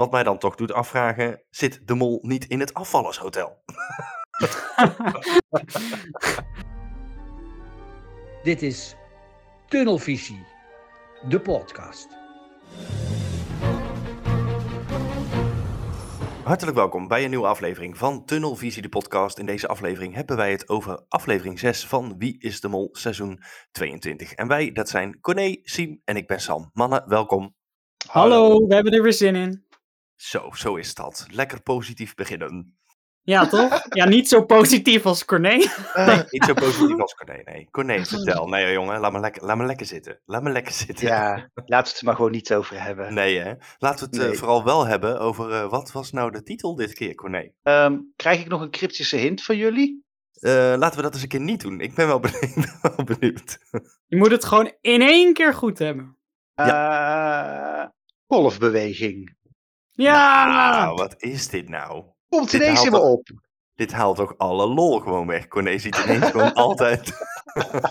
Wat 0.00 0.10
mij 0.10 0.22
dan 0.22 0.38
toch 0.38 0.54
doet 0.54 0.72
afvragen, 0.72 1.42
zit 1.50 1.86
de 1.86 1.94
mol 1.94 2.18
niet 2.22 2.44
in 2.44 2.60
het 2.60 2.74
afvallershotel? 2.74 3.62
Dit 8.42 8.62
is 8.62 8.96
Tunnelvisie, 9.68 10.46
de 11.28 11.40
podcast. 11.40 12.08
Hartelijk 16.44 16.76
welkom 16.76 17.08
bij 17.08 17.24
een 17.24 17.30
nieuwe 17.30 17.46
aflevering 17.46 17.98
van 17.98 18.24
Tunnelvisie, 18.24 18.82
de 18.82 18.88
podcast. 18.88 19.38
In 19.38 19.46
deze 19.46 19.68
aflevering 19.68 20.14
hebben 20.14 20.36
wij 20.36 20.50
het 20.50 20.68
over 20.68 21.04
aflevering 21.08 21.58
6 21.58 21.86
van 21.86 22.14
Wie 22.18 22.38
is 22.38 22.60
de 22.60 22.68
Mol, 22.68 22.88
seizoen 22.92 23.42
22. 23.70 24.32
En 24.32 24.48
wij, 24.48 24.72
dat 24.72 24.88
zijn 24.88 25.20
Corné, 25.20 25.56
Siem 25.62 26.00
en 26.04 26.16
ik 26.16 26.26
ben 26.26 26.40
Sam. 26.40 26.70
Mannen, 26.72 27.04
welkom. 27.06 27.54
Hallo, 28.06 28.66
we 28.66 28.74
hebben 28.74 28.92
er 28.92 29.02
weer 29.02 29.12
zin 29.12 29.34
in. 29.34 29.68
Zo, 30.20 30.50
zo 30.52 30.76
is 30.76 30.94
dat. 30.94 31.26
Lekker 31.30 31.62
positief 31.62 32.14
beginnen. 32.14 32.78
Ja, 33.22 33.46
toch? 33.46 33.82
Ja, 33.88 34.04
niet 34.04 34.28
zo 34.28 34.44
positief 34.44 35.06
als 35.06 35.24
Corné. 35.24 35.56
Nee, 35.94 36.22
niet 36.28 36.44
zo 36.44 36.54
positief 36.54 37.00
als 37.00 37.14
Corné, 37.14 37.42
nee. 37.44 37.68
Corné, 37.70 38.04
vertel. 38.04 38.46
Nee 38.46 38.72
jongen, 38.72 39.00
laat 39.00 39.12
me, 39.12 39.20
lekker, 39.20 39.44
laat 39.44 39.56
me 39.56 39.64
lekker 39.64 39.86
zitten. 39.86 40.20
Laat 40.24 40.42
me 40.42 40.50
lekker 40.50 40.72
zitten. 40.72 41.06
Ja, 41.06 41.50
laten 41.54 41.64
we 41.64 41.74
het 41.76 41.98
er 41.98 42.04
maar 42.04 42.14
gewoon 42.14 42.30
niet 42.30 42.54
over 42.54 42.82
hebben. 42.82 43.14
Nee 43.14 43.38
hè. 43.38 43.54
Laten 43.78 44.10
we 44.10 44.16
het 44.16 44.32
eh, 44.32 44.38
vooral 44.38 44.64
wel 44.64 44.86
hebben 44.86 45.20
over 45.20 45.52
eh, 45.52 45.70
wat 45.70 45.92
was 45.92 46.12
nou 46.12 46.30
de 46.30 46.42
titel 46.42 46.74
dit 46.74 46.92
keer, 46.92 47.14
Corné? 47.14 47.52
Ehm, 47.62 47.98
krijg 48.16 48.40
ik 48.40 48.48
nog 48.48 48.60
een 48.60 48.70
cryptische 48.70 49.16
hint 49.16 49.42
van 49.42 49.56
jullie? 49.56 50.04
Eh, 50.32 50.74
laten 50.76 50.96
we 50.96 51.02
dat 51.02 51.12
eens 51.14 51.22
een 51.22 51.28
keer 51.28 51.40
niet 51.40 51.60
doen. 51.60 51.80
Ik 51.80 51.94
ben 51.94 52.06
wel 52.06 52.20
benieuwd. 52.30 52.42
ik 52.42 52.54
ben 52.82 52.94
wel 52.96 53.04
benieuwd. 53.04 53.58
Je 54.06 54.16
moet 54.16 54.30
het 54.30 54.44
gewoon 54.44 54.72
in 54.80 55.02
één 55.02 55.32
keer 55.32 55.54
goed 55.54 55.78
hebben. 55.78 56.16
Eh, 56.54 57.84
golfbeweging. 58.26 59.38
Ja! 60.02 60.80
Nou, 60.84 60.94
wat 60.94 61.14
is 61.22 61.48
dit 61.48 61.68
nou? 61.68 62.04
Komt 62.28 62.50
Dit 62.50 62.60
ineens 62.60 62.84
in 62.84 62.92
me 62.92 62.98
op. 62.98 63.28
Dit 63.74 63.92
haalt 63.92 64.16
toch 64.16 64.34
alle 64.38 64.66
lol 64.66 64.98
gewoon 65.00 65.26
weg. 65.26 65.48
Corné 65.48 65.78
ziet 65.78 65.96
ineens 66.04 66.30
gewoon 66.30 66.54
altijd, 66.66 67.12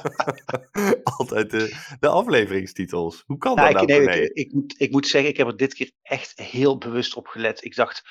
altijd 1.17 1.49
de, 1.51 1.75
de 1.99 2.07
afleveringstitels. 2.07 3.23
Hoe 3.25 3.37
kan 3.37 3.55
Nou, 3.55 3.73
dat 3.73 3.81
ik, 3.81 3.87
nou, 3.87 3.99
nee, 3.99 4.07
Corné? 4.09 4.23
ik, 4.25 4.33
ik, 4.33 4.53
moet, 4.53 4.75
ik 4.77 4.91
moet 4.91 5.07
zeggen, 5.07 5.29
ik 5.29 5.37
heb 5.37 5.47
er 5.47 5.57
dit 5.57 5.73
keer 5.73 5.91
echt 6.01 6.39
heel 6.39 6.77
bewust 6.77 7.15
op 7.15 7.27
gelet. 7.27 7.63
Ik 7.63 7.75
dacht, 7.75 8.03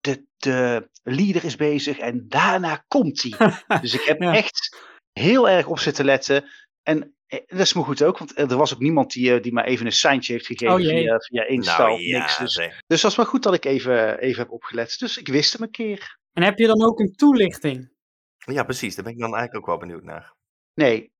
de, 0.00 0.24
de 0.36 0.88
leader 1.02 1.44
is 1.44 1.56
bezig 1.56 1.98
en 1.98 2.24
daarna 2.28 2.84
komt 2.88 3.22
hij. 3.22 3.56
dus 3.80 3.94
ik 3.94 4.02
heb 4.02 4.20
Ja. 4.20 4.34
echt 4.34 4.76
heel 5.12 5.48
erg 5.48 5.66
op 5.66 5.78
zitten 5.78 6.04
letten. 6.04 6.44
En 6.82 7.14
dat 7.46 7.60
is 7.60 7.74
me 7.74 7.82
goed 7.82 8.02
ook, 8.02 8.18
want 8.18 8.38
er 8.38 8.56
was 8.56 8.74
ook 8.74 8.80
niemand 8.80 9.12
die, 9.12 9.34
eh, 9.34 9.42
die 9.42 9.52
mij 9.52 9.64
even 9.64 9.86
een 9.86 9.92
seintje 9.92 10.32
heeft 10.32 10.46
gegeven 10.46 10.74
Oh 10.74 10.80
via, 10.80 11.18
via 11.18 11.46
Insta 11.46 11.78
nou 11.78 11.92
of 11.92 12.00
ja, 12.00 12.18
niks. 12.18 12.38
Dus, 12.38 12.52
zeg. 12.52 12.80
dus 12.86 13.00
dat 13.00 13.10
is 13.10 13.16
wel 13.16 13.26
goed 13.26 13.42
dat 13.42 13.54
ik 13.54 13.64
even, 13.64 14.18
even 14.18 14.42
heb 14.42 14.50
opgelet. 14.50 14.98
Dus 14.98 15.18
ik 15.18 15.28
wist 15.28 15.52
hem 15.52 15.62
een 15.62 15.70
keer. 15.70 16.18
En 16.32 16.42
heb 16.42 16.58
je 16.58 16.66
dan 16.66 16.84
ook 16.84 17.00
een 17.00 17.14
toelichting? 17.14 17.92
Ja, 18.36 18.64
precies. 18.64 18.94
Daar 18.94 19.04
ben 19.04 19.12
ik 19.12 19.18
dan 19.18 19.34
eigenlijk 19.34 19.58
ook 19.58 19.70
wel 19.70 19.88
benieuwd 19.88 20.04
naar. 20.04 20.34
Nee, 20.74 21.12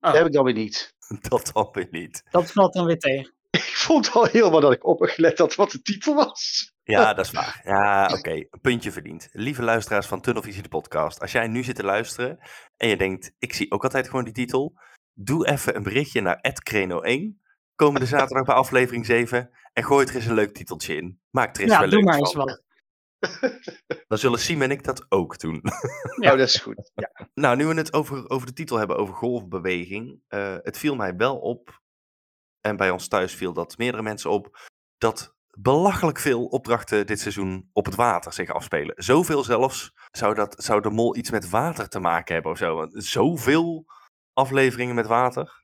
Oh. 0.00 0.10
dat 0.10 0.18
heb 0.18 0.26
ik 0.26 0.32
dan 0.32 0.44
weer 0.44 0.54
niet. 0.54 0.94
Dat 1.28 1.50
dan 1.52 1.68
weer 1.72 1.88
niet. 1.90 2.22
Dat 2.30 2.52
valt 2.52 2.72
dan 2.72 2.86
weer 2.86 2.98
tegen. 2.98 3.34
Ik 3.50 3.86
vond 3.86 4.12
al 4.12 4.24
helemaal 4.24 4.60
dat 4.60 4.72
ik 4.72 4.86
op 4.86 4.98
heb 4.98 5.10
gelet 5.10 5.38
had 5.38 5.54
wat 5.54 5.70
de 5.70 5.82
titel 5.82 6.14
was. 6.14 6.72
Ja, 6.82 7.14
dat 7.14 7.24
is 7.24 7.30
waar. 7.32 7.60
Ja, 7.64 8.10
oké. 8.12 8.30
Een 8.30 8.60
puntje 8.60 8.92
verdiend. 8.92 9.28
Lieve 9.32 9.62
luisteraars 9.62 10.06
van 10.06 10.20
Tunnelvisie 10.20 10.62
de 10.62 10.68
podcast. 10.68 11.20
Als 11.20 11.32
jij 11.32 11.48
nu 11.48 11.62
zit 11.62 11.76
te 11.76 11.84
luisteren 11.84 12.38
en 12.76 12.88
je 12.88 12.96
denkt, 12.96 13.32
ik 13.38 13.52
zie 13.52 13.70
ook 13.70 13.82
altijd 13.82 14.08
gewoon 14.08 14.24
die 14.24 14.32
titel. 14.32 14.72
Doe 15.14 15.48
even 15.48 15.76
een 15.76 15.82
berichtje 15.82 16.20
naar 16.20 16.52
@creno1. 16.70 17.40
Komende 17.74 18.06
zaterdag 18.06 18.44
bij 18.44 18.54
aflevering 18.54 19.06
7. 19.06 19.50
En 19.72 19.84
gooi 19.84 20.06
er 20.06 20.14
eens 20.14 20.26
een 20.26 20.34
leuk 20.34 20.54
titeltje 20.54 20.96
in. 20.96 21.20
Maak 21.30 21.56
er 21.56 21.62
eens 21.62 21.72
Ja, 21.72 21.80
wel 21.80 21.88
doe 21.88 21.98
leuk 21.98 22.08
maar 22.08 22.18
eens 22.18 22.34
wat. 22.34 22.62
Dan 24.08 24.18
zullen 24.18 24.38
Siem 24.38 24.62
en 24.62 24.70
ik 24.70 24.84
dat 24.84 25.06
ook 25.08 25.38
doen. 25.38 25.60
Ja. 26.20 26.32
Oh, 26.32 26.38
dat 26.38 26.48
is 26.48 26.56
goed. 26.56 26.90
Ja. 26.94 27.28
nou, 27.34 27.56
nu 27.56 27.66
we 27.66 27.74
het 27.74 27.92
over, 27.92 28.28
over 28.30 28.46
de 28.46 28.52
titel 28.52 28.76
hebben, 28.76 28.96
over 28.96 29.14
golfbeweging. 29.14 30.20
eh, 30.28 30.56
het 30.62 30.78
viel 30.78 30.96
mij 30.96 31.16
wel 31.16 31.38
op, 31.38 31.80
en 32.60 32.76
bij 32.76 32.90
ons 32.90 33.08
thuis 33.08 33.34
viel 33.34 33.52
dat 33.52 33.78
meerdere 33.78 34.02
mensen 34.02 34.30
op, 34.30 34.68
dat 34.98 35.34
belachelijk 35.50 36.18
veel 36.18 36.44
opdrachten 36.44 37.06
dit 37.06 37.20
seizoen 37.20 37.68
op 37.72 37.84
het 37.84 37.94
water 37.94 38.32
zich 38.32 38.50
afspelen. 38.50 38.94
Zoveel 38.96 39.44
zelfs, 39.44 39.92
zou, 40.10 40.34
dat, 40.34 40.54
zou 40.58 40.80
de 40.80 40.90
mol 40.90 41.16
iets 41.16 41.30
met 41.30 41.48
water 41.48 41.88
te 41.88 42.00
maken 42.00 42.34
hebben 42.34 42.52
of 42.52 42.58
zo? 42.58 42.76
Want 42.76 43.04
Zoveel 43.04 43.86
afleveringen 44.40 44.94
met 44.94 45.06
water. 45.06 45.62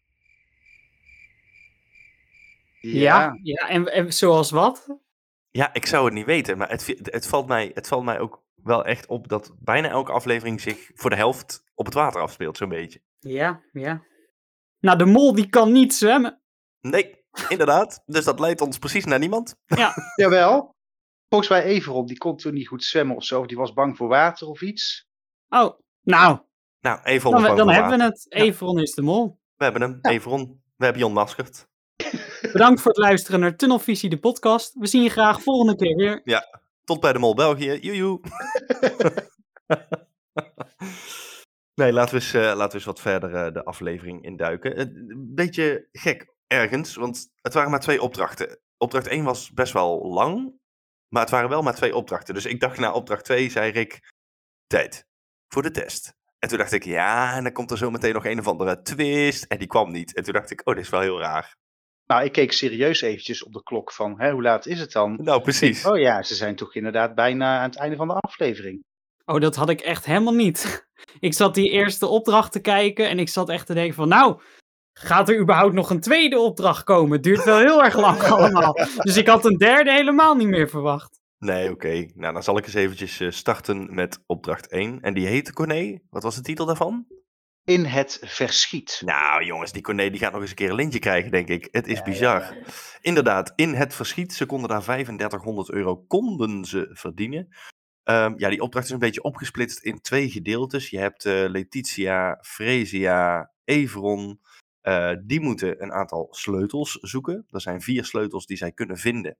Ja, 2.81 3.39
ja 3.43 3.69
en, 3.69 3.93
en 3.93 4.13
zoals 4.13 4.51
wat? 4.51 4.99
Ja, 5.51 5.75
ik 5.75 5.87
zou 5.87 6.05
het 6.05 6.15
niet 6.15 6.27
weten, 6.27 6.59
maar 6.59 6.69
het, 6.71 6.95
het, 7.03 7.27
valt 7.27 7.47
mij, 7.47 7.71
het 7.75 7.89
valt 7.89 8.05
mij 8.05 8.21
ook 8.21 8.45
wel 8.55 8.85
echt 8.85 9.07
op 9.07 9.29
dat 9.29 9.55
bijna 9.59 9.89
elke 9.89 10.13
aflevering 10.13 10.61
zich 10.61 10.91
voor 10.95 11.11
de 11.11 11.17
helft 11.17 11.65
op 11.75 11.85
het 11.85 11.95
water 11.95 12.21
afspeelt, 12.21 12.57
zo'n 12.57 12.69
beetje. 12.69 13.03
Ja, 13.19 13.63
ja. 13.73 14.03
Nou, 14.81 14.99
de 14.99 15.05
mol 15.05 15.35
die 15.35 15.49
kan 15.49 15.73
niet 15.73 15.95
zwemmen. 15.95 16.41
Nee, 16.81 17.25
inderdaad. 17.49 18.03
Dus 18.07 18.25
dat 18.25 18.41
leidt 18.41 18.61
ons 18.61 18.79
precies 18.79 19.05
naar 19.05 19.19
niemand. 19.19 19.57
Jawel. 20.17 20.75
Volgens 21.29 21.51
mij 21.51 21.63
Everon, 21.63 22.07
die 22.07 22.19
kon 22.19 22.37
toen 22.37 22.55
niet 22.55 22.69
goed 22.69 22.85
zwemmen 22.85 23.17
of 23.17 23.25
zo. 23.25 23.41
Of 23.41 23.47
die 23.47 23.57
was 23.57 23.73
bang 23.73 23.97
voor 23.97 24.09
water 24.09 24.49
of 24.49 24.61
iets. 24.61 25.07
Oh, 25.49 25.81
nou, 26.03 26.41
Nou, 26.87 27.01
even 27.03 27.31
dan, 27.31 27.57
dan 27.57 27.71
hebben 27.71 27.99
we 27.99 28.05
het. 28.05 28.27
Everon 28.29 28.79
is 28.79 28.95
de 28.95 29.03
mol. 29.03 29.39
We 29.57 29.65
hebben 29.65 29.83
hem, 29.83 29.99
Ja. 30.03 30.11
Everon. 30.11 30.63
We 30.77 30.85
hebben 30.85 31.03
je 31.03 31.07
ontmaskerd. 31.07 31.69
Bedankt 32.53 32.81
voor 32.81 32.91
het 32.91 33.01
luisteren 33.01 33.41
naar 33.41 33.57
Tunnelvisie, 33.57 34.11
de 34.11 34.19
podcast. 34.19 34.75
We 34.75 34.87
zien 34.87 35.03
je 35.03 35.09
graag 35.09 35.43
volgende 35.43 35.77
keer 35.77 35.97
weer. 35.97 36.45
Tot 36.85 37.01
bij 37.01 37.13
de 37.13 37.19
Mol 37.19 37.35
België. 37.35 37.79
Joejoe. 37.81 38.21
nee, 41.81 41.93
laten 41.93 42.15
we, 42.15 42.21
eens, 42.21 42.35
eh, 42.35 42.43
laten 42.43 42.69
we 42.69 42.75
eens 42.75 42.85
wat 42.85 43.01
verder 43.01 43.35
eh, 43.35 43.53
de 43.53 43.65
aflevering 43.65 44.25
induiken. 44.25 44.81
Een 44.81 45.31
beetje 45.35 45.89
gek 45.93 46.35
ergens, 46.47 46.95
want 46.95 47.33
het 47.41 47.55
waren 47.55 47.71
maar 47.71 47.81
twee 47.81 48.03
opdrachten. 48.03 48.59
Opdracht 48.79 49.07
1 49.07 49.25
was 49.25 49.53
best 49.53 49.73
wel 49.73 50.07
lang, 50.13 50.53
maar 51.09 51.23
het 51.23 51.31
waren 51.31 51.49
wel 51.49 51.63
maar 51.63 51.75
twee 51.75 51.97
opdrachten. 51.97 52.35
Dus 52.35 52.47
ik 52.47 52.61
dacht 52.61 52.79
na 52.79 52.93
opdracht 52.93 53.25
2, 53.25 53.51
zei 53.51 53.71
Rick, 53.71 54.13
tijd 54.67 55.07
voor 55.49 55.63
de 55.63 55.71
test. 55.71 56.17
En 56.47 56.53
toen 56.53 56.61
dacht 56.61 56.73
ik, 56.73 56.85
ja, 56.85 57.37
en 57.37 57.43
dan 57.43 57.53
komt 57.53 57.71
er 57.71 57.79
zo 57.79 57.91
meteen 57.91 58.15
nog 58.15 58.25
een 58.25 58.39
of 58.39 58.47
andere 58.47 58.83
twist. 58.83 59.45
En 59.45 59.59
die 59.59 59.67
kwam 59.67 59.93
niet. 59.93 60.15
En 60.15 60.25
toen 60.25 60.33
dacht 60.33 60.51
ik, 60.51 60.61
oh, 60.65 60.75
dit 60.75 60.85
is 60.85 60.91
wel 60.91 61.01
heel 61.01 61.21
raar. 61.21 61.57
Nou, 62.07 62.25
ik 62.25 62.33
keek 62.33 62.53
serieus 62.53 63.01
eventjes 63.01 63.45
op 63.45 63.53
de 63.53 63.63
klok 63.63 63.93
van, 63.93 64.21
hè, 64.21 64.31
hoe 64.31 64.43
laat 64.43 64.67
is 64.67 64.81
het 64.81 64.93
dan? 64.93 65.19
Nou, 65.23 65.43
precies. 65.43 65.87
Oh 65.87 65.99
ja, 65.99 66.23
ze 66.23 66.35
zijn 66.35 66.57
toch 66.57 66.75
inderdaad 66.75 67.15
bijna 67.15 67.59
aan 67.59 67.69
het 67.69 67.79
einde 67.79 67.97
van 67.97 68.09
de 68.09 68.15
aflevering. 68.15 68.85
Oh, 69.25 69.41
dat 69.41 69.57
had 69.57 69.69
ik 69.69 69.81
echt 69.81 70.05
helemaal 70.05 70.35
niet. 70.35 70.87
Ik 71.21 71.35
zat 71.35 71.55
die 71.55 71.71
eerste 71.71 72.07
opdracht 72.07 72.53
te 72.53 72.61
kijken 72.61 73.09
en 73.09 73.19
ik 73.19 73.29
zat 73.29 73.49
echt 73.49 73.67
te 73.67 73.75
denken 73.75 73.95
van, 73.95 74.09
nou, 74.09 74.41
gaat 74.93 75.29
er 75.29 75.41
überhaupt 75.41 75.75
nog 75.75 75.91
een 75.91 76.01
tweede 76.01 76.39
opdracht 76.39 76.85
komen? 76.85 77.13
Het 77.13 77.23
duurt 77.23 77.45
wel 77.45 77.59
heel 77.59 77.85
erg 77.85 77.97
lang 77.97 78.23
allemaal. 78.23 78.73
Dus 78.99 79.17
ik 79.17 79.27
had 79.27 79.45
een 79.45 79.57
derde 79.57 79.93
helemaal 79.93 80.35
niet 80.35 80.49
meer 80.49 80.69
verwacht. 80.69 81.21
Nee, 81.39 81.71
oké. 81.71 82.07
Nou, 82.15 82.33
dan 82.33 82.43
zal 82.43 82.59
ik 82.59 82.65
eens 82.65 82.75
eventjes 82.75 83.21
eh, 83.21 83.31
starten 83.31 83.95
met 83.95 84.23
opdracht 84.27 84.69
1. 84.69 85.01
En 85.01 85.15
die 85.15 85.27
heette 85.27 85.53
Corné. 85.53 85.99
Wat 86.11 86.23
was 86.23 86.35
de 86.35 86.41
titel 86.41 86.67
daarvan? 86.67 87.07
In 87.65 87.85
het 87.85 88.19
verschiet. 88.23 89.03
Nou, 89.05 89.45
jongens, 89.45 89.73
die 89.73 89.83
Corné 89.83 90.11
die 90.11 90.19
gaat 90.19 90.33
nog 90.33 90.41
eens 90.41 90.51
een 90.51 90.57
keer 90.57 90.71
een 90.71 90.77
lintje 90.77 90.99
krijgen, 90.99 91.31
denk 91.31 91.49
ik. 91.49 91.69
Het 91.71 91.87
is 91.87 92.03
bizar. 92.03 92.57
Inderdaad, 93.01 93.53
in 93.57 93.75
het 93.75 93.95
verschiet. 93.95 94.33
Ze 94.33 94.47
konden 94.47 94.69
daar 94.69 94.83
3500 94.83 95.71
euro 95.71 95.97
konden 95.97 96.65
ze 96.65 96.91
verdienen. 96.93 97.49
Ehm, 98.03 98.35
ja, 98.37 98.49
die 98.49 98.61
opdracht 98.61 98.87
is 98.87 98.93
een 98.93 98.99
beetje 98.99 99.23
opgesplitst 99.23 99.79
in 99.83 100.01
twee 100.01 100.31
gedeeltes. 100.31 100.91
Je 100.91 100.99
hebt 100.99 101.25
eh, 101.25 101.45
Letitia, 101.49 102.39
Fresia, 102.41 103.53
Everon. 103.65 104.41
Eh, 104.81 105.13
die 105.25 105.41
moeten 105.41 105.83
een 105.83 105.93
aantal 105.93 106.29
sleutels 106.31 106.93
zoeken. 107.01 107.47
Er 107.51 107.61
zijn 107.61 107.81
vier 107.81 108.05
sleutels 108.05 108.47
die 108.47 108.57
zij 108.57 108.73
kunnen 108.73 108.97
vinden. 108.97 109.37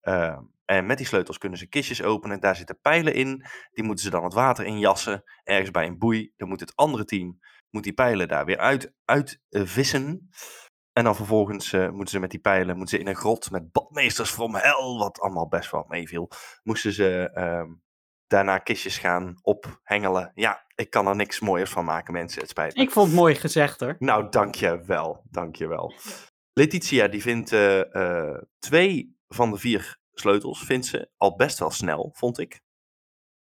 Ehm, 0.00 0.42
en 0.64 0.86
met 0.86 0.96
die 0.96 1.06
sleutels 1.06 1.38
kunnen 1.38 1.58
ze 1.58 1.68
kistjes 1.68 2.02
openen. 2.02 2.40
Daar 2.40 2.56
zitten 2.56 2.80
pijlen 2.80 3.14
in. 3.14 3.44
Die 3.72 3.84
moeten 3.84 4.04
ze 4.04 4.10
dan 4.10 4.24
het 4.24 4.34
water 4.34 4.64
in 4.64 4.78
jassen. 4.78 5.22
Ergens 5.42 5.70
bij 5.70 5.86
een 5.86 5.98
boei. 5.98 6.32
Dan 6.36 6.48
moet 6.48 6.60
het 6.60 6.76
andere 6.76 7.04
team 7.04 7.38
moet 7.74 7.82
die 7.82 7.92
pijlen 7.92 8.28
daar 8.28 8.44
weer 8.44 8.58
uit, 8.58 8.92
uit 9.04 9.40
vissen. 9.50 10.30
En 10.92 11.04
dan 11.04 11.16
vervolgens 11.16 11.72
eh, 11.72 11.88
moeten 11.88 12.08
ze 12.08 12.18
met 12.18 12.30
die 12.30 12.40
pijlen 12.40 12.76
moeten 12.76 12.96
ze 12.96 13.04
in 13.04 13.08
een 13.10 13.16
grot 13.16 13.50
met 13.50 13.72
badmeesters 13.72 14.30
from 14.30 14.54
hell, 14.54 14.96
wat 14.98 15.20
allemaal 15.20 15.48
best 15.48 15.70
wel 15.70 15.84
meeviel. 15.88 16.30
Moesten 16.62 16.92
ze 16.92 17.30
ehm, 17.34 17.68
daarna 18.26 18.58
kistjes 18.58 18.98
gaan 18.98 19.34
ophengelen. 19.42 20.32
Ja, 20.34 20.64
ik 20.74 20.90
kan 20.90 21.06
er 21.06 21.16
niks 21.16 21.40
mooiers 21.40 21.70
van 21.70 21.84
maken, 21.84 22.12
mensen. 22.12 22.40
Het 22.40 22.50
spijt 22.50 22.76
me. 22.76 22.82
Ik 22.82 22.90
vond 22.90 23.06
het 23.06 23.16
mooi 23.16 23.34
gezegd 23.34 23.80
hoor. 23.80 23.96
Nou, 23.98 24.28
dankjewel. 24.30 25.22
Dankjewel. 25.30 25.94
Letitia, 26.52 27.08
die 27.08 27.22
vindt 27.22 27.52
eh, 27.52 27.94
eh, 27.94 28.42
twee 28.58 29.16
van 29.28 29.50
de 29.50 29.58
vier 29.58 29.98
sleutels, 30.14 30.64
vindt 30.64 30.86
ze 30.86 31.10
al 31.16 31.36
best 31.36 31.58
wel 31.58 31.70
snel, 31.70 32.10
vond 32.14 32.38
ik. 32.38 32.60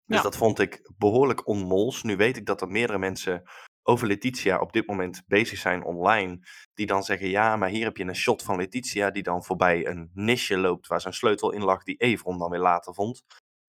Dus 0.04 0.16
Ja. 0.16 0.22
dat 0.22 0.36
vond 0.36 0.58
ik 0.58 0.90
behoorlijk 0.98 1.46
onmols. 1.46 2.02
Nu 2.02 2.16
weet 2.16 2.36
ik 2.36 2.46
dat 2.46 2.60
er 2.60 2.68
meerdere 2.68 2.98
mensen 2.98 3.42
over 3.82 4.06
Letitia 4.06 4.58
op 4.60 4.72
dit 4.72 4.86
moment 4.86 5.22
bezig 5.26 5.58
zijn 5.58 5.84
online. 5.84 6.38
Die 6.74 6.86
dan 6.86 7.02
zeggen, 7.02 7.28
ja, 7.28 7.56
maar 7.56 7.68
hier 7.68 7.84
heb 7.84 7.96
je 7.96 8.04
een 8.04 8.14
shot 8.16 8.42
van 8.42 8.56
Letitia 8.56 9.10
die 9.10 9.22
dan 9.22 9.44
voorbij 9.44 9.86
een 9.86 10.10
nisje 10.14 10.58
loopt 10.58 10.86
waar 10.86 11.00
zijn 11.00 11.14
sleutel 11.14 11.50
in 11.52 11.62
lag 11.64 11.82
die 11.82 11.96
Evron 11.96 12.38
dan 12.38 12.50
weer 12.50 12.60
later 12.60 12.94
vond. 12.94 13.22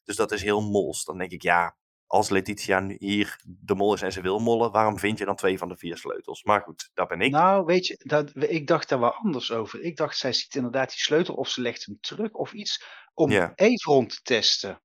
Dus 0.03 0.15
dat 0.15 0.31
is 0.31 0.41
heel 0.41 0.61
mols. 0.61 1.03
Dan 1.03 1.17
denk 1.17 1.31
ik, 1.31 1.41
ja, 1.41 1.75
als 2.13 2.29
Letitia 2.29 2.79
nu 2.79 2.95
hier 2.99 3.39
de 3.43 3.75
mol 3.75 3.93
is 3.93 4.01
en 4.01 4.11
ze 4.11 4.21
wil 4.21 4.39
mollen, 4.39 4.71
waarom 4.71 4.99
vind 4.99 5.17
je 5.17 5.25
dan 5.25 5.35
twee 5.35 5.57
van 5.57 5.67
de 5.67 5.77
vier 5.77 5.97
sleutels? 5.97 6.43
Maar 6.43 6.61
goed, 6.61 6.89
dat 6.93 7.07
ben 7.07 7.21
ik. 7.21 7.31
Nou, 7.31 7.65
weet 7.65 7.87
je, 7.87 8.01
dat, 8.03 8.31
ik 8.35 8.67
dacht 8.67 8.89
daar 8.89 8.99
wel 8.99 9.13
anders 9.13 9.51
over. 9.51 9.81
Ik 9.81 9.97
dacht, 9.97 10.17
zij 10.17 10.33
ziet 10.33 10.55
inderdaad 10.55 10.89
die 10.89 10.99
sleutel 10.99 11.35
of 11.35 11.49
ze 11.49 11.61
legt 11.61 11.85
hem 11.85 11.97
terug 11.99 12.31
of 12.31 12.53
iets 12.53 12.83
om 13.13 13.31
Ja. 13.31 13.51
Evron 13.55 14.07
te 14.07 14.19
testen. 14.21 14.81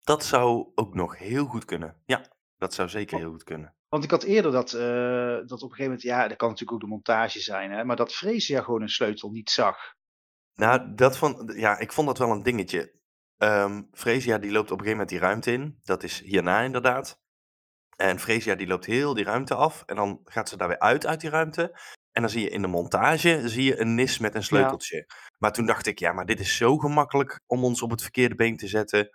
Dat 0.00 0.24
zou 0.24 0.72
ook 0.74 0.94
nog 0.94 1.18
heel 1.18 1.46
goed 1.46 1.64
kunnen. 1.64 2.02
Ja, 2.06 2.26
dat 2.56 2.74
zou 2.74 2.88
zeker 2.88 3.18
heel 3.18 3.30
goed 3.30 3.44
kunnen. 3.44 3.74
Want 3.88 4.04
ik 4.04 4.10
had 4.10 4.22
eerder 4.22 4.52
dat, 4.52 4.72
eh, 4.72 4.80
dat 4.80 5.62
op 5.62 5.70
een 5.70 5.76
gegeven 5.76 5.84
moment, 5.84 6.02
ja, 6.02 6.28
dat 6.28 6.36
kan 6.36 6.48
natuurlijk 6.48 6.72
ook 6.72 6.88
de 6.88 6.94
montage 6.94 7.40
zijn, 7.40 7.70
hè, 7.70 7.84
maar 7.84 7.96
dat 7.96 8.14
Freesia 8.14 8.62
gewoon 8.62 8.82
een 8.82 8.88
sleutel 8.88 9.30
niet 9.30 9.50
zag. 9.50 9.76
Nou, 10.54 10.94
dat 10.94 11.16
van, 11.16 11.52
ja, 11.56 11.78
ik 11.78 11.92
vond 11.92 12.06
dat 12.06 12.18
wel 12.18 12.30
een 12.30 12.42
dingetje. 12.42 12.97
Ehm 13.38 13.82
Freesia 13.92 14.38
die 14.38 14.50
loopt 14.50 14.70
op 14.70 14.78
een 14.78 14.84
gegeven 14.84 14.90
moment 14.90 15.08
die 15.08 15.18
ruimte 15.18 15.52
in. 15.52 15.78
Dat 15.82 16.02
is 16.02 16.20
hierna 16.20 16.60
inderdaad. 16.60 17.20
En 17.96 18.18
Freesia 18.18 18.54
die 18.54 18.66
loopt 18.66 18.84
heel 18.84 19.14
die 19.14 19.24
ruimte 19.24 19.54
af. 19.54 19.82
En 19.86 19.96
dan 19.96 20.20
gaat 20.24 20.48
ze 20.48 20.56
daar 20.56 20.68
weer 20.68 20.78
uit 20.78 21.06
uit 21.06 21.20
die 21.20 21.30
ruimte. 21.30 21.78
En 22.12 22.22
dan 22.22 22.30
zie 22.30 22.42
je 22.42 22.50
in 22.50 22.62
de 22.62 22.68
montage 22.68 23.48
zie 23.48 23.64
je 23.64 23.80
een 23.80 23.94
nis 23.94 24.18
met 24.18 24.34
een 24.34 24.42
sleuteltje. 24.44 25.06
Maar 25.38 25.52
toen 25.52 25.66
dacht 25.66 25.86
ik, 25.86 25.98
ja, 25.98 26.12
maar 26.12 26.26
dit 26.26 26.40
is 26.40 26.56
zo 26.56 26.78
gemakkelijk 26.78 27.40
om 27.46 27.64
ons 27.64 27.82
op 27.82 27.90
het 27.90 28.02
verkeerde 28.02 28.34
been 28.34 28.56
te 28.56 28.68
zetten. 28.68 29.10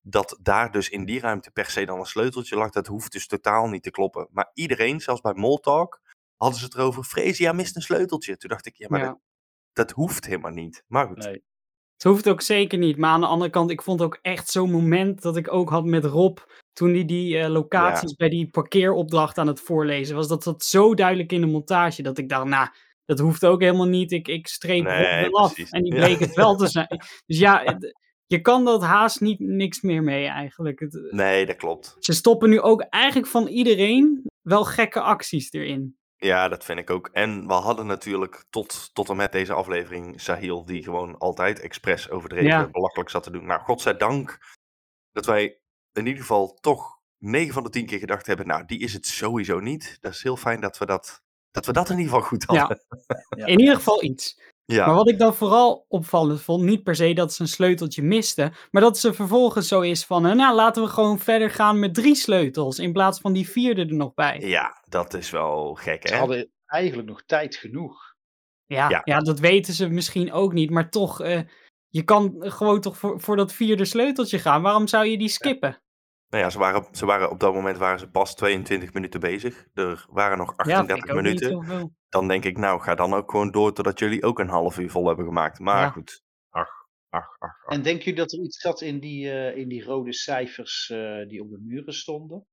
Dat 0.00 0.38
daar 0.42 0.70
dus 0.70 0.88
in 0.88 1.04
die 1.04 1.20
ruimte 1.20 1.50
per 1.50 1.70
se 1.70 1.84
dan 1.84 1.98
een 1.98 2.06
sleuteltje 2.06 2.56
lag. 2.56 2.70
Dat 2.70 2.86
hoeft 2.86 3.12
dus 3.12 3.26
totaal 3.26 3.68
niet 3.68 3.82
te 3.82 3.90
kloppen. 3.90 4.28
Maar 4.30 4.50
iedereen, 4.54 5.00
zelfs 5.00 5.20
bij 5.20 5.34
Moltalk, 5.34 6.00
hadden 6.36 6.58
ze 6.58 6.64
het 6.64 6.74
erover. 6.74 7.04
Freesia 7.04 7.52
mist 7.52 7.76
een 7.76 7.82
sleuteltje. 7.82 8.36
Toen 8.36 8.50
dacht 8.50 8.66
ik, 8.66 8.76
ja, 8.76 8.86
maar 8.88 9.00
Ja. 9.00 9.06
Dat, 9.06 9.18
dat 9.72 9.90
hoeft 9.90 10.26
helemaal 10.26 10.50
niet. 10.50 10.84
Maar 10.86 11.06
goed. 11.06 11.24
Nee. 11.24 11.44
Het 12.02 12.10
hoeft 12.12 12.28
ook 12.28 12.40
zeker 12.40 12.78
niet. 12.78 12.96
Maar 12.96 13.10
aan 13.10 13.20
de 13.20 13.26
andere 13.26 13.50
kant, 13.50 13.70
ik 13.70 13.82
vond 13.82 14.02
ook 14.02 14.18
echt 14.22 14.48
zo'n 14.50 14.70
moment 14.70 15.22
dat 15.22 15.36
ik 15.36 15.52
ook 15.52 15.70
had 15.70 15.84
met 15.84 16.04
Rob. 16.04 16.38
Toen 16.72 16.92
hij 16.94 17.04
die 17.04 17.38
eh, 17.38 17.48
locaties 17.50 18.14
bij 18.14 18.28
die 18.28 18.50
parkeeropdracht 18.50 19.38
aan 19.38 19.46
het 19.46 19.60
voorlezen 19.60 20.16
was. 20.16 20.28
Dat 20.28 20.42
zat 20.42 20.64
zo 20.64 20.94
duidelijk 20.94 21.32
in 21.32 21.40
de 21.40 21.46
montage. 21.46 22.02
Dat 22.02 22.18
ik 22.18 22.28
dacht, 22.28 22.44
nou, 22.46 22.68
dat 23.04 23.18
hoeft 23.18 23.44
ook 23.46 23.60
helemaal 23.60 23.86
niet. 23.88 24.12
Ik, 24.12 24.28
ik 24.28 24.46
streep 24.48 24.84
Nee, 24.84 25.22
Rob 25.22 25.32
wel 25.32 25.40
af. 25.42 25.58
En 25.70 25.82
die 25.82 25.94
Ja. 25.94 26.04
bleek 26.04 26.18
het 26.18 26.34
wel 26.34 26.56
te 26.56 26.66
zijn. 26.76 26.86
Dus 27.26 27.38
ja, 27.38 27.62
het- 27.64 27.98
je 28.26 28.40
kan 28.40 28.64
dat 28.64 28.82
haast 28.82 29.20
niet 29.20 29.40
niks 29.40 29.80
meer 29.80 30.02
mee 30.02 30.26
eigenlijk. 30.26 30.80
Het, 30.80 31.08
Nee, 31.10 31.46
dat 31.46 31.56
klopt. 31.56 31.96
ze 31.98 32.12
stoppen 32.12 32.50
nu 32.50 32.60
ook 32.60 32.80
eigenlijk 32.80 33.26
van 33.30 33.46
iedereen 33.46 34.22
wel 34.42 34.64
gekke 34.64 35.00
acties 35.00 35.52
erin. 35.52 35.96
Ja, 36.22 36.48
dat 36.48 36.64
vind 36.64 36.78
ik 36.78 36.90
ook. 36.90 37.08
En 37.12 37.46
we 37.46 37.52
hadden 37.52 37.86
natuurlijk 37.86 38.44
tot, 38.50 38.90
tot 38.94 39.08
en 39.08 39.16
met 39.16 39.32
deze 39.32 39.52
aflevering 39.52 40.20
Sahil, 40.20 40.64
die 40.64 40.82
gewoon 40.82 41.18
altijd 41.18 41.60
expres 41.60 42.10
overdreven 42.10 42.46
Ja. 42.46 42.68
belachelijk 42.68 43.10
zat 43.10 43.22
te 43.22 43.30
doen. 43.30 43.46
Nou, 43.46 43.60
godzijdank 43.60 44.38
dat 45.12 45.26
wij 45.26 45.60
in 45.92 46.06
ieder 46.06 46.20
geval 46.20 46.54
toch 46.60 46.98
9 47.18 47.52
van 47.54 47.62
de 47.62 47.70
10 47.70 47.86
keer 47.86 47.98
gedacht 47.98 48.26
hebben, 48.26 48.46
nou, 48.46 48.64
die 48.64 48.78
is 48.78 48.92
het 48.92 49.06
sowieso 49.06 49.60
niet. 49.60 49.98
Dat 50.00 50.12
is 50.12 50.22
heel 50.22 50.36
fijn 50.36 50.60
dat 50.60 50.78
we 50.78 50.86
dat, 50.86 51.22
dat, 51.50 51.66
we 51.66 51.72
dat 51.72 51.90
in 51.90 51.98
ieder 51.98 52.12
geval 52.12 52.28
goed 52.28 52.44
Ja. 52.48 52.58
hadden. 52.58 52.80
Ja. 53.36 53.46
In 53.46 53.60
ieder 53.60 53.74
geval 53.76 54.02
iets. 54.04 54.40
Ja, 54.72 54.86
Maar 54.86 54.94
wat 54.94 55.08
ik 55.08 55.18
dan 55.18 55.34
vooral 55.34 55.84
opvallend 55.88 56.40
vond, 56.42 56.62
niet 56.64 56.82
per 56.82 56.94
se 56.94 57.12
dat 57.12 57.32
ze 57.32 57.42
een 57.42 57.48
sleuteltje 57.48 58.02
miste, 58.02 58.52
maar 58.70 58.82
dat 58.82 58.98
ze 58.98 59.12
vervolgens 59.12 59.68
zo 59.68 59.80
is 59.80 60.04
van, 60.04 60.26
eh, 60.26 60.34
nou 60.34 60.54
laten 60.54 60.82
we 60.82 60.88
gewoon 60.88 61.18
verder 61.18 61.50
gaan 61.50 61.78
met 61.78 61.94
drie 61.94 62.14
sleutels 62.14 62.78
in 62.78 62.92
plaats 62.92 63.20
van 63.20 63.32
die 63.32 63.48
vierde 63.48 63.80
er 63.80 63.94
nog 63.94 64.14
bij. 64.14 64.40
ja, 64.40 64.82
dat 64.88 65.14
is 65.14 65.30
wel 65.30 65.74
gek, 65.74 66.08
Ze 66.08 66.12
hè? 66.14 66.18
hadden 66.20 66.50
eigenlijk 66.66 67.08
nog 67.08 67.22
tijd 67.26 67.56
genoeg. 67.56 68.14
Ja, 68.66 68.88
Ja. 68.88 69.00
ja. 69.04 69.18
dat 69.18 69.38
weten 69.38 69.74
ze 69.74 69.88
misschien 69.88 70.32
ook 70.32 70.52
niet, 70.52 70.70
maar 70.70 70.90
toch, 70.90 71.20
eh, 71.20 71.40
je 71.88 72.02
kan 72.02 72.34
gewoon 72.38 72.80
toch 72.80 72.98
voor, 72.98 73.20
voor 73.20 73.36
dat 73.36 73.52
vierde 73.52 73.84
sleuteltje 73.84 74.38
gaan. 74.38 74.62
Waarom 74.62 74.86
zou 74.88 75.06
je 75.06 75.18
die 75.18 75.28
skippen? 75.28 75.82
Nou 76.30 76.42
ja, 76.44 76.50
ze 76.50 76.58
waren, 76.58 76.86
ze 76.92 77.06
waren 77.06 77.30
op 77.30 77.40
dat 77.40 77.54
moment 77.54 77.76
waren 77.76 77.98
ze 77.98 78.10
pas 78.10 78.34
22 78.34 78.92
minuten 78.92 79.20
bezig. 79.20 79.66
Er 79.74 80.06
waren 80.10 80.38
nog 80.38 80.54
Ja, 80.56 80.64
vind 80.86 80.90
38 80.90 81.04
ik 81.04 81.10
ook 81.16 81.22
niet 81.22 81.40
minuten. 81.40 81.90
Dan 82.08 82.28
denk 82.28 82.44
ik, 82.44 82.56
nou, 82.56 82.80
ga 82.80 82.94
dan 82.94 83.14
ook 83.14 83.30
gewoon 83.30 83.50
door 83.50 83.72
totdat 83.72 83.98
jullie 83.98 84.22
ook 84.22 84.38
een 84.38 84.48
half 84.48 84.78
uur 84.78 84.90
vol 84.90 85.06
hebben 85.06 85.24
gemaakt. 85.24 85.58
Maar 85.58 85.82
Ja. 85.82 85.90
goed, 85.90 86.22
ach, 86.50 86.70
ach, 87.08 87.36
ach, 87.38 87.64
ach. 87.64 87.72
En 87.72 87.82
denken 87.82 88.04
jullie 88.04 88.18
dat 88.20 88.32
er 88.32 88.38
iets 88.38 88.58
zat 88.58 88.80
in 88.80 89.00
die, 89.00 89.30
eh, 89.30 89.56
in 89.56 89.68
die 89.68 89.84
rode 89.84 90.12
cijfers 90.12 90.90
eh, 90.90 91.28
die 91.28 91.42
op 91.42 91.50
de 91.50 91.58
muren 91.60 91.94
stonden? 91.94 92.46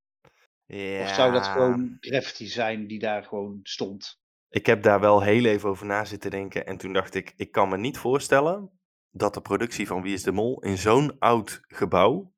Of 1.02 1.10
zou 1.14 1.32
dat 1.32 1.46
Ja. 1.46 1.52
gewoon 1.52 1.98
graffiti 2.00 2.48
zijn 2.48 2.88
die 2.88 3.00
daar 3.00 3.24
gewoon 3.24 3.60
stond? 3.64 4.20
Ik 4.50 4.66
heb 4.66 4.84
daar 4.84 5.00
wel 5.00 5.22
heel 5.22 5.46
even 5.46 5.70
over 5.70 5.86
na 5.86 6.06
zitten 6.06 6.32
denken. 6.32 6.66
En 6.66 6.78
toen 6.78 6.94
dacht 6.94 7.16
ik, 7.16 7.34
ik 7.36 7.52
kan 7.52 7.70
me 7.70 7.78
niet 7.78 7.98
voorstellen 7.98 8.80
dat 9.12 9.34
de 9.34 9.42
productie 9.42 9.88
van 9.88 10.02
Wie 10.02 10.14
is 10.14 10.24
de 10.24 10.32
Mol 10.32 10.62
in 10.62 10.78
zo'n 10.78 11.20
oud 11.20 11.62
gebouw, 11.68 12.34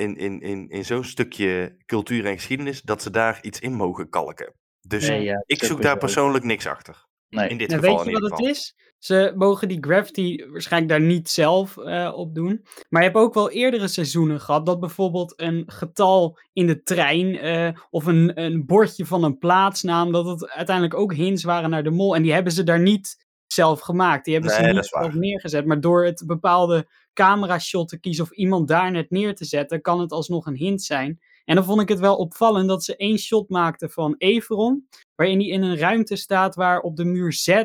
in, 0.00 0.16
in, 0.16 0.40
in, 0.40 0.68
in 0.68 0.84
zo'n 0.84 1.04
stukje 1.04 1.76
cultuur 1.86 2.26
en 2.26 2.34
geschiedenis, 2.34 2.82
dat 2.82 3.02
ze 3.02 3.10
daar 3.10 3.38
iets 3.42 3.60
in 3.60 3.72
mogen 3.72 4.08
kalken. 4.08 4.54
Dus 4.80 5.08
Nee, 5.08 5.22
ja, 5.22 5.42
ik 5.46 5.64
zoek 5.64 5.82
daar 5.82 5.98
persoonlijk 5.98 6.44
niks 6.44 6.66
achter. 6.66 7.08
Nee. 7.28 7.48
In 7.48 7.58
dit 7.58 7.68
Nou, 7.68 7.80
geval 7.80 7.96
weet 7.96 8.04
je 8.06 8.10
in 8.12 8.20
wat 8.20 8.22
ieder 8.22 8.46
het 8.46 8.56
geval. 8.56 8.74
is? 8.86 8.88
Ze 8.98 9.32
mogen 9.36 9.68
die 9.68 9.78
gravity 9.80 10.44
waarschijnlijk 10.50 10.92
daar 10.92 11.08
niet 11.08 11.28
zelf 11.30 11.76
eh, 11.78 12.12
op 12.16 12.34
doen. 12.34 12.64
Maar 12.88 13.02
je 13.02 13.08
hebt 13.08 13.20
ook 13.20 13.34
wel 13.34 13.50
eerdere 13.50 13.88
seizoenen 13.88 14.40
gehad 14.40 14.66
dat 14.66 14.80
bijvoorbeeld 14.80 15.32
een 15.36 15.62
getal 15.66 16.38
in 16.52 16.66
de 16.66 16.82
trein 16.82 17.38
eh, 17.38 17.68
of 17.90 18.06
een, 18.06 18.40
een 18.40 18.66
bordje 18.66 19.06
van 19.06 19.24
een 19.24 19.38
plaatsnaam, 19.38 20.12
dat 20.12 20.26
het 20.26 20.48
uiteindelijk 20.50 20.96
ook 20.96 21.14
hints 21.14 21.44
waren 21.44 21.70
naar 21.70 21.82
de 21.82 21.90
mol. 21.90 22.14
En 22.14 22.22
die 22.22 22.32
hebben 22.32 22.52
ze 22.52 22.62
daar 22.64 22.80
niet 22.80 23.26
zelf 23.46 23.80
gemaakt. 23.80 24.24
Die 24.24 24.34
hebben 24.34 24.50
Nee, 24.52 24.60
ze 24.60 24.66
dat 24.66 24.74
niet 24.74 24.84
is 24.84 24.90
waar. 24.90 25.02
zelf 25.02 25.14
neergezet. 25.14 25.66
Maar 25.66 25.80
door 25.80 26.04
het 26.04 26.22
bepaalde 26.26 26.88
camera 27.20 27.58
shot 27.58 27.88
te 27.88 28.00
kiezen 28.00 28.24
of 28.24 28.30
iemand 28.30 28.68
daar 28.68 28.90
net 28.90 29.10
neer 29.10 29.34
te 29.34 29.44
zetten, 29.44 29.80
kan 29.80 30.00
het 30.00 30.12
alsnog 30.12 30.46
een 30.46 30.56
hint 30.56 30.82
zijn. 30.82 31.20
En 31.44 31.54
dan 31.54 31.64
vond 31.64 31.80
ik 31.80 31.88
het 31.88 31.98
wel 31.98 32.16
opvallend 32.16 32.68
dat 32.68 32.84
ze 32.84 32.96
één 32.96 33.18
shot 33.18 33.48
maakten 33.48 33.90
van 33.90 34.14
Everon, 34.18 34.88
waarin 35.14 35.38
hij 35.38 35.48
in 35.48 35.62
een 35.62 35.76
ruimte 35.76 36.16
staat 36.16 36.54
waar 36.54 36.80
op 36.80 36.96
de 36.96 37.04
muur 37.04 37.32
Z 37.32 37.62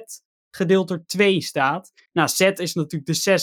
gedeeld 0.56 0.88
door 0.88 1.06
2 1.06 1.42
staat. 1.42 1.92
Nou, 2.12 2.30
Z 2.30 2.40
is 2.40 2.74
natuurlijk 2.74 3.06
de 3.06 3.40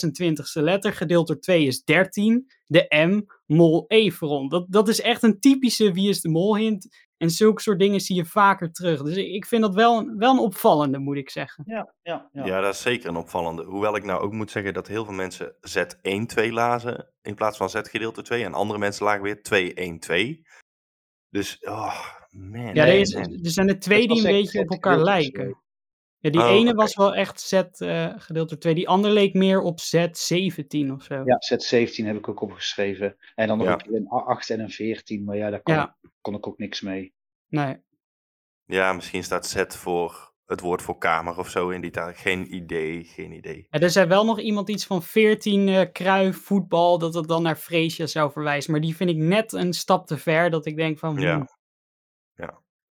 26e 0.60 0.62
letter, 0.62 0.92
gedeeld 0.92 1.26
door 1.26 1.40
2 1.40 1.66
is 1.66 1.84
13. 1.84 2.50
De 2.66 2.86
M, 2.88 3.22
mol 3.46 3.84
Everon. 3.88 4.48
Dat, 4.48 4.66
dat 4.68 4.88
is 4.88 5.00
echt 5.00 5.22
een 5.22 5.40
typische 5.40 5.92
wie 5.92 6.08
is 6.08 6.20
de 6.20 6.28
mol 6.28 6.56
hint. 6.56 7.11
En 7.22 7.30
zulke 7.30 7.62
soort 7.62 7.78
dingen 7.78 8.00
zie 8.00 8.16
je 8.16 8.24
vaker 8.24 8.72
terug. 8.72 9.02
Dus 9.02 9.16
ik 9.16 9.46
vind 9.46 9.62
dat 9.62 9.74
wel, 9.74 9.98
een- 9.98 10.18
wel 10.18 10.32
een 10.32 10.38
opvallende, 10.38 10.98
moet 10.98 11.16
ik 11.16 11.30
zeggen. 11.30 11.64
Ja, 11.66 11.94
ja, 12.02 12.28
ja. 12.32 12.44
Ja, 12.44 12.60
dat 12.60 12.74
is 12.74 12.82
zeker 12.82 13.08
een 13.08 13.16
opvallende. 13.16 13.64
Hoewel 13.64 13.96
ik 13.96 14.04
nou 14.04 14.20
ook 14.22 14.32
moet 14.32 14.50
zeggen 14.50 14.74
dat 14.74 14.86
heel 14.86 15.04
veel 15.04 15.14
mensen 15.14 15.54
Z1-2 15.60 16.52
lazen 16.52 17.08
in 17.22 17.34
plaats 17.34 17.56
van 17.56 17.70
Z 17.70 17.80
gedeelte 17.82 18.22
2. 18.22 18.44
En 18.44 18.54
andere 18.54 18.78
mensen 18.78 19.04
lagen 19.04 19.22
weer 19.22 19.42
2-1-2. 19.42 20.42
Dus, 21.28 21.58
oh, 21.60 22.00
man. 22.30 22.74
Ja, 22.74 22.86
er, 22.86 22.98
is, 22.98 23.14
er 23.14 23.28
zijn 23.40 23.68
er 23.68 23.78
twee 23.78 24.08
die 24.08 24.16
een 24.16 24.22
beetje 24.32 24.60
op 24.60 24.70
elkaar 24.70 24.98
lijken. 24.98 25.61
Ja, 26.22 26.30
die 26.30 26.40
Oh, 26.40 26.50
ene 26.50 26.74
was 26.74 26.96
wel 26.96 27.14
echt 27.14 27.40
Z 27.40 27.52
eh, 27.52 28.12
gedeeld 28.16 28.48
door 28.48 28.58
2. 28.58 28.74
Die 28.74 28.88
andere 28.88 29.12
leek 29.14 29.34
meer 29.34 29.60
op 29.60 29.80
Z17 29.80 30.90
of 30.92 31.02
zo. 31.02 31.22
Ja, 31.24 31.38
Z17 31.54 32.04
heb 32.04 32.16
ik 32.16 32.28
ook 32.28 32.40
opgeschreven. 32.40 33.16
En 33.34 33.48
dan 33.48 33.58
nog 33.58 33.66
Ja. 33.66 33.72
een 33.72 33.78
keer 33.78 33.94
een 33.94 34.08
8 34.08 34.50
en 34.50 34.60
een 34.60 34.70
14, 34.70 35.24
maar 35.24 35.36
ja, 35.36 35.50
daar 35.50 35.62
kon, 35.62 35.74
Ja. 35.74 35.96
Ik, 36.02 36.10
kon 36.20 36.34
ik 36.34 36.46
ook 36.46 36.58
niks 36.58 36.80
mee. 36.80 37.14
Nee. 37.48 37.76
Ja, 38.66 38.92
misschien 38.92 39.24
staat 39.24 39.46
Z 39.46 39.64
voor 39.68 40.32
het 40.46 40.60
woord 40.60 40.82
voor 40.82 40.98
kamer 40.98 41.38
of 41.38 41.48
zo 41.48 41.68
in 41.68 41.80
die 41.80 41.90
taal. 41.90 42.10
Geen 42.14 42.54
idee, 42.54 43.04
geen 43.04 43.32
idee. 43.32 43.66
Ja, 43.70 43.78
er 43.80 43.90
zei 43.90 44.06
wel 44.06 44.24
nog 44.24 44.40
iemand 44.40 44.68
iets 44.68 44.86
van 44.86 45.02
14 45.02 45.68
eh 45.68 45.86
kruif, 45.92 46.36
voetbal, 46.36 46.98
dat 46.98 47.14
het 47.14 47.28
dan 47.28 47.42
naar 47.42 47.56
Freesia 47.56 48.06
zou 48.06 48.32
verwijzen. 48.32 48.72
Maar 48.72 48.80
die 48.80 48.96
vind 48.96 49.10
ik 49.10 49.16
net 49.16 49.52
een 49.52 49.72
stap 49.72 50.06
te 50.06 50.18
ver, 50.18 50.50
dat 50.50 50.66
ik 50.66 50.76
denk 50.76 50.98
van... 50.98 51.16
Ja. 51.20 51.60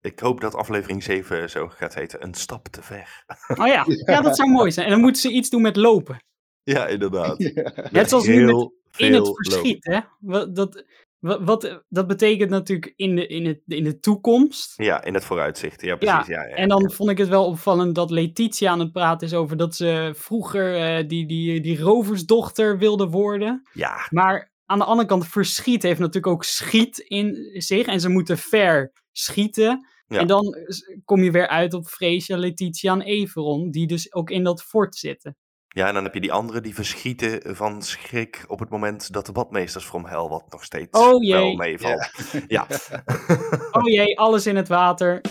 Ik 0.02 0.20
hoop 0.20 0.42
dat 0.42 0.56
aflevering 0.56 1.04
7 1.04 1.50
zo 1.50 1.68
gaat 1.68 1.94
heten. 1.94 2.24
Een 2.24 2.34
stap 2.34 2.68
te 2.68 2.82
ver. 2.82 3.24
Oh 3.48 3.68
ja. 3.68 3.86
ja, 4.06 4.22
dat 4.22 4.36
zou 4.36 4.50
mooi 4.50 4.72
zijn. 4.72 4.86
En 4.86 4.92
dan 4.92 5.02
moeten 5.02 5.22
ze 5.22 5.32
iets 5.32 5.50
doen 5.50 5.62
met 5.62 5.76
lopen. 5.76 6.24
Ja, 6.64 6.88
inderdaad. 6.88 7.38
Net 7.92 8.10
zoals 8.10 8.28
nu 8.28 8.46
met 8.46 8.70
Heel 8.92 9.08
In 9.08 9.14
het 9.14 9.26
veel 9.26 9.36
verschiet, 9.36 9.86
hè. 9.86 10.00
Wat, 10.20 10.56
dat, 10.56 10.84
wat, 11.20 11.84
dat 11.90 12.08
betekent 12.08 12.50
natuurlijk 12.50 12.94
in 12.96 13.16
de, 13.16 13.28
in, 13.28 13.46
het, 13.46 13.62
in 13.68 13.84
de 13.84 14.00
toekomst. 14.00 14.74
Ja, 14.76 15.04
in 15.04 15.14
het 15.14 15.26
vooruitzicht. 15.26 15.82
Ja, 15.82 15.96
precies. 15.96 16.28
Ja, 16.28 16.48
ja, 16.48 16.56
En 16.56 16.70
dan 16.70 16.92
vond 16.92 17.10
ik 17.10 17.18
het 17.18 17.28
wel 17.28 17.46
opvallend 17.46 17.96
dat 17.96 18.12
Letitia 18.12 18.72
aan 18.72 18.80
het 18.80 18.92
praten 18.92 19.28
is 19.28 19.34
over 19.34 19.58
dat 19.58 19.76
ze 19.76 20.12
vroeger 20.16 20.76
eh, 20.76 21.08
die, 21.08 21.26
die, 21.26 21.62
die 21.62 21.80
roversdochter 21.80 22.78
wilde 22.78 23.08
worden. 23.08 23.68
ja, 23.74 24.08
Maar 24.10 24.51
aan 24.72 24.80
de 24.80 24.86
andere 24.86 25.08
kant, 25.08 25.28
verschiet 25.28 25.84
heeft 25.84 26.00
natuurlijk 26.00 26.34
ook 26.34 26.44
schiet 26.44 26.98
in 26.98 27.36
zich. 27.54 27.86
En 27.86 28.00
ze 28.00 28.10
moeten 28.10 28.38
ver 28.38 28.92
schieten. 29.12 29.88
Ja. 30.08 30.20
En 30.20 30.28
dan 30.28 30.56
kom 31.06 31.24
je 31.24 31.32
weer 31.32 31.48
uit 31.48 31.74
op 31.74 31.88
Freesia, 31.88 32.38
Letitia 32.38 32.94
en 32.94 33.02
Everon, 33.02 33.72
die 33.72 33.88
dus 33.88 34.14
ook 34.14 34.30
in 34.30 34.44
dat 34.44 34.64
fort 34.64 34.96
zitten. 34.96 35.38
Ja, 35.68 35.88
en 35.88 35.94
dan 35.94 36.04
heb 36.04 36.14
je 36.14 36.20
die 36.20 36.32
anderen 36.32 36.64
die 36.64 36.74
verschieten 36.74 37.56
van 37.56 37.82
schrik 37.82 38.44
op 38.48 38.60
het 38.60 38.70
moment 38.70 39.14
dat 39.14 39.26
de 39.26 39.32
badmeesters 39.32 39.86
from 39.86 40.06
hell, 40.06 40.28
wat 40.28 40.46
nog 40.50 40.64
steeds 40.64 41.00
Oh 41.00 41.10
wel 41.10 41.22
jee. 41.22 41.58
meevalt. 41.58 42.12
Ja. 42.48 42.68
Oh 43.72 43.90
jee, 43.90 44.20
alles 44.20 44.48
in 44.48 44.56
het 44.56 44.68
water. 44.68 45.22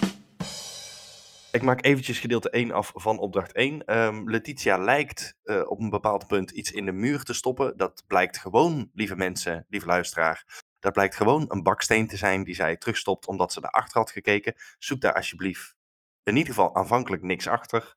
Ik 1.52 1.62
maak 1.62 1.84
eventjes 1.84 2.18
gedeelte 2.18 2.50
1 2.50 2.70
af 2.70 2.92
van 2.94 3.18
opdracht 3.18 3.52
1. 3.52 3.84
Ehm, 3.84 4.28
Letitia 4.28 4.78
lijkt 4.78 5.38
eh, 5.42 5.70
op 5.70 5.80
een 5.80 5.90
bepaald 5.90 6.26
punt 6.26 6.50
iets 6.50 6.72
in 6.72 6.84
de 6.84 6.92
muur 6.92 7.22
te 7.22 7.32
stoppen. 7.32 7.76
Dat 7.76 8.04
blijkt 8.06 8.38
gewoon, 8.38 8.90
lieve 8.94 9.16
mensen, 9.16 9.66
lieve 9.68 9.86
luisteraar, 9.86 10.64
dat 10.78 10.92
blijkt 10.92 11.14
gewoon 11.14 11.44
een 11.48 11.62
baksteen 11.62 12.06
te 12.06 12.16
zijn 12.16 12.44
die 12.44 12.54
zij 12.54 12.76
terugstopt 12.76 13.26
omdat 13.26 13.52
ze 13.52 13.60
daarachter 13.60 13.98
had 13.98 14.10
gekeken. 14.10 14.54
Zoek 14.78 15.00
daar 15.00 15.14
alsjeblieft 15.14 15.74
in 16.22 16.36
ieder 16.36 16.54
geval 16.54 16.74
aanvankelijk 16.74 17.22
niks 17.22 17.46
achter. 17.46 17.96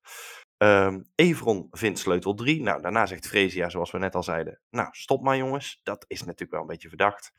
Ehm 0.58 1.02
Evron 1.16 1.68
vindt 1.72 2.00
sleutel 2.00 2.34
3. 2.34 2.62
Nou, 2.62 2.82
daarna 2.82 3.06
zegt 3.06 3.28
Fresia, 3.28 3.70
zoals 3.70 3.92
we 3.92 3.98
net 3.98 4.16
al 4.16 4.24
zeiden, 4.24 4.60
nou, 4.70 4.88
stop 4.92 5.24
maar 5.24 5.38
jongens. 5.38 5.80
Dat 5.84 6.06
is 6.08 6.20
natuurlijk 6.20 6.52
wel 6.52 6.62
een 6.62 6.68
beetje 6.68 6.90
verdacht. 6.90 7.32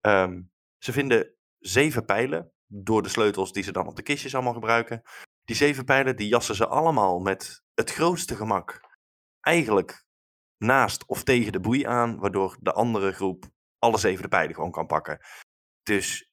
Ehm, 0.00 0.42
ze 0.78 0.92
vinden 0.92 1.34
zeven 1.58 2.04
pijlen 2.04 2.52
door 2.66 3.02
de 3.02 3.08
sleutels 3.08 3.52
die 3.52 3.62
ze 3.62 3.72
dan 3.72 3.86
op 3.86 3.96
de 3.96 4.02
kistjes 4.02 4.34
allemaal 4.34 4.52
gebruiken. 4.52 5.02
Die 5.44 5.56
zeven 5.56 5.84
pijlen 5.84 6.16
die 6.16 6.28
jassen 6.28 6.54
ze 6.54 6.66
allemaal 6.66 7.18
met 7.18 7.62
het 7.74 7.90
grootste 7.90 8.36
gemak 8.36 8.80
eigenlijk 9.40 10.04
naast 10.58 11.06
of 11.06 11.22
tegen 11.22 11.52
de 11.52 11.60
boei 11.60 11.84
aan, 11.84 12.18
waardoor 12.18 12.56
de 12.60 12.72
andere 12.72 13.12
groep 13.12 13.44
alle 13.78 13.98
zeven 13.98 14.22
de 14.22 14.28
pijlen 14.28 14.54
gewoon 14.54 14.70
kan 14.70 14.86
pakken. 14.86 15.20
Dus 15.82 16.30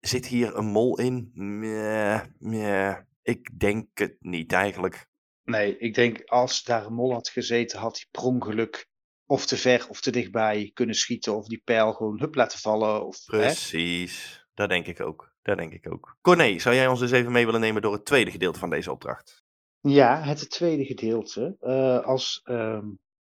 zit 0.00 0.26
hier 0.26 0.56
een 0.56 0.66
mol 0.66 0.98
in? 0.98 1.30
Meh, 1.34 2.20
meh, 2.38 2.96
ik 3.22 3.58
denk 3.58 3.98
het 3.98 4.16
niet 4.18 4.52
eigenlijk. 4.52 5.06
Nee, 5.44 5.78
ik 5.78 5.94
denk 5.94 6.24
als 6.24 6.62
daar 6.62 6.86
een 6.86 6.94
mol 6.94 7.12
had 7.12 7.28
gezeten, 7.28 7.78
had 7.78 7.96
hij 7.96 8.06
per 8.10 8.22
ongeluk 8.22 8.88
of 9.26 9.46
te 9.46 9.56
ver 9.56 9.88
of 9.88 10.00
te 10.00 10.10
dichtbij 10.10 10.70
kunnen 10.74 10.94
schieten. 10.94 11.36
Of 11.36 11.46
die 11.46 11.62
pijl 11.64 11.92
gewoon 11.92 12.20
hup 12.20 12.34
laten 12.34 12.58
vallen. 12.58 13.06
Of, 13.06 13.16
hè? 13.26 13.38
Precies, 13.38 14.46
dat 14.54 14.68
denk 14.68 14.86
ik 14.86 15.00
ook. 15.00 15.34
Dat 15.48 15.56
denk 15.56 15.72
ik 15.72 15.92
ook. 15.92 16.16
Corné, 16.20 16.58
zou 16.58 16.74
jij 16.74 16.86
ons 16.86 17.00
eens 17.00 17.10
even 17.10 17.32
mee 17.32 17.44
willen 17.44 17.60
nemen 17.60 17.82
door 17.82 17.92
het 17.92 18.04
tweede 18.04 18.30
gedeelte 18.30 18.58
van 18.58 18.70
deze 18.70 18.92
opdracht? 18.92 19.42
Ja, 19.80 20.20
het 20.20 20.50
tweede 20.50 20.84
gedeelte. 20.84 21.56
Eh, 21.60 22.04
als 22.04 22.40
ehm, 22.44 22.86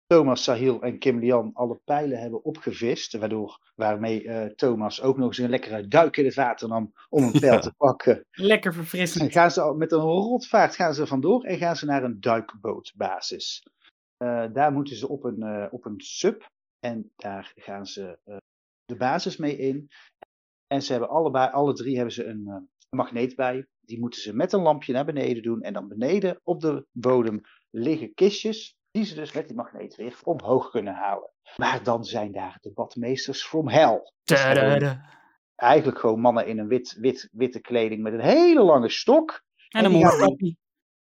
Thomas, 0.08 0.44
Sahil 0.44 0.82
en 0.82 1.00
Kim 1.00 1.20
Lian 1.20 1.52
alle 1.54 1.80
pijlen 1.86 2.20
hebben 2.20 2.44
opgevist, 2.44 3.14
waardoor, 3.18 3.72
waarmee 3.76 4.28
eh, 4.28 4.46
Thomas 4.56 5.02
ook 5.02 5.18
nog 5.18 5.28
eens 5.28 5.38
een 5.38 5.50
lekkere 5.50 5.88
duik 5.88 6.18
in 6.18 6.26
het 6.26 6.34
water 6.34 6.68
nam 6.68 6.94
om 7.10 7.24
een 7.24 7.32
pijl 7.40 7.54
Ja. 7.54 7.60
te 7.68 7.74
pakken, 7.78 8.26
Lekker 8.32 8.74
verfrissend. 8.74 9.32
gaan 9.32 9.52
ze 9.52 9.62
al 9.62 9.76
met 9.76 9.92
een 9.92 10.00
rotvaart 10.00 10.76
gaan 10.76 10.94
ze 10.94 11.08
vandoor 11.08 11.44
en 11.44 11.58
gaan 11.58 11.76
ze 11.76 11.86
naar 11.86 12.04
een 12.04 12.20
duikbootbasis. 12.20 13.64
Eh, 14.18 14.46
daar 14.54 14.72
moeten 14.72 14.96
ze 14.96 15.08
op 15.08 15.24
een, 15.24 15.42
eh, 15.44 15.66
op 15.72 15.86
een 15.86 16.02
sub 16.02 16.50
en 16.80 17.12
daar 17.16 17.52
gaan 17.56 17.86
ze 17.86 18.20
eh, 18.24 18.36
de 18.86 18.96
basis 18.96 19.38
mee 19.38 19.58
in. 19.58 19.90
En 20.74 20.82
ze 20.82 20.92
hebben 20.92 21.10
allebei, 21.10 21.52
alle 21.52 21.74
drie 21.74 21.96
hebben 21.96 22.14
ze 22.14 22.26
een, 22.26 22.44
eh, 22.48 22.54
een 22.54 22.98
magneet 22.98 23.36
bij. 23.36 23.68
Die 23.82 24.00
moeten 24.00 24.22
ze 24.22 24.36
met 24.36 24.54
een 24.54 24.62
lampje 24.62 24.94
naar 24.94 25.06
beneden 25.06 25.44
doen. 25.44 25.62
En 25.62 25.74
dan 25.74 25.88
beneden 25.88 26.40
op 26.44 26.62
de 26.62 26.86
bodem 26.92 27.42
liggen 27.70 28.14
kistjes. 28.14 28.78
Die 28.92 29.06
ze 29.06 29.16
dus 29.16 29.34
met 29.34 29.48
die 29.48 29.56
magneet 29.56 29.96
weer 29.96 30.20
omhoog 30.24 30.70
kunnen 30.70 30.94
halen. 30.94 31.32
Maar 31.56 31.84
dan 31.84 32.04
zijn 32.04 32.32
daar 32.32 32.58
de 32.62 32.72
badmeesters 32.74 33.44
from 33.44 33.70
hell. 33.70 34.02
Tadada. 34.24 35.06
Eigenlijk 35.56 36.00
gewoon 36.00 36.20
mannen 36.20 36.48
in 36.48 36.60
een 36.60 36.68
wit, 36.68 36.98
wit, 37.00 37.30
witte 37.32 37.60
kleding 37.60 38.02
met 38.02 38.14
een 38.14 38.20
hele 38.20 38.64
lange 38.64 38.90
stok. 38.90 39.44
En 39.70 39.86
een 39.86 39.92
mondkapje. 39.92 40.56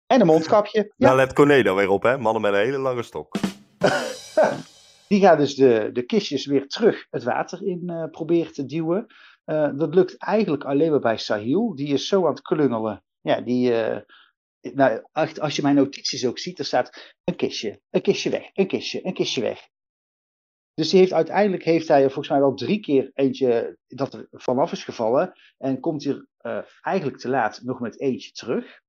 En 0.08 0.22
een 0.22 0.28
mondkapje. 0.28 0.94
Ja, 0.98 1.08
Nou, 1.08 1.18
let 1.18 1.34
Corné 1.34 1.64
dan 1.64 1.76
weer 1.76 1.90
op, 1.90 2.04
hè? 2.04 2.18
Mannen 2.18 2.42
met 2.42 2.54
een 2.54 2.60
hele 2.60 2.78
lange 2.78 3.04
stok. 3.04 3.36
Die 5.12 5.22
gaan 5.22 5.38
dus 5.38 5.56
de, 5.56 5.90
de 5.94 6.04
kistjes 6.06 6.46
weer 6.46 6.68
terug 6.68 7.08
het 7.10 7.24
water 7.24 7.64
in 7.64 7.90
eh, 7.90 8.10
proberen 8.10 8.54
te 8.54 8.66
duwen. 8.66 9.06
Eh, 9.52 9.70
dat 9.74 9.96
lukt 9.96 10.18
eigenlijk 10.18 10.64
alleen 10.64 10.92
maar 10.92 11.00
bij 11.00 11.18
Sahil. 11.18 11.76
Die 11.76 11.94
is 11.94 12.08
zo 12.08 12.26
aan 12.26 12.34
het 12.34 12.42
klungelen. 12.42 13.04
Ja, 13.22 13.42
die. 13.42 13.74
eh, 13.74 14.02
nou, 14.74 15.02
echt, 15.12 15.40
als 15.40 15.56
je 15.56 15.62
mijn 15.62 15.76
notities 15.76 16.26
ook 16.26 16.40
ziet, 16.40 16.60
er 16.60 16.66
staat 16.66 17.16
een 17.24 17.36
kistje, 17.36 17.82
een 17.90 18.02
kistje 18.02 18.30
weg, 18.30 18.50
een 18.54 18.68
kistje, 18.68 19.06
een 19.06 19.14
kistje 19.14 19.42
weg. 19.42 19.68
Dus 20.74 20.90
die 20.90 21.00
heeft, 21.00 21.14
uiteindelijk 21.14 21.64
heeft 21.64 21.88
hij 21.88 22.04
er 22.04 22.12
volgens 22.12 22.30
mij 22.30 22.40
wel 22.40 22.54
drie 22.54 22.80
keer 22.80 23.12
eentje 23.14 23.78
dat 23.88 24.14
er 24.14 24.28
vanaf 24.32 24.72
is 24.72 24.84
gevallen. 24.84 25.34
En 25.58 25.80
komt 25.80 26.04
hier 26.04 26.28
eh, 26.38 26.62
eigenlijk 26.82 27.18
te 27.18 27.30
laat 27.30 27.62
nog 27.64 27.80
met 27.80 28.00
eentje 28.00 28.32
terug. 28.32 28.80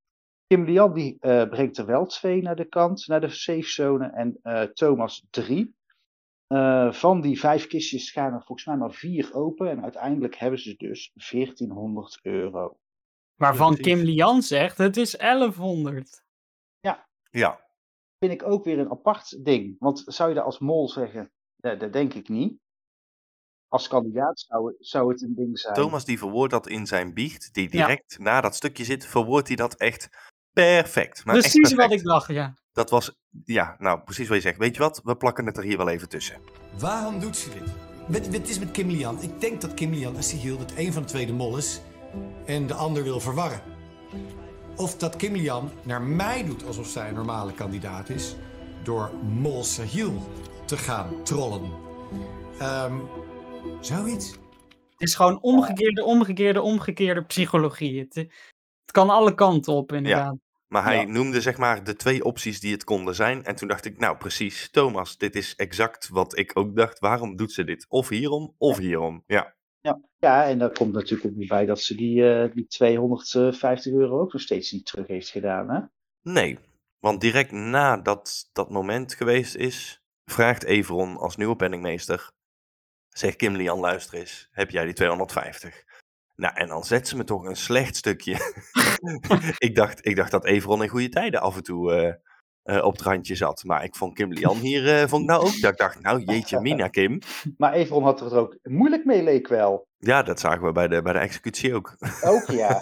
Kim 0.47 0.64
Lian 0.64 0.95
die 0.95 1.19
brengt 1.49 1.78
er 1.78 1.87
wel 1.87 2.07
twee 2.07 2.42
naar 2.42 2.57
de 2.57 2.69
kant, 2.69 3.07
naar 3.07 3.21
de 3.21 3.28
safe 3.28 3.69
zone. 3.69 4.07
En 4.07 4.40
Thomas 4.75 5.26
drie. 5.31 5.75
Eh, 6.52 6.92
van 6.92 7.21
die 7.21 7.40
vijf 7.40 7.66
kistjes 7.66 8.11
gaan 8.11 8.32
er 8.32 8.42
volgens 8.44 8.66
mij 8.66 8.76
maar 8.76 8.92
vier 8.92 9.35
open. 9.35 9.71
En 9.71 9.82
uiteindelijk 9.82 10.35
hebben 10.35 10.61
ze 10.61 10.75
dus 10.76 11.11
1400 11.14 12.18
euro. 12.23 12.78
Waarvan. 13.35 13.76
Kim 13.76 13.99
Lian 13.99 14.42
zegt, 14.42 14.78
het 14.78 14.97
is 14.97 15.16
1100. 15.16 16.25
Ja, 17.30 17.61
Vind 18.18 18.32
ik 18.32 18.42
ook 18.42 18.64
weer 18.64 18.78
een 18.78 18.90
apart 18.90 19.44
ding. 19.44 19.76
Want 19.78 20.02
zou 20.06 20.28
je 20.28 20.35
dat 20.35 20.44
als 20.44 20.59
mol 20.59 20.88
zeggen? 20.88 21.32
Nee, 21.56 21.76
dat 21.76 21.92
denk 21.92 22.14
ik 22.14 22.28
niet. 22.28 22.61
Als 23.68 23.88
kandidaat 23.88 24.40
zou 24.40 24.66
het, 24.66 24.76
zou 24.87 25.12
het 25.12 25.23
een 25.23 25.35
ding 25.35 25.59
zijn. 25.59 25.75
Thomas 25.75 26.04
die 26.04 26.18
verwoordt 26.18 26.52
dat 26.52 26.68
in 26.68 26.87
zijn 26.87 27.14
biecht, 27.14 27.54
die 27.54 27.64
Ja. 27.64 27.87
direct 27.87 28.18
na 28.18 28.40
dat 28.40 28.54
stukje 28.54 28.85
zit, 28.85 29.06
verwoordt 29.06 29.47
hij 29.47 29.56
dat 29.56 29.75
echt 29.75 30.09
perfect. 30.50 31.25
Maar 31.25 31.35
echt 31.35 31.50
Precies 31.52 31.75
wat 31.75 31.92
ik 31.92 32.02
dacht, 32.02 32.28
ja. 32.28 32.54
Dat 32.73 32.91
was, 32.91 33.19
ja, 33.45 33.76
nou, 33.79 34.00
precies 34.00 34.29
wat 34.29 34.37
je 34.37 34.43
zegt. 34.43 34.59
Weet 34.59 34.75
je 34.75 34.81
wat? 34.81 35.00
We 35.05 35.17
plakken 35.17 35.47
het 35.47 35.57
er 35.57 35.62
hier 35.62 35.76
wel 35.76 35.88
even 35.88 36.09
tussen. 36.09 36.41
Waarom 36.79 37.21
doet 37.21 37.37
ze 37.37 37.50
dit? 37.50 37.73
Wat, 38.09 38.29
wat 38.29 38.49
is 38.49 38.59
met 38.59 38.71
Kim 38.71 38.91
Lian? 38.91 39.23
Ik 39.23 39.41
denk 39.41 39.61
dat 39.61 39.75
Kim 39.75 39.93
Lian 39.93 40.17
en 40.17 40.23
Sigil 40.23 40.59
dat 40.59 40.73
een 40.76 40.93
van 40.93 41.02
de 41.02 41.09
twee 41.09 41.26
de 41.26 41.33
mol 41.33 41.57
is 41.57 41.81
en 42.47 42.67
de 42.67 42.75
ander 42.75 43.02
wil 43.02 43.21
verwarren. 43.21 43.61
Of 44.76 44.97
dat 44.97 45.17
Kim 45.17 45.35
Lian 45.35 45.71
naar 45.83 46.02
mij 46.02 46.45
doet 46.45 46.67
alsof 46.67 46.87
zij 46.87 47.09
een 47.09 47.14
normale 47.14 47.52
kandidaat 47.52 48.09
is 48.09 48.37
door 48.83 49.11
mol 49.23 49.64
Sahil 49.64 50.23
te 50.67 50.76
gaan 50.76 51.25
trollen. 51.25 51.71
Ehm, 52.59 52.99
zoiets? 53.81 54.31
Het 54.91 55.09
is 55.09 55.14
gewoon 55.14 55.41
omgekeerde, 55.41 56.05
omgekeerde, 56.05 56.61
omgekeerde 56.61 57.25
psychologie. 57.25 58.00
Het, 58.00 58.14
het 58.14 58.91
kan 58.91 59.11
alle 59.11 59.35
kanten 59.35 59.73
op, 59.73 59.93
inderdaad. 59.93 60.37
Maar 60.73 60.85
hij 60.85 60.97
Ja. 60.97 61.02
noemde 61.07 61.41
zeg 61.41 61.57
maar 61.57 61.85
de 61.85 61.97
twee 61.97 62.25
opties 62.25 62.61
die 62.61 62.73
het 62.73 62.85
konden 62.85 63.14
zijn. 63.14 63.45
En 63.45 63.55
toen 63.55 63.69
dacht 63.69 63.85
ik, 63.85 63.99
nou 63.99 64.17
precies, 64.17 64.71
Thomas, 64.71 65.19
dit 65.19 65.37
is 65.37 65.55
exact 65.55 66.09
wat 66.09 66.38
ik 66.38 66.50
ook 66.55 66.76
dacht. 66.76 66.99
Waarom 66.99 67.37
doet 67.37 67.52
ze 67.52 67.64
dit? 67.64 67.87
Of 67.88 68.09
hierom, 68.09 68.55
of 68.59 68.79
hierom. 68.79 69.25
Ja, 69.26 69.55
Ja, 69.81 70.00
ja, 70.19 70.45
en 70.45 70.59
daar 70.59 70.73
komt 70.73 70.93
natuurlijk 70.93 71.31
ook 71.31 71.37
nog 71.37 71.49
bij 71.49 71.67
dat 71.67 71.81
ze 71.81 71.95
die, 71.95 72.31
eh, 72.33 72.55
die 72.55 72.67
250 72.67 73.93
euro 73.93 74.21
ook 74.21 74.33
nog 74.33 74.43
steeds 74.43 74.73
niet 74.73 74.87
terug 74.87 75.07
heeft 75.07 75.29
gedaan. 75.29 75.71
Hè? 75.71 75.81
nee. 76.33 76.59
Want 76.99 77.21
direct 77.21 77.50
nadat 77.52 78.49
dat 78.52 78.71
moment 78.71 79.14
geweest 79.14 79.55
is, 79.55 80.02
vraagt 80.25 80.64
Everon 80.64 81.17
als 81.17 81.37
nieuwe 81.37 81.57
penningmeester. 81.57 82.31
Zegt 83.09 83.37
Kim 83.37 83.57
Lian, 83.57 83.79
luister 83.79 84.19
eens, 84.19 84.49
heb 84.50 84.71
jij 84.71 84.85
die 84.85 84.95
250? 84.95 85.85
Nou, 86.37 86.55
en 86.55 86.69
dan 86.69 86.85
zet 86.85 87.09
ze 87.09 87.17
me 87.17 87.25
toch 87.25 87.45
een 87.45 87.57
slecht 87.57 87.97
stukje. 87.97 88.37
ik, 89.59 89.75
dacht, 89.75 90.07
ik 90.07 90.17
dacht 90.17 90.31
dat 90.31 90.45
Everon 90.45 90.83
in 90.83 90.89
goede 90.89 91.09
tijden 91.09 91.41
af 91.41 91.57
en 91.57 91.62
toe 91.62 91.93
eh, 91.93 92.15
eh, 92.62 92.85
op 92.85 92.93
het 92.93 93.03
randje 93.03 93.35
zat. 93.35 93.65
Maar 93.65 93.85
ik 93.85 93.97
vond 93.97 94.15
Kim 94.15 94.33
Lian 94.33 94.57
hier, 94.57 95.01
eh, 95.01 95.09
vond 95.09 95.23
ik 95.23 95.29
nou 95.29 95.43
ook, 95.43 95.61
dat 95.61 95.73
ik 95.73 95.79
dacht, 95.79 96.01
nou 96.01 96.25
jeetje 96.25 96.61
mina 96.71 96.89
Kim. 96.89 97.19
Maar 97.57 97.73
Everon 97.73 98.03
had 98.03 98.21
er 98.21 98.37
ook 98.37 98.59
moeilijk 98.62 99.05
mee, 99.05 99.23
leek 99.23 99.49
wel. 99.49 99.87
Ja, 99.99 100.23
dat 100.23 100.41
zagen 100.41 100.62
we 100.62 100.73
bij 100.73 100.89
de, 100.89 101.03
bij 101.03 101.12
de 101.12 101.19
executie 101.19 101.75
ook. 101.75 101.97
Ook 102.25 102.47
ja. 102.47 102.81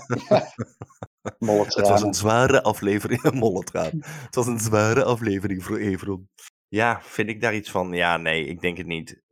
Molle 1.38 1.64
Het 1.76 1.88
was 1.88 2.02
een 2.02 2.14
zware 2.14 2.62
aflevering, 2.62 3.33
molletraan. 3.33 3.99
Het 4.07 4.35
was 4.35 4.47
een 4.47 4.61
zware 4.61 5.04
aflevering 5.04 5.64
voor 5.64 5.78
Everon. 5.78 6.28
Ja, 6.69 7.00
vind 7.02 7.28
ik 7.28 7.40
daar 7.40 7.54
iets 7.54 7.71
van? 7.71 7.92
Ja, 7.92 8.16
nee, 8.16 8.47
ik 8.47 8.61
denk 8.61 8.76
het 8.76 8.87
niet. 8.87 9.23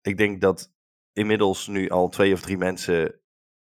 Ik 0.00 0.16
denk 0.16 0.40
dat 0.40 0.72
inmiddels 1.12 1.66
nu 1.66 1.88
al 1.88 2.08
twee 2.08 2.32
of 2.32 2.40
drie 2.40 2.56
mensen 2.56 3.19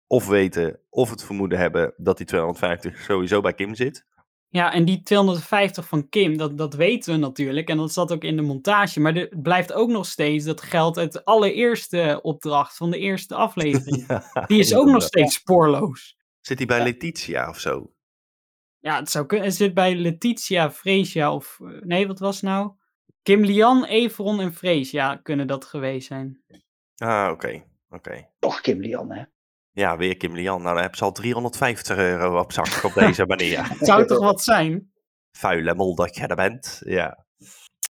of 0.07 0.27
weten 0.27 0.79
of 0.89 1.09
het 1.09 1.23
vermoeden 1.23 1.57
hebben 1.59 1.93
dat 1.97 2.17
die 2.17 2.25
250 2.25 2.99
sowieso 3.01 3.41
bij 3.41 3.53
Kim 3.53 3.75
zit. 3.75 4.05
Ja, 4.49 4.73
en 4.73 4.85
die 4.85 5.01
250 5.03 5.87
van 5.87 6.09
Kim, 6.09 6.37
dat, 6.37 6.57
dat 6.57 6.73
weten 6.73 7.13
we 7.13 7.19
natuurlijk. 7.19 7.69
En 7.69 7.77
dat 7.77 7.93
zat 7.93 8.11
ook 8.11 8.23
in 8.23 8.35
de 8.35 8.41
montage. 8.41 8.99
Maar 8.99 9.15
er 9.15 9.31
blijft 9.41 9.73
ook 9.73 9.89
nog 9.89 10.05
steeds 10.05 10.45
dat 10.45 10.61
geld 10.61 10.97
uit 10.97 11.11
de 11.13 11.25
allereerste 11.25 12.19
opdracht 12.21 12.77
van 12.77 12.91
de 12.91 12.97
eerste 12.97 13.35
aflevering. 13.35 14.05
Ja, 14.07 14.43
Die 14.47 14.59
is 14.59 14.75
ook 14.75 14.87
nog 14.87 15.03
steeds 15.03 15.33
spoorloos. 15.35 16.17
Zit 16.41 16.57
hij 16.57 16.67
bij 16.67 16.83
Letitia 16.83 17.49
of 17.49 17.59
zo? 17.59 17.93
Ja, 18.79 18.99
het 18.99 19.09
zou 19.09 19.25
kunnen. 19.25 19.47
Het 19.47 19.55
zit 19.55 19.73
bij 19.73 19.95
Letitia, 19.95 20.71
Freesia 20.71 21.33
of... 21.33 21.59
eh, 21.61 21.81
Nee, 21.81 22.07
wat 22.07 22.19
was 22.19 22.35
het 22.35 22.43
nou? 22.49 22.71
Kim 23.23 23.43
Lian, 23.43 23.85
Everon 23.85 24.39
en 24.39 24.53
Freesia 24.53 25.15
kunnen 25.15 25.47
dat 25.47 25.65
geweest 25.65 26.07
zijn. 26.07 26.43
Ah, 26.97 27.29
oké. 27.31 27.63
oké. 27.89 28.27
Toch 28.39 28.61
Kim 28.61 28.79
Lian, 28.81 29.11
hè? 29.11 29.23
Ja, 29.75 29.97
weer 29.97 30.17
Kim 30.17 30.35
Lian. 30.35 30.61
Nou, 30.61 30.73
dan 30.73 30.83
heb 30.83 30.95
ze 30.95 31.03
al 31.03 31.11
350 31.11 31.97
euro 31.97 32.39
op 32.39 32.51
zak 32.51 32.83
op 32.83 32.93
deze 33.03 33.25
manier. 33.25 33.69
Het 33.69 33.87
zou 33.87 34.07
toch 34.07 34.19
wat 34.19 34.41
zijn? 34.41 34.91
Vuile 35.37 35.75
mol 35.75 35.95
dat 35.95 36.15
je 36.15 36.27
er 36.27 36.35
bent. 36.35 36.81
Ja. 36.85 37.25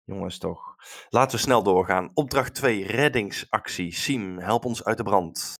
Jongens 0.05 0.37
toch. 0.37 0.75
Laten 1.09 1.35
we 1.35 1.43
snel 1.43 1.63
doorgaan. 1.63 2.11
Opdracht 2.13 2.55
2, 2.55 2.85
reddingsactie. 2.85 3.93
Siem, 3.93 4.39
help 4.39 4.65
ons 4.65 4.83
uit 4.83 4.97
de 4.97 5.03
brand. 5.03 5.53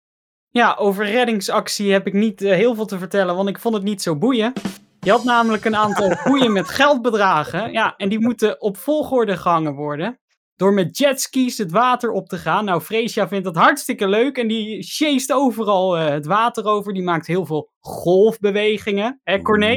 Ja, 0.50 0.74
over 0.74 1.04
reddingsactie 1.04 1.92
heb 1.92 2.06
ik 2.06 2.12
niet 2.12 2.42
eh, 2.42 2.52
heel 2.52 2.74
veel 2.74 2.86
te 2.86 2.98
vertellen, 2.98 3.36
want 3.36 3.48
ik 3.48 3.58
vond 3.58 3.74
het 3.74 3.84
niet 3.84 4.02
zo 4.02 4.16
boeien. 4.16 4.52
Je 5.00 5.10
had 5.10 5.24
namelijk 5.24 5.64
een 5.64 5.76
aantal 5.76 6.16
boeien 6.24 6.52
met 6.52 6.68
geldbedragen. 6.68 7.72
Ja, 7.72 7.94
en 7.96 8.08
die 8.08 8.20
moeten 8.20 8.60
op 8.60 8.76
volgorde 8.76 9.36
gehangen 9.36 9.74
worden. 9.74 10.20
Door 10.56 10.74
met 10.74 10.98
jetskis 10.98 11.58
het 11.58 11.70
water 11.70 12.10
op 12.10 12.28
te 12.28 12.36
gaan. 12.36 12.64
Nou, 12.64 12.80
Freesia 12.80 13.28
vindt 13.28 13.44
dat 13.44 13.56
hartstikke 13.56 14.08
leuk. 14.08 14.38
En 14.38 14.48
die 14.48 14.82
chased 14.82 15.32
overal 15.32 15.98
eh, 15.98 16.08
het 16.08 16.26
water 16.26 16.64
over. 16.64 16.92
Die 16.92 17.02
maakt 17.02 17.26
heel 17.26 17.46
veel 17.46 17.70
golfbewegingen. 17.80 19.20
Hè, 19.24 19.42
Corné? 19.42 19.74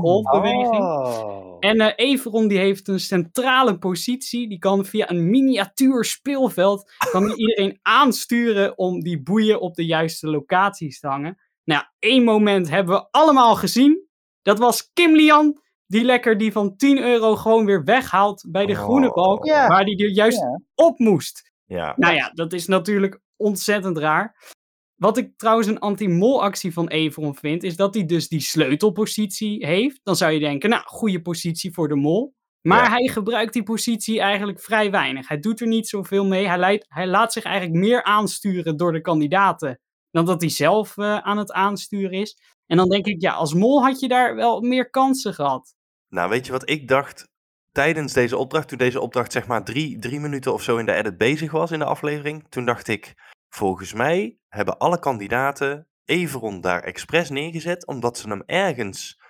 Golfbeweging. 0.00 0.82
Oh. 0.82 1.56
En 1.60 1.80
eh 1.80 1.92
Everon 1.96 2.48
die 2.48 2.58
heeft 2.58 2.88
een 2.88 3.00
centrale 3.00 3.78
positie. 3.78 4.48
Die 4.48 4.58
kan 4.58 4.84
via 4.84 5.10
een 5.10 5.30
miniatuur 5.30 6.04
speelveld 6.04 6.92
kan 7.10 7.30
iedereen 7.30 7.78
aansturen 7.98 8.78
om 8.78 9.00
die 9.00 9.22
boeien 9.22 9.60
op 9.60 9.74
de 9.74 9.86
juiste 9.86 10.28
locaties 10.28 11.00
te 11.00 11.08
hangen. 11.08 11.38
Nou, 11.64 11.84
één 11.98 12.24
moment 12.24 12.70
hebben 12.70 12.94
we 12.94 13.08
allemaal 13.10 13.56
gezien. 13.56 14.06
Dat 14.42 14.58
was 14.58 14.90
Kim 14.92 15.16
Lian, 15.16 15.60
die 15.88 16.04
lekker 16.04 16.38
die 16.38 16.52
van 16.52 16.76
10 16.76 16.98
euro 17.02 17.36
gewoon 17.36 17.64
weer 17.64 17.84
weghaalt 17.84 18.44
bij 18.48 18.66
de 18.66 18.74
groene 18.74 19.10
balk, 19.10 19.44
Ja. 19.46 19.66
waar 19.66 19.84
die 19.84 20.04
er 20.04 20.10
juist 20.10 20.38
Ja. 20.40 20.60
op 20.74 20.98
moest. 20.98 21.50
Ja, 21.64 21.94
Nou 21.96 22.14
ja, 22.14 22.30
dat 22.34 22.52
is 22.52 22.66
natuurlijk 22.66 23.20
ontzettend 23.36 23.98
raar. 23.98 24.54
Wat 24.94 25.16
ik 25.16 25.32
trouwens 25.36 25.66
een 25.68 25.78
anti-mol-actie 25.78 26.72
van 26.72 26.88
Everon 26.88 27.34
vind, 27.34 27.62
is 27.62 27.76
dat 27.76 27.94
hij 27.94 28.06
dus 28.06 28.28
die 28.28 28.40
sleutelpositie 28.40 29.66
heeft. 29.66 30.00
Dan 30.02 30.16
zou 30.16 30.32
je 30.32 30.38
denken, 30.38 30.70
nou, 30.70 30.82
goede 30.86 31.22
positie 31.22 31.72
voor 31.72 31.88
de 31.88 31.94
mol. 31.96 32.34
Maar 32.62 32.82
Ja. 32.84 32.90
hij 32.90 33.08
gebruikt 33.08 33.52
die 33.52 33.62
positie 33.62 34.20
eigenlijk 34.20 34.60
vrij 34.60 34.90
weinig. 34.90 35.28
Hij 35.28 35.38
doet 35.38 35.60
er 35.60 35.66
niet 35.66 35.88
zoveel 35.88 36.24
mee. 36.24 36.46
Hij, 36.46 36.58
leidt, 36.58 36.84
hij 36.88 37.06
laat 37.06 37.32
zich 37.32 37.44
eigenlijk 37.44 37.76
meer 37.78 38.02
aansturen 38.02 38.76
door 38.76 38.92
de 38.92 39.00
kandidaten 39.00 39.80
dan 40.10 40.24
dat 40.24 40.40
hij 40.40 40.50
zelf 40.50 40.96
eh, 40.96 41.18
aan 41.18 41.38
het 41.38 41.52
aansturen 41.52 42.12
is. 42.12 42.38
En 42.66 42.76
dan 42.76 42.88
denk 42.88 43.06
ik, 43.06 43.20
ja, 43.22 43.32
als 43.32 43.54
mol 43.54 43.82
had 43.84 44.00
je 44.00 44.08
daar 44.08 44.34
wel 44.34 44.60
meer 44.60 44.90
kansen 44.90 45.34
gehad. 45.34 45.74
Nou, 46.08 46.30
weet 46.30 46.46
je 46.46 46.52
wat 46.52 46.70
ik 46.70 46.88
dacht 46.88 47.28
tijdens 47.72 48.12
deze 48.12 48.36
opdracht? 48.36 48.68
Toen 48.68 48.78
deze 48.78 49.00
opdracht 49.00 49.32
zeg 49.32 49.46
maar 49.46 49.64
drie, 49.64 49.98
drie 49.98 50.20
minuten 50.20 50.52
of 50.52 50.62
zo 50.62 50.76
in 50.76 50.86
de 50.86 50.92
edit 50.92 51.18
bezig 51.18 51.50
was 51.50 51.70
in 51.70 51.78
de 51.78 51.84
aflevering. 51.84 52.46
Toen 52.48 52.64
dacht 52.64 52.88
ik, 52.88 53.14
volgens 53.48 53.92
mij 53.92 54.38
hebben 54.48 54.78
alle 54.78 54.98
kandidaten 54.98 55.88
Everon 56.08 56.60
daar 56.60 56.82
expres 56.82 57.30
neergezet. 57.30 57.86
Omdat 57.86 58.18
ze 58.18 58.28
hem 58.28 58.42
ergens 58.46 59.20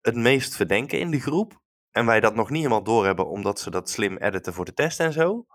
het 0.00 0.14
meest 0.14 0.56
verdenken 0.56 0.98
in 0.98 1.10
de 1.10 1.20
groep. 1.20 1.60
En 1.90 2.06
wij 2.06 2.20
dat 2.20 2.34
nog 2.34 2.50
niet 2.50 2.62
helemaal 2.62 2.82
doorhebben 2.82 3.28
omdat 3.28 3.60
ze 3.60 3.70
dat 3.70 3.90
slim 3.90 4.16
editen 4.16 4.52
voor 4.52 4.64
de 4.64 4.74
test 4.74 5.00
en 5.00 5.12
zo. 5.12 5.46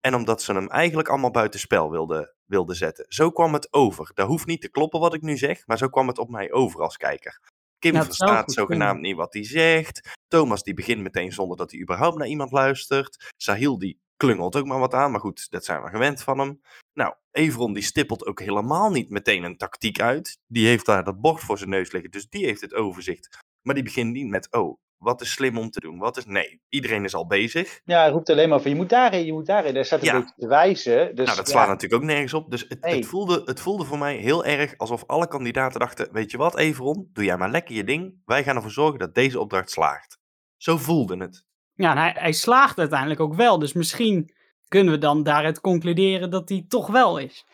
En 0.00 0.14
omdat 0.14 0.42
ze 0.42 0.52
hem 0.52 0.68
eigenlijk 0.68 1.08
allemaal 1.08 1.30
buitenspel 1.30 1.90
wilden, 1.90 2.34
wilden 2.44 2.76
zetten. 2.76 3.04
Zo 3.08 3.30
kwam 3.30 3.52
het 3.52 3.72
over. 3.72 4.10
Dat 4.14 4.26
hoeft 4.26 4.46
niet 4.46 4.60
te 4.60 4.70
kloppen 4.70 5.00
wat 5.00 5.14
ik 5.14 5.22
nu 5.22 5.36
zeg, 5.36 5.66
maar 5.66 5.78
zo 5.78 5.88
kwam 5.88 6.08
het 6.08 6.18
op 6.18 6.30
mij 6.30 6.52
over 6.52 6.82
als 6.82 6.96
kijker. 6.96 7.40
Kim 7.80 7.94
verstaat 7.94 8.52
zogenaamd 8.52 9.00
niet 9.00 9.16
wat 9.16 9.32
hij 9.32 9.44
zegt. 9.44 10.10
Thomas 10.28 10.62
die 10.62 10.74
begint 10.74 11.00
meteen 11.00 11.32
zonder 11.32 11.56
dat 11.56 11.70
hij 11.70 11.80
überhaupt 11.80 12.18
naar 12.18 12.26
iemand 12.26 12.52
luistert. 12.52 13.32
Sahil 13.36 13.78
die 13.78 14.00
klungelt 14.16 14.56
ook 14.56 14.66
maar 14.66 14.78
wat 14.78 14.94
aan, 14.94 15.10
maar 15.10 15.20
goed, 15.20 15.50
dat 15.50 15.64
zijn 15.64 15.82
we 15.82 15.88
gewend 15.88 16.22
van 16.22 16.38
hem. 16.38 16.60
Nou, 16.92 17.14
Everon 17.30 17.72
die 17.72 17.82
stippelt 17.82 18.26
ook 18.26 18.40
helemaal 18.40 18.90
niet 18.90 19.10
meteen 19.10 19.42
een 19.42 19.56
tactiek 19.56 20.00
uit. 20.00 20.38
Die 20.46 20.66
heeft 20.66 20.86
daar 20.86 21.04
dat 21.04 21.20
bord 21.20 21.40
voor 21.40 21.58
zijn 21.58 21.70
neus 21.70 21.92
liggen, 21.92 22.10
dus 22.10 22.28
die 22.28 22.44
heeft 22.44 22.60
het 22.60 22.74
overzicht. 22.74 23.38
Maar 23.62 23.74
die 23.74 23.84
begint 23.84 24.12
niet 24.12 24.28
met, 24.28 24.52
oh, 24.52 24.78
wat 25.00 25.20
is 25.20 25.30
slim 25.30 25.58
om 25.58 25.70
te 25.70 25.80
doen? 25.80 25.98
Wat 25.98 26.16
is... 26.16 26.24
Nee, 26.24 26.60
iedereen 26.68 27.04
is 27.04 27.14
al 27.14 27.26
bezig. 27.26 27.80
Ja, 27.84 28.00
hij 28.00 28.10
roept 28.10 28.30
alleen 28.30 28.48
maar 28.48 28.60
van 28.60 28.70
je 28.70 28.76
moet 28.76 28.88
daarheen, 28.88 29.24
je 29.26 29.32
moet 29.32 29.46
daarheen. 29.46 29.74
Daar 29.74 29.84
staat 29.84 30.00
een 30.00 30.06
Ja. 30.06 30.18
beetje 30.18 30.34
te 30.36 30.46
wijzen. 30.46 31.14
Dus, 31.14 31.24
nou, 31.26 31.36
dat 31.38 31.46
ja, 31.46 31.52
slaat 31.52 31.68
natuurlijk 31.68 32.02
ook 32.02 32.08
nergens 32.08 32.34
op. 32.34 32.50
Dus 32.50 32.64
het, 32.68 32.80
Nee. 32.84 32.96
het, 32.96 33.06
voelde, 33.06 33.42
het 33.44 33.60
voelde 33.60 33.84
voor 33.84 33.98
mij 33.98 34.16
heel 34.16 34.44
erg 34.44 34.74
alsof 34.76 35.04
alle 35.06 35.28
kandidaten 35.28 35.80
dachten: 35.80 36.08
Weet 36.12 36.30
je 36.30 36.36
wat, 36.36 36.56
Everon, 36.58 37.08
doe 37.12 37.24
jij 37.24 37.36
maar 37.36 37.50
lekker 37.50 37.74
je 37.74 37.84
ding. 37.84 38.14
Wij 38.24 38.42
gaan 38.44 38.56
ervoor 38.56 38.70
zorgen 38.70 38.98
dat 38.98 39.14
deze 39.14 39.40
opdracht 39.40 39.70
slaagt. 39.70 40.18
Zo 40.56 40.76
voelde 40.76 41.16
het. 41.16 41.44
Ja, 41.74 41.90
en 41.90 41.98
hij, 41.98 42.14
hij 42.18 42.32
slaagt 42.32 42.78
uiteindelijk 42.78 43.20
ook 43.20 43.34
wel. 43.34 43.58
Dus 43.58 43.72
misschien 43.72 44.34
kunnen 44.68 44.92
we 44.94 44.98
dan 45.00 45.22
daaruit 45.22 45.60
concluderen 45.60 46.30
dat 46.30 46.48
hij 46.48 46.64
toch 46.68 46.86
wel 46.86 47.18
is. 47.18 47.44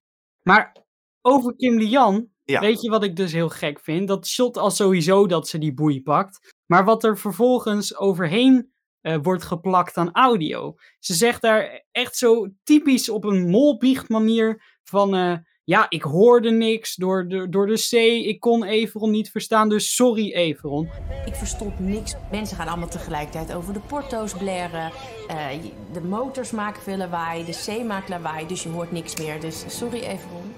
Maar 0.42 0.76
over 1.22 1.56
Kim 1.56 1.78
Lian, 1.78 2.28
Ja. 2.44 2.60
weet 2.60 2.82
je 2.82 2.90
wat 2.90 3.04
ik 3.04 3.16
dus 3.16 3.32
heel 3.32 3.48
gek 3.48 3.80
vind? 3.80 4.08
Dat 4.08 4.26
shot 4.26 4.56
al 4.56 4.70
sowieso 4.70 5.26
dat 5.26 5.48
ze 5.48 5.58
die 5.58 5.74
boei 5.74 6.02
pakt. 6.02 6.54
Maar 6.66 6.84
wat 6.84 7.04
er 7.04 7.18
vervolgens 7.18 7.96
overheen 7.96 8.72
eh, 9.00 9.16
wordt 9.22 9.44
geplakt 9.44 9.96
aan 9.96 10.12
audio. 10.12 10.74
Ze 10.98 11.14
zegt 11.14 11.42
daar 11.42 11.84
echt 11.92 12.16
zo 12.16 12.48
typisch 12.62 13.08
op 13.08 13.24
een 13.24 13.50
molbiecht 13.50 14.08
manier 14.08 14.62
van... 14.84 15.14
eh, 15.14 15.36
ja, 15.66 15.86
ik 15.88 16.02
hoorde 16.02 16.50
niks 16.50 16.94
door 16.94 17.28
de, 17.28 17.48
door 17.48 17.66
de 17.66 17.86
C. 17.90 17.92
Ik 18.26 18.40
kon 18.40 18.64
Everon 18.64 19.10
niet 19.10 19.30
verstaan, 19.30 19.68
dus 19.68 19.94
sorry 19.94 20.32
Everon. 20.32 20.88
Ik 21.24 21.34
verstond 21.34 21.78
niks. 21.78 22.14
Mensen 22.30 22.56
gaan 22.56 22.68
allemaal 22.68 22.88
tegelijkertijd 22.88 23.54
over 23.54 23.72
de 23.72 23.80
porto's 23.80 24.36
blaren. 24.36 24.92
Eh, 25.28 25.48
de 25.92 26.00
motors 26.00 26.50
maken 26.50 26.82
veel 26.82 26.96
lawaai. 26.96 27.44
De 27.44 27.64
C 27.66 27.84
maakt 27.84 28.08
lawaai. 28.08 28.46
Dus 28.46 28.62
je 28.62 28.68
hoort 28.68 28.92
niks 28.92 29.16
meer. 29.16 29.40
Dus 29.40 29.64
sorry 29.78 30.00
Everon. 30.00 30.52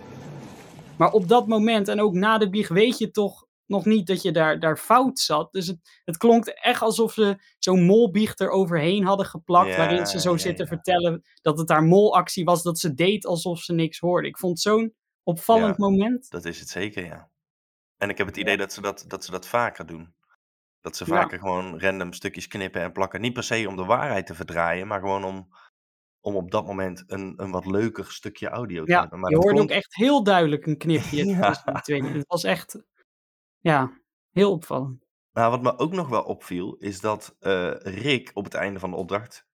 Maar 0.96 1.10
op 1.10 1.28
dat 1.28 1.46
moment 1.46 1.88
en 1.88 2.00
ook 2.00 2.14
na 2.14 2.38
de 2.38 2.50
biecht 2.50 2.70
weet 2.70 2.98
je 2.98 3.10
toch 3.10 3.46
nog 3.68 3.84
niet 3.84 4.06
dat 4.06 4.22
je 4.22 4.32
daar, 4.32 4.60
daar 4.60 4.76
fout 4.76 5.18
zat. 5.18 5.52
Dus 5.52 5.66
het, 5.66 6.00
het 6.04 6.16
klonk 6.16 6.46
echt 6.46 6.82
alsof 6.82 7.12
ze 7.12 7.38
zo'n 7.58 7.82
molbiecht 7.82 8.40
er 8.40 8.50
overheen 8.50 9.04
hadden 9.04 9.26
geplakt. 9.26 9.68
Ja, 9.68 9.76
waarin 9.76 10.06
ze 10.06 10.20
zo 10.20 10.32
ja, 10.32 10.38
zitten 10.38 10.64
ja. 10.64 10.70
vertellen 10.70 11.22
dat 11.42 11.58
het 11.58 11.68
haar 11.68 11.82
molactie 11.82 12.44
was. 12.44 12.62
Dat 12.62 12.78
ze 12.78 12.94
deed 12.94 13.26
alsof 13.26 13.58
ze 13.58 13.72
niks 13.72 13.98
hoorde. 13.98 14.28
Ik 14.28 14.38
vond 14.38 14.52
het 14.52 14.62
zo'n 14.62 14.94
opvallend 15.22 15.78
moment. 15.78 16.30
Dat 16.30 16.44
is 16.44 16.60
het 16.60 16.68
zeker, 16.68 17.04
ja. 17.04 17.30
En 17.96 18.08
ik 18.08 18.18
heb 18.18 18.26
het 18.26 18.36
idee 18.36 18.56
dat, 18.56 18.72
ze 18.72 18.80
dat, 18.80 19.04
dat 19.06 19.24
ze 19.24 19.30
dat 19.30 19.46
vaker 19.46 19.86
doen. 19.86 20.14
Dat 20.80 20.96
ze 20.96 21.04
vaker 21.04 21.38
gewoon 21.38 21.80
random 21.80 22.12
stukjes 22.12 22.48
knippen 22.48 22.82
en 22.82 22.92
plakken. 22.92 23.20
Niet 23.20 23.32
per 23.32 23.42
se 23.42 23.68
om 23.68 23.76
de 23.76 23.84
waarheid 23.84 24.26
te 24.26 24.34
verdraaien, 24.34 24.86
maar 24.86 25.00
gewoon 25.00 25.24
om, 25.24 25.48
om 26.20 26.36
op 26.36 26.50
dat 26.50 26.66
moment 26.66 27.04
een, 27.06 27.34
een 27.36 27.50
wat 27.50 27.66
leuker 27.66 28.12
stukje 28.12 28.48
audio 28.48 28.84
te 28.84 28.90
Ja, 28.90 29.00
hebben. 29.00 29.20
Maar 29.20 29.30
je 29.30 29.36
hoorde 29.36 29.60
ook 29.60 29.70
echt 29.70 29.94
heel 29.94 30.22
duidelijk 30.22 30.66
een 30.66 30.76
knipje. 30.76 31.34
Het 31.84 32.26
was 32.26 32.44
echt, 32.44 32.82
ja, 33.60 33.92
heel 34.30 34.52
opvallend. 34.52 35.06
Nou, 35.32 35.50
wat 35.50 35.62
me 35.62 35.78
ook 35.78 35.92
nog 35.92 36.08
wel 36.08 36.22
opviel, 36.22 36.76
is 36.78 37.00
dat 37.00 37.36
eh, 37.40 37.74
Rick 37.74 38.30
op 38.34 38.44
het 38.44 38.54
einde 38.54 38.78
van 38.78 38.90
de 38.90 38.96
opdracht, 38.96 39.46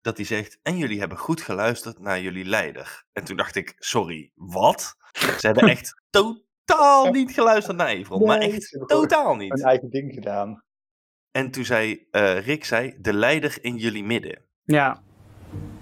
dat 0.00 0.16
hij 0.16 0.26
zegt, 0.26 0.58
en 0.62 0.76
jullie 0.76 0.98
hebben 0.98 1.18
goed 1.18 1.40
geluisterd 1.40 1.98
naar 1.98 2.20
jullie 2.20 2.44
leider. 2.44 3.04
En 3.12 3.24
toen 3.24 3.36
dacht 3.36 3.56
ik, 3.56 3.74
sorry, 3.78 4.32
wat? 4.34 4.96
Ze 5.12 5.46
hebben 5.46 5.68
echt 5.68 6.02
totaal 6.10 7.10
niet 7.10 7.32
geluisterd 7.32 7.76
naar 7.76 7.88
Evron, 7.88 8.26
maar 8.26 8.38
echt 8.38 8.84
totaal 8.86 9.34
niet. 9.34 9.62
eigen 9.62 9.90
ding 9.90 10.14
gedaan. 10.14 10.62
En 11.30 11.50
toen 11.50 11.64
zei 11.64 12.06
eh, 12.10 12.38
Rick, 12.38 12.64
zei, 12.64 12.94
de 12.98 13.12
leider 13.12 13.58
in 13.60 13.76
jullie 13.76 14.04
midden. 14.04 14.44
Ja, 14.62 15.02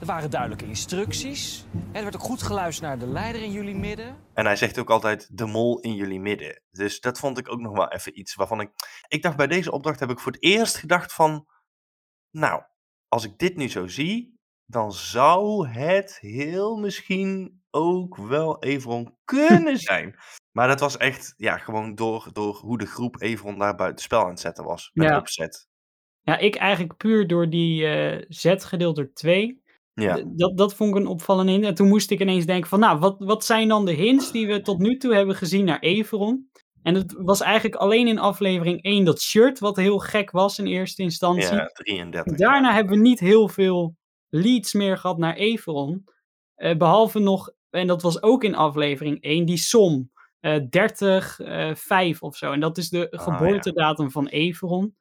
Er 0.01 0.07
waren 0.07 0.31
duidelijke 0.31 0.65
instructies. 0.67 1.67
Er 1.93 2.03
werd 2.03 2.15
ook 2.17 2.23
goed 2.23 2.43
geluisterd 2.43 2.89
naar 2.89 2.99
de 2.99 3.07
leider 3.07 3.43
in 3.43 3.53
jullie 3.53 3.75
midden. 3.75 4.17
En 4.35 4.45
hij 4.45 4.57
zegt 4.57 4.79
ook 4.79 4.91
altijd 4.91 5.39
de 5.39 5.47
mol 5.47 5.81
in 5.81 5.95
jullie 5.95 6.21
midden. 6.21 6.63
Dus 6.71 7.01
dat 7.01 7.19
vond 7.19 7.39
ik 7.39 7.53
ook 7.53 7.61
nog 7.61 7.73
wel 7.73 7.89
even 7.93 8.19
iets 8.19 8.35
waarvan 8.35 8.61
ik... 8.61 8.71
Ik 9.09 9.23
dacht 9.23 9.37
bij 9.37 9.47
deze 9.47 9.73
opdracht 9.73 10.01
heb 10.01 10.11
ik 10.11 10.19
voor 10.19 10.33
het 10.33 10.43
eerst 10.43 10.77
gedacht 10.77 11.13
van... 11.13 11.47
Nou, 12.31 12.63
als 13.09 13.25
ik 13.25 13.39
dit 13.39 13.57
nu 13.57 13.69
zo 13.69 13.87
zie, 13.87 14.41
dan 14.67 14.93
zou 14.93 15.69
het 15.69 16.19
heel 16.21 16.77
misschien 16.77 17.63
ook 17.71 18.17
wel 18.17 18.63
Evron 18.63 19.17
kunnen 19.25 19.79
zijn. 19.79 20.17
Maar 20.51 20.69
dat 20.69 20.81
was 20.81 20.97
echt, 20.97 21.35
ja, 21.37 21.59
gewoon 21.59 21.95
door, 21.95 22.31
door 22.33 22.55
hoe 22.57 22.79
de 22.79 22.87
groep 22.87 23.21
Evron 23.21 23.59
daar 23.59 23.75
buiten 23.75 24.05
spel 24.05 24.23
aan 24.23 24.29
het 24.29 24.41
zetten 24.41 24.65
was. 24.65 24.91
Met 24.93 25.09
Ja. 25.09 25.19
opzet. 25.19 25.69
ja, 26.21 26.37
ik 26.39 26.55
eigenlijk 26.55 26.97
puur 26.97 27.27
door 27.27 27.51
die 27.51 27.87
eh, 27.87 28.25
Z 28.29 28.55
gedeeld 28.59 28.97
door 28.97 29.13
2. 29.13 29.62
Ja, 29.95 30.23
Dat, 30.27 30.57
dat 30.59 30.75
vond 30.75 30.91
ik 30.91 30.97
een 31.01 31.07
opvallende 31.07 31.53
hint. 31.53 31.65
En 31.65 31.75
toen 31.75 31.89
moest 31.89 32.11
ik 32.11 32.21
ineens 32.21 32.47
denken 32.47 32.69
van, 32.69 32.81
nou, 32.81 32.99
wat, 32.99 33.17
wat 33.19 33.45
zijn 33.45 33.69
dan 33.69 33.85
de 33.85 33.93
hints 33.93 34.33
die 34.33 34.47
we 34.47 34.61
tot 34.63 34.79
nu 34.79 34.97
toe 34.97 35.15
hebben 35.15 35.35
gezien 35.35 35.65
naar 35.65 35.79
Everon? 35.81 36.51
En 36.83 36.95
het 36.95 37.15
was 37.19 37.41
eigenlijk 37.41 37.75
alleen 37.75 38.09
in 38.09 38.19
aflevering 38.19 38.83
1 38.83 39.05
dat 39.05 39.21
shirt, 39.21 39.59
wat 39.59 39.77
heel 39.77 39.99
gek 39.99 40.31
was 40.31 40.59
in 40.59 40.67
eerste 40.67 41.03
instantie. 41.03 41.55
ja 41.55 41.67
33. 41.67 42.37
Daarna 42.37 42.75
hebben 42.75 42.93
we 42.97 43.03
niet 43.03 43.21
heel 43.21 43.49
veel 43.49 43.97
leads 44.29 44.73
meer 44.73 44.99
gehad 44.99 45.19
naar 45.19 45.35
Everon. 45.35 46.05
Eh, 46.55 46.77
behalve 46.77 47.19
nog, 47.19 47.51
en 47.71 47.87
dat 47.87 48.03
was 48.03 48.23
ook 48.23 48.45
in 48.45 48.55
aflevering 48.55 49.23
1, 49.23 49.45
die 49.45 49.57
som. 49.57 50.11
eh 50.41 50.61
30, 50.71 51.41
eh 51.41 51.75
5 51.75 52.23
of 52.23 52.37
zo. 52.37 52.53
En 52.53 52.61
dat 52.61 52.79
is 52.79 52.89
de 52.89 53.11
Ah, 53.11 53.23
geboortedatum 53.23 54.11
van 54.11 54.27
Everon. 54.27 54.97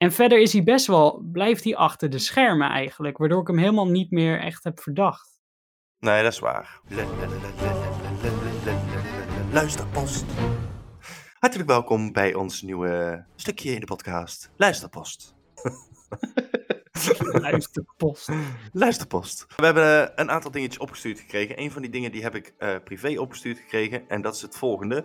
En 0.00 0.12
verder 0.12 0.40
is 0.40 0.52
hij 0.52 0.62
best 0.62 0.86
wel, 0.86 1.22
blijft 1.32 1.64
hij 1.64 1.76
achter 1.76 2.10
de 2.10 2.18
schermen 2.18 2.68
eigenlijk, 2.68 3.18
waardoor 3.18 3.40
ik 3.40 3.46
hem 3.46 3.58
helemaal 3.58 3.88
niet 3.88 4.10
meer 4.10 4.40
echt 4.40 4.64
heb 4.64 4.80
verdacht. 4.80 5.40
Nee, 5.98 6.22
dat 6.22 6.32
is 6.32 6.38
waar. 6.38 6.80
Luisterpost. 9.52 10.24
Hartelijk 11.38 11.68
welkom 11.68 12.12
bij 12.12 12.34
ons 12.34 12.62
nieuwe 12.62 13.24
stukje 13.36 13.72
in 13.74 13.80
de 13.80 13.86
podcast. 13.86 14.50
Luisterpost. 14.56 15.34
Luisterpost. 17.32 18.28
Luisterpost. 18.72 19.46
We 19.56 19.64
hebben 19.64 20.08
eh, 20.08 20.12
een 20.14 20.30
aantal 20.30 20.50
dingetjes 20.50 20.80
opgestuurd 20.80 21.20
gekregen. 21.20 21.60
Een 21.60 21.70
van 21.70 21.82
die 21.82 21.90
dingen 21.90 22.12
die 22.12 22.22
heb 22.22 22.34
ik 22.34 22.54
eh, 22.58 22.76
privé 22.84 23.18
opgestuurd 23.18 23.58
gekregen. 23.58 24.08
En 24.08 24.22
dat 24.22 24.34
is 24.34 24.42
het 24.42 24.56
volgende. 24.56 25.04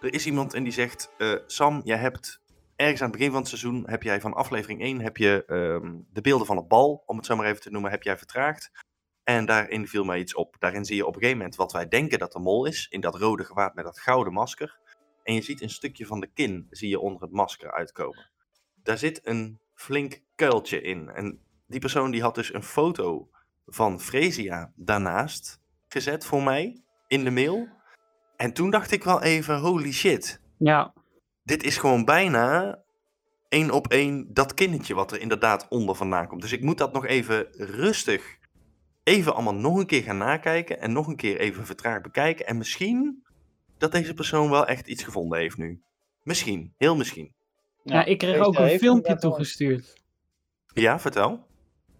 Er 0.00 0.14
is 0.14 0.26
iemand 0.26 0.54
en 0.54 0.62
die 0.62 0.72
zegt: 0.72 1.10
eh, 1.18 1.34
Sam, 1.46 1.80
jij 1.84 1.98
hebt 1.98 2.40
ergens 2.78 3.00
aan 3.00 3.08
het 3.08 3.16
begin 3.16 3.32
van 3.32 3.40
het 3.40 3.48
seizoen... 3.48 3.82
heb 3.86 4.02
jij 4.02 4.20
van 4.20 4.34
aflevering 4.34 4.80
1 4.80 5.00
heb 5.00 5.16
je, 5.16 5.44
ehm, 5.46 5.96
de 6.12 6.20
beelden 6.20 6.46
van 6.46 6.56
het 6.56 6.68
bal... 6.68 7.02
om 7.06 7.16
het 7.16 7.26
zo 7.26 7.36
maar 7.36 7.46
even 7.46 7.60
te 7.60 7.70
noemen, 7.70 7.90
heb 7.90 8.02
jij 8.02 8.18
vertraagd. 8.18 8.70
En 9.24 9.46
daarin 9.46 9.88
viel 9.88 10.04
mij 10.04 10.18
iets 10.18 10.34
op. 10.34 10.56
Daarin 10.58 10.84
zie 10.84 10.96
je 10.96 11.06
op 11.06 11.14
een 11.14 11.20
gegeven 11.20 11.38
moment 11.38 11.56
wat 11.56 11.72
wij 11.72 11.88
denken 11.88 12.18
dat 12.18 12.32
de 12.32 12.38
mol 12.38 12.66
is. 12.66 12.86
In 12.90 13.00
dat 13.00 13.14
rode 13.14 13.44
gewaad 13.44 13.74
met 13.74 13.84
dat 13.84 14.00
gouden 14.00 14.32
masker. 14.32 14.78
En 15.22 15.34
je 15.34 15.42
ziet 15.42 15.62
een 15.62 15.70
stukje 15.70 16.06
van 16.06 16.20
de 16.20 16.26
kin 16.26 16.66
zie 16.70 16.88
je 16.88 17.00
onder 17.00 17.22
het 17.22 17.32
masker 17.32 17.72
uitkomen. 17.72 18.30
Daar 18.82 18.98
zit 18.98 19.20
een 19.22 19.58
flink 19.74 20.20
kuiltje 20.34 20.80
in. 20.80 21.08
En 21.08 21.40
die 21.66 21.80
persoon 21.80 22.10
die 22.10 22.22
had 22.22 22.34
dus 22.34 22.54
een 22.54 22.62
foto 22.62 23.28
van 23.66 24.00
Fresia 24.00 24.72
daarnaast 24.74 25.60
gezet 25.88 26.24
voor 26.24 26.42
mij 26.42 26.82
in 27.06 27.24
de 27.24 27.30
mail. 27.30 27.68
En 28.36 28.52
toen 28.52 28.70
dacht 28.70 28.90
ik 28.90 29.04
wel 29.04 29.22
even, 29.22 29.58
holy 29.58 29.92
shit. 29.92 30.40
Ja, 30.58 30.92
Dit 31.48 31.62
is 31.62 31.76
gewoon 31.76 32.04
bijna 32.04 32.78
één 33.48 33.70
op 33.70 33.86
één 33.86 34.34
dat 34.34 34.54
kindertje 34.54 34.94
wat 34.94 35.12
er 35.12 35.20
inderdaad 35.20 35.66
onder 35.68 35.94
vandaan 35.94 36.26
komt. 36.26 36.42
Dus 36.42 36.52
ik 36.52 36.62
moet 36.62 36.78
dat 36.78 36.92
nog 36.92 37.06
even 37.06 37.46
rustig, 37.56 38.36
even 39.02 39.34
allemaal 39.34 39.54
nog 39.54 39.76
een 39.78 39.86
keer 39.86 40.02
gaan 40.02 40.18
nakijken. 40.18 40.80
En 40.80 40.92
nog 40.92 41.06
een 41.06 41.16
keer 41.16 41.38
even 41.38 41.66
vertraagd 41.66 42.02
bekijken. 42.02 42.46
En 42.46 42.56
misschien 42.56 43.22
dat 43.78 43.92
deze 43.92 44.14
persoon 44.14 44.50
wel 44.50 44.66
echt 44.66 44.86
iets 44.88 45.02
gevonden 45.04 45.38
heeft 45.38 45.56
nu. 45.56 45.80
Misschien, 46.22 46.74
heel 46.76 46.96
misschien. 46.96 47.34
ja, 47.84 48.04
ik 48.04 48.18
kreeg 48.18 48.38
ook 48.38 48.58
een 48.58 48.78
filmpje 48.78 49.16
toegestuurd. 49.16 50.02
Ja, 50.74 50.98
vertel. 50.98 51.46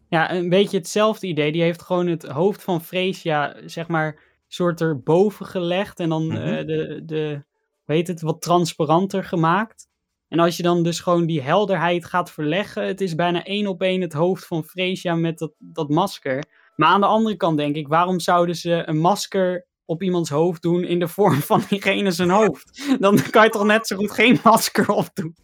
Ja, 0.09 0.33
een 0.33 0.49
beetje 0.49 0.77
hetzelfde 0.79 1.27
idee. 1.27 1.53
Die 1.53 1.63
heeft 1.63 1.83
gewoon 1.83 2.07
het 2.07 2.23
hoofd 2.23 2.63
van 2.63 2.83
Freesia, 2.83 3.57
zeg 3.67 3.89
maar, 3.89 4.21
soort 4.49 4.81
erboven 4.81 5.47
gelegd. 5.47 6.01
En 6.01 6.09
dan 6.09 6.27
Mhm. 6.27 6.37
eh, 6.37 6.67
de, 6.67 7.03
de, 7.05 7.45
heet 7.89 8.09
het, 8.09 8.21
wat 8.21 8.43
transparanter 8.43 9.25
gemaakt. 9.25 9.89
En 10.29 10.39
als 10.39 10.57
je 10.57 10.63
dan 10.63 10.83
dus 10.83 11.01
gewoon 11.01 11.27
die 11.27 11.43
helderheid 11.43 12.05
gaat 12.05 12.31
verleggen, 12.31 12.87
het 12.87 13.01
is 13.01 13.15
bijna 13.15 13.45
één 13.45 13.67
op 13.67 13.83
één 13.83 14.01
het 14.01 14.13
hoofd 14.13 14.47
van 14.47 14.65
Freesia 14.65 15.15
met 15.15 15.39
dat, 15.39 15.53
dat 15.59 15.89
masker. 15.89 16.45
Maar 16.77 16.89
aan 16.89 17.01
de 17.01 17.07
andere 17.07 17.37
kant 17.37 17.57
denk 17.57 17.77
ik, 17.77 17.89
waarom 17.89 18.21
zouden 18.21 18.57
ze 18.57 18.83
een 18.87 18.99
masker 18.99 19.67
op 19.85 20.03
iemands 20.03 20.31
hoofd 20.31 20.63
doen 20.63 20.85
in 20.85 20.99
de 20.99 21.09
vorm 21.09 21.41
van 21.51 21.63
diegene 21.69 22.11
zijn 22.11 22.31
hoofd? 22.31 22.97
Dan 23.01 23.31
kan 23.31 23.45
je 23.45 23.51
toch 23.51 23.65
net 23.65 23.87
zo 23.87 23.97
goed 23.97 24.11
geen 24.11 24.39
masker 24.43 24.89
opdoen? 24.89 25.37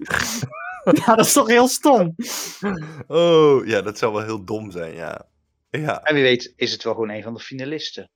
ja, 1.04 1.14
dat 1.14 1.26
is 1.26 1.33
toch 1.33 1.48
heel 1.48 1.68
stom? 1.68 2.14
Oh, 3.07 3.66
ja, 3.66 3.83
dat 3.83 3.98
zou 3.98 4.12
wel 4.12 4.24
heel 4.24 4.44
dom 4.44 4.70
zijn, 4.70 4.94
ja. 4.94 5.28
Ja, 5.70 6.02
En 6.02 6.14
wie 6.14 6.22
weet 6.22 6.52
is 6.57 6.72
het 6.72 6.83
wel 6.83 6.92
gewoon 6.92 7.11
een 7.11 7.22
van 7.22 7.35
de 7.35 7.40
finalisten. 7.40 8.11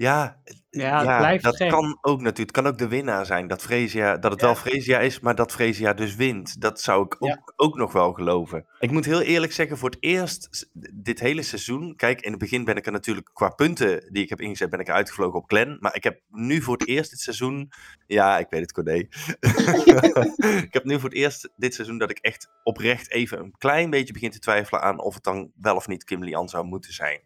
Ja, 0.00 0.40
Ja, 0.70 0.98
het 0.98 1.18
blijft 1.18 1.44
dat 1.44 1.56
kan 1.56 1.98
ook 2.00 2.20
natuurlijk. 2.20 2.38
Het 2.38 2.50
kan 2.50 2.66
ook 2.66 2.78
de 2.78 2.88
winnaar 2.88 3.26
zijn. 3.26 3.46
Dat, 3.46 3.62
Fresia, 3.62 4.16
dat 4.16 4.30
het 4.30 4.40
Ja. 4.40 4.46
wel 4.46 4.56
Fresia 4.56 4.98
is, 4.98 5.20
maar 5.20 5.34
dat 5.34 5.52
Fresia 5.52 5.94
dus 5.94 6.14
wint. 6.14 6.60
Dat 6.60 6.80
zou 6.80 7.04
ik 7.04 7.14
ook, 7.18 7.28
Ja. 7.28 7.42
ook 7.56 7.76
nog 7.76 7.92
wel 7.92 8.12
geloven. 8.12 8.66
Ik 8.78 8.90
moet 8.90 9.04
heel 9.04 9.20
eerlijk 9.20 9.52
zeggen, 9.52 9.78
voor 9.78 9.90
het 9.90 9.98
eerst 10.00 10.70
dit 10.94 11.20
hele 11.20 11.42
seizoen... 11.42 11.96
Kijk, 11.96 12.20
in 12.20 12.30
het 12.30 12.40
begin 12.40 12.64
ben 12.64 12.76
ik 12.76 12.86
er 12.86 12.92
natuurlijk 12.92 13.30
qua 13.32 13.48
punten 13.48 14.12
die 14.12 14.22
ik 14.22 14.28
heb 14.28 14.40
ingezet... 14.40 14.70
ben 14.70 14.80
ik 14.80 14.90
uitgevlogen 14.90 15.38
op 15.38 15.48
Glen. 15.48 15.76
Maar 15.80 15.94
ik 15.96 16.04
heb 16.04 16.20
nu 16.28 16.62
voor 16.62 16.76
het 16.76 16.88
eerst 16.88 17.10
dit 17.10 17.20
seizoen... 17.20 17.72
Ja, 18.06 18.38
ik 18.38 18.46
weet 18.50 18.60
het, 18.60 18.72
Corné. 18.72 18.94
ik 20.66 20.72
heb 20.72 20.84
nu 20.84 20.94
voor 21.00 21.08
het 21.08 21.18
eerst 21.18 21.50
dit 21.56 21.74
seizoen 21.74 21.98
dat 21.98 22.10
ik 22.10 22.18
echt 22.18 22.50
oprecht 22.62 23.10
even 23.10 23.38
een 23.38 23.54
klein 23.58 23.90
beetje 23.90 24.12
begin 24.12 24.30
te 24.30 24.38
twijfelen 24.38 24.82
aan... 24.82 25.00
of 25.00 25.14
het 25.14 25.24
dan 25.24 25.50
wel 25.54 25.76
of 25.76 25.88
niet 25.88 26.04
Kim 26.04 26.24
Lian 26.24 26.48
zou 26.48 26.64
moeten 26.64 26.92
zijn. 26.92 27.20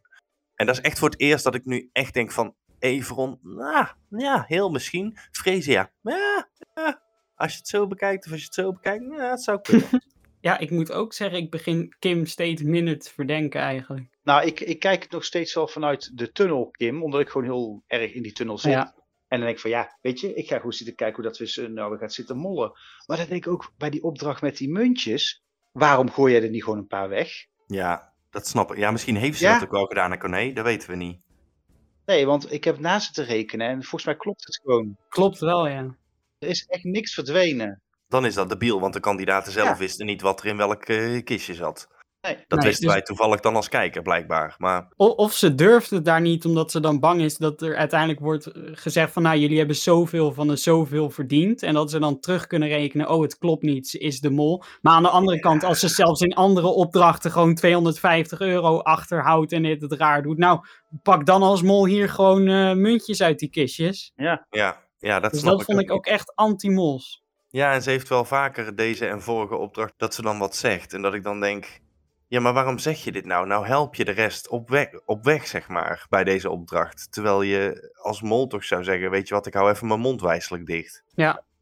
En 0.54 0.66
dat 0.66 0.74
is 0.74 0.80
echt 0.80 0.98
voor 0.98 1.10
het 1.10 1.20
eerst 1.20 1.44
dat 1.44 1.54
ik 1.54 1.64
nu 1.64 1.88
echt 1.92 2.14
denk 2.14 2.32
van... 2.32 2.54
Everon, 2.84 3.38
nou, 3.42 3.86
ja, 4.08 4.44
heel 4.46 4.70
misschien. 4.70 5.16
Fresia, 5.30 5.90
ja, 6.02 6.48
ja, 6.74 7.02
als 7.34 7.52
je 7.52 7.58
het 7.58 7.68
zo 7.68 7.86
bekijkt 7.86 8.26
of 8.26 8.30
als 8.32 8.40
je 8.40 8.46
het 8.46 8.54
zo 8.54 8.72
bekijkt, 8.72 9.04
ja, 9.10 9.30
het 9.30 9.42
zou 9.42 9.60
kunnen. 9.60 9.88
Ja, 10.40 10.58
ik 10.58 10.70
moet 10.70 10.92
ook 10.92 11.12
zeggen, 11.12 11.38
ik 11.38 11.50
begin 11.50 11.96
Kim 11.98 12.26
steeds 12.26 12.62
minder 12.62 12.98
te 12.98 13.10
verdenken 13.10 13.60
eigenlijk. 13.60 14.06
Nou, 14.22 14.46
ik, 14.46 14.60
ik 14.60 14.78
kijk 14.78 15.02
het 15.02 15.12
nog 15.12 15.24
steeds 15.24 15.54
wel 15.54 15.68
vanuit 15.68 16.18
de 16.18 16.32
tunnel, 16.32 16.70
Kim. 16.70 17.02
Omdat 17.02 17.20
ik 17.20 17.28
gewoon 17.28 17.46
heel 17.46 17.82
erg 17.86 18.12
in 18.12 18.22
die 18.22 18.32
tunnel 18.32 18.58
zit. 18.58 18.72
Ja. 18.72 18.84
En 19.28 19.38
dan 19.38 19.40
denk 19.40 19.54
ik 19.54 19.60
van 19.60 19.70
ja, 19.70 19.98
weet 20.00 20.20
je, 20.20 20.34
ik 20.34 20.48
ga 20.48 20.56
gewoon 20.56 20.72
zitten 20.72 20.94
kijken 20.96 21.16
hoe 21.16 21.24
dat 21.24 21.38
we 21.38 21.46
ze- 21.46 21.68
nou 21.68 21.92
we 21.92 21.98
gaan 21.98 22.10
zitten 22.10 22.36
mollen. 22.36 22.72
Maar 23.06 23.16
dan 23.16 23.26
denk 23.26 23.46
ik 23.46 23.52
ook 23.52 23.72
bij 23.78 23.90
die 23.90 24.02
opdracht 24.02 24.42
met 24.42 24.56
die 24.56 24.70
muntjes. 24.70 25.42
Waarom 25.72 26.10
gooi 26.10 26.32
jij 26.32 26.42
er 26.42 26.50
niet 26.50 26.64
gewoon 26.64 26.78
een 26.78 26.86
paar 26.86 27.08
weg? 27.08 27.30
ja, 27.66 28.12
dat 28.30 28.46
snap 28.46 28.72
ik. 28.72 28.78
Ja, 28.78 28.90
misschien 28.90 29.16
heeft 29.16 29.38
ze 29.38 29.44
Ja. 29.44 29.54
dat 29.54 29.62
ook 29.62 29.70
wel 29.72 29.86
gedaan 29.86 30.12
aan 30.12 30.18
Corné, 30.18 30.52
dat 30.52 30.64
weten 30.64 30.90
we 30.90 30.96
niet. 30.96 31.20
Nee, 32.06 32.26
want 32.26 32.52
ik 32.52 32.64
heb 32.64 32.78
na 32.78 32.98
zitten 32.98 33.24
rekenen 33.24 33.68
en 33.68 33.80
volgens 33.80 34.04
mij 34.04 34.16
klopt 34.16 34.44
het 34.46 34.60
gewoon. 34.62 34.96
Klopt 35.08 35.38
wel, 35.38 35.68
ja. 35.68 35.96
Er 36.38 36.48
is 36.48 36.66
echt 36.66 36.84
niks 36.84 37.14
verdwenen. 37.14 37.82
Dan 38.08 38.26
is 38.26 38.34
dat 38.34 38.48
debiel, 38.48 38.80
want 38.80 38.92
de 38.94 39.00
kandidaten 39.00 39.52
zelf 39.52 39.68
Ja. 39.68 39.76
wisten 39.76 40.06
niet 40.06 40.20
wat 40.20 40.40
er 40.40 40.46
in 40.46 40.56
welk 40.56 40.84
kistje 41.24 41.54
zat. 41.54 41.88
Nee. 42.24 42.36
Dat 42.48 42.58
Nee, 42.58 42.68
wisten 42.68 42.84
dus- 42.86 42.94
wij 42.94 43.02
toevallig 43.02 43.40
dan 43.40 43.56
als 43.56 43.68
kijker, 43.68 44.02
blijkbaar. 44.02 44.54
Maar 44.58 44.92
Of 44.96 45.32
ze 45.32 45.54
durft 45.54 45.90
het 45.90 46.04
daar 46.04 46.20
niet, 46.20 46.44
omdat 46.44 46.70
ze 46.70 46.80
dan 46.80 47.00
bang 47.00 47.20
is 47.20 47.36
dat 47.36 47.62
er 47.62 47.76
uiteindelijk 47.76 48.20
wordt 48.20 48.46
eh, 48.46 48.62
gezegd 48.72 49.12
van, 49.12 49.22
nou, 49.22 49.38
jullie 49.38 49.58
hebben 49.58 49.76
zoveel 49.76 50.32
van 50.32 50.48
de 50.48 50.56
zoveel 50.56 51.10
verdiend. 51.10 51.62
En 51.62 51.74
dat 51.74 51.90
ze 51.90 51.98
dan 51.98 52.20
terug 52.20 52.46
kunnen 52.46 52.68
rekenen, 52.68 53.08
oh, 53.10 53.22
het 53.22 53.38
klopt 53.38 53.62
niet, 53.62 53.88
ze 53.88 53.98
is 53.98 54.20
de 54.20 54.30
mol. 54.30 54.62
Maar 54.82 54.92
aan 54.94 55.02
de 55.02 55.08
andere 55.08 55.38
kant, 55.38 55.64
als 55.64 55.80
ze 55.80 55.88
zelfs 55.88 56.20
in 56.20 56.34
andere 56.34 56.66
opdrachten 56.66 57.30
gewoon 57.30 57.54
250 57.54 58.40
euro 58.40 58.78
achterhoudt 58.78 59.52
en 59.52 59.62
dit 59.62 59.80
het 59.82 59.92
raar 59.92 60.22
doet. 60.22 60.38
Nou, 60.38 60.60
pak 61.02 61.26
dan 61.26 61.42
als 61.42 61.62
mol 61.62 61.86
hier 61.86 62.08
gewoon 62.08 62.48
eh, 62.48 62.72
muntjes 62.72 63.22
uit 63.22 63.38
die 63.38 63.50
kistjes. 63.50 64.12
ja, 64.16 64.46
ja 64.98 65.20
dat 65.20 65.30
Dus 65.30 65.40
snap 65.40 65.52
dat 65.56 65.64
vond 65.64 65.78
ik 65.80 65.86
niet. 65.88 65.96
ook 65.96 66.06
echt 66.06 66.32
anti-mols. 66.34 67.22
Ja, 67.48 67.72
en 67.72 67.82
ze 67.82 67.90
heeft 67.90 68.08
wel 68.08 68.24
vaker 68.24 68.76
deze 68.76 69.06
en 69.06 69.22
vorige 69.22 69.56
opdracht 69.56 69.92
dat 69.96 70.14
ze 70.14 70.22
dan 70.22 70.38
wat 70.38 70.56
zegt. 70.56 70.92
En 70.92 71.02
dat 71.02 71.14
ik 71.14 71.22
dan 71.22 71.40
denk, 71.40 71.80
ja, 72.28 72.40
maar 72.40 72.52
waarom 72.52 72.78
zeg 72.78 73.04
je 73.04 73.12
dit 73.12 73.24
nou? 73.26 73.46
Nou 73.46 73.66
help 73.66 73.94
je 73.94 74.04
de 74.04 74.10
rest 74.10 74.48
op 74.48 74.68
weg, 74.68 74.88
op 75.04 75.24
weg 75.24 75.46
zeg 75.46 75.68
maar, 75.68 76.06
bij 76.08 76.24
deze 76.24 76.50
opdracht. 76.50 77.12
Terwijl 77.12 77.42
je 77.42 77.92
als 78.02 78.22
mol 78.22 78.46
toch 78.46 78.64
zou 78.64 78.84
zeggen, 78.84 79.10
weet 79.10 79.28
je 79.28 79.34
wat, 79.34 79.46
ik 79.46 79.54
hou 79.54 79.70
even 79.70 79.86
mijn 79.86 80.00
mond 80.00 80.20
wijselijk 80.20 80.66
dicht. 80.66 81.02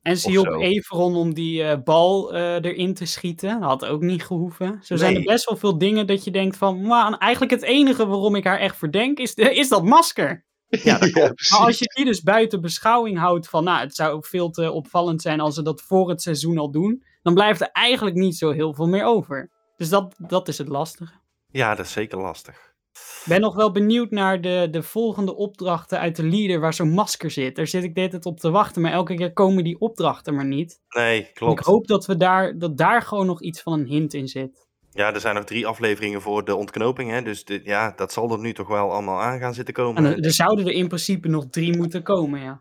En 0.03 0.17
ze 0.19 0.31
hielp. 0.31 0.61
Everon 0.61 1.15
om 1.15 1.35
die 1.35 1.63
eh, 1.63 1.79
bal 1.85 2.35
eh, 2.35 2.55
erin 2.55 2.95
te 2.95 3.05
schieten. 3.07 3.61
Dat 3.61 3.69
had 3.69 3.85
ook 3.85 4.01
niet 4.01 4.25
gehoeven. 4.25 4.79
Zo 4.83 4.97
zijn 4.97 5.17
er 5.17 5.23
best 5.23 5.49
wel 5.49 5.59
veel 5.59 5.79
dingen 5.79 6.07
dat 6.07 6.25
je 6.25 6.31
denkt 6.31 6.57
van... 6.57 6.83
"Maar 6.87 7.19
eigenlijk 7.19 7.53
het 7.53 7.63
enige 7.63 8.07
waarom 8.07 8.35
ik 8.35 8.45
haar 8.45 8.59
echt 8.59 8.77
verdenk 8.77 9.19
is, 9.19 9.35
de- 9.35 9.55
is 9.63 9.69
dat 9.69 9.85
masker. 9.85 10.45
Ja, 10.69 10.99
dat 10.99 11.13
precies. 11.35 11.51
Maar 11.51 11.67
als 11.67 11.79
je 11.79 11.93
die 11.95 12.05
dus 12.05 12.23
buiten 12.23 12.61
beschouwing 12.61 13.19
houdt 13.19 13.49
van... 13.49 13.65
Nou, 13.65 13.81
het 13.81 13.95
zou 13.95 14.13
ook 14.13 14.27
veel 14.27 14.51
te 14.51 14.71
opvallend 14.71 15.23
zijn 15.23 15.41
als 15.41 15.55
ze 15.55 15.63
dat 15.63 15.81
voor 15.83 16.09
het 16.09 16.23
seizoen 16.23 16.59
al 16.59 16.71
doen. 16.71 17.05
Dan 17.23 17.35
blijft 17.35 17.61
er 17.61 17.71
eigenlijk 17.73 18.17
niet 18.17 18.37
zo 18.37 18.51
heel 18.51 18.75
veel 18.75 18.89
meer 18.89 19.05
over. 19.05 19.51
Dus 19.83 19.91
dat, 19.91 20.15
dat 20.19 20.49
is 20.49 20.59
het 20.59 20.69
lastige. 20.69 21.13
Ja, 21.51 21.75
dat 21.75 21.87
is 21.87 21.93
zeker 21.93 22.19
lastig. 22.19 22.75
Ik 22.93 23.25
ben 23.25 23.41
nog 23.41 23.55
wel 23.55 23.73
benieuwd 23.73 24.11
naar 24.11 24.41
de, 24.41 24.69
de 24.71 24.83
volgende 24.83 25.35
opdrachten 25.37 25.99
uit 25.99 26.17
de 26.17 26.23
leader 26.23 26.61
waar 26.61 26.75
zo'n 26.75 26.91
masker 26.91 27.31
zit. 27.31 27.57
Daar 27.57 27.67
zit 27.67 27.85
ik 27.85 27.95
de 27.95 28.01
hele 28.01 28.13
tijd 28.13 28.27
op 28.27 28.41
te 28.41 28.51
wachten, 28.51 28.83
maar 28.83 28.93
elke 28.93 29.15
keer 29.15 29.33
komen 29.33 29.65
die 29.65 29.81
opdrachten 29.81 30.35
maar 30.35 30.45
niet. 30.45 30.81
Nee, 30.89 31.31
klopt. 31.35 31.59
Ik 31.59 31.65
hoop 31.67 31.87
dat, 31.87 32.07
we 32.07 32.17
daar, 32.17 32.59
dat 32.59 32.77
daar 32.77 33.03
gewoon 33.03 33.27
nog 33.27 33.43
iets 33.43 33.63
van 33.63 33.73
een 33.73 33.87
hint 33.87 34.15
in 34.15 34.29
zit. 34.29 34.67
Ja, 34.91 35.15
er 35.15 35.21
zijn 35.21 35.35
nog 35.35 35.45
drie 35.45 35.67
afleveringen 35.67 36.23
voor 36.23 36.45
de 36.45 36.57
ontknoping, 36.57 37.11
hè. 37.11 37.23
Dus 37.23 37.45
dit, 37.45 37.65
ja, 37.65 37.93
dat 37.97 38.13
zal 38.13 38.33
er 38.33 38.39
nu 38.39 38.53
toch 38.53 38.69
wel 38.69 38.93
allemaal 38.93 39.21
aan 39.21 39.39
gaan 39.39 39.55
zitten 39.55 39.75
En 39.75 39.83
komen. 39.85 40.05
er, 40.05 40.25
er 40.25 40.33
zouden 40.33 40.67
er 40.67 40.73
in 40.73 40.89
principe 40.89 41.29
nog 41.29 41.47
drie 41.51 41.77
moeten 41.77 42.03
komen, 42.03 42.41
ja. 42.41 42.61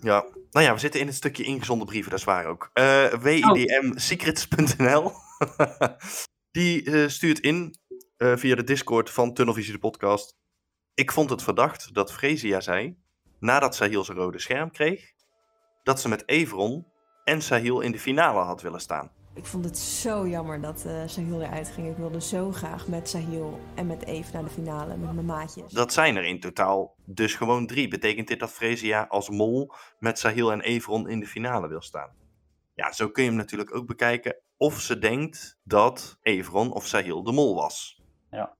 Ja, 0.00 0.24
nou 0.50 0.66
ja, 0.66 0.72
we 0.72 0.80
zitten 0.80 1.00
in 1.00 1.06
het 1.06 1.16
stukje 1.16 1.44
ingezonde 1.44 1.84
brieven, 1.84 2.10
dat 2.10 2.18
is 2.18 2.24
waar 2.24 2.46
ook. 2.46 2.70
WIDMsecrets.nl 3.22 5.12
Die 6.52 6.84
eh, 6.84 7.08
stuurt 7.08 7.38
in 7.38 7.74
eh, 8.16 8.36
via 8.36 8.54
de 8.54 8.64
Discord 8.64 9.10
van 9.10 9.34
Tunnelvisie 9.34 9.72
de 9.72 9.78
podcast. 9.78 10.36
Ik 10.94 11.12
vond 11.12 11.30
het 11.30 11.42
verdacht 11.42 11.94
dat 11.94 12.12
Fresia 12.12 12.60
zei, 12.60 12.96
nadat 13.38 13.74
Sahil 13.74 14.04
zijn 14.04 14.18
rode 14.18 14.38
scherm 14.38 14.70
kreeg, 14.70 15.12
dat 15.82 16.00
ze 16.00 16.08
met 16.08 16.28
Everon 16.28 16.86
en 17.24 17.42
Sahil 17.42 17.80
in 17.80 17.92
de 17.92 17.98
finale 17.98 18.40
had 18.40 18.62
willen 18.62 18.80
staan. 18.80 19.10
Ik 19.34 19.44
vond 19.44 19.64
het 19.64 19.78
zo 19.78 20.28
jammer 20.28 20.60
dat 20.60 20.84
eh 20.86 21.02
Sahil 21.06 21.42
eruit 21.42 21.68
ging. 21.68 21.88
Ik 21.88 21.96
wilde 21.96 22.20
zo 22.20 22.52
graag 22.52 22.88
met 22.88 23.08
Sahil 23.08 23.60
en 23.74 23.86
met 23.86 24.04
Eve 24.04 24.32
naar 24.32 24.44
de 24.44 24.50
finale, 24.50 24.96
met 24.96 25.12
mijn 25.12 25.26
maatjes. 25.26 25.72
Dat 25.72 25.92
zijn 25.92 26.16
er 26.16 26.24
in 26.24 26.40
totaal 26.40 26.96
dus 27.04 27.34
gewoon 27.34 27.66
drie. 27.66 27.88
Betekent 27.88 28.28
dit 28.28 28.40
dat 28.40 28.52
Fresia 28.52 29.06
als 29.08 29.28
mol 29.30 29.72
met 29.98 30.18
Sahil 30.18 30.52
en 30.52 30.60
Everon 30.60 31.08
in 31.08 31.20
de 31.20 31.26
finale 31.26 31.68
wil 31.68 31.82
staan? 31.82 32.21
Ja, 32.74 32.92
zo 32.92 33.08
kun 33.08 33.22
je 33.22 33.28
hem 33.28 33.38
natuurlijk 33.38 33.74
ook 33.74 33.86
bekijken 33.86 34.36
of 34.56 34.80
ze 34.80 34.98
denkt 34.98 35.58
dat 35.62 36.18
Everon 36.22 36.72
of 36.72 36.86
Sahil 36.86 37.22
de 37.22 37.32
mol 37.32 37.54
was. 37.54 38.02
Ja. 38.30 38.56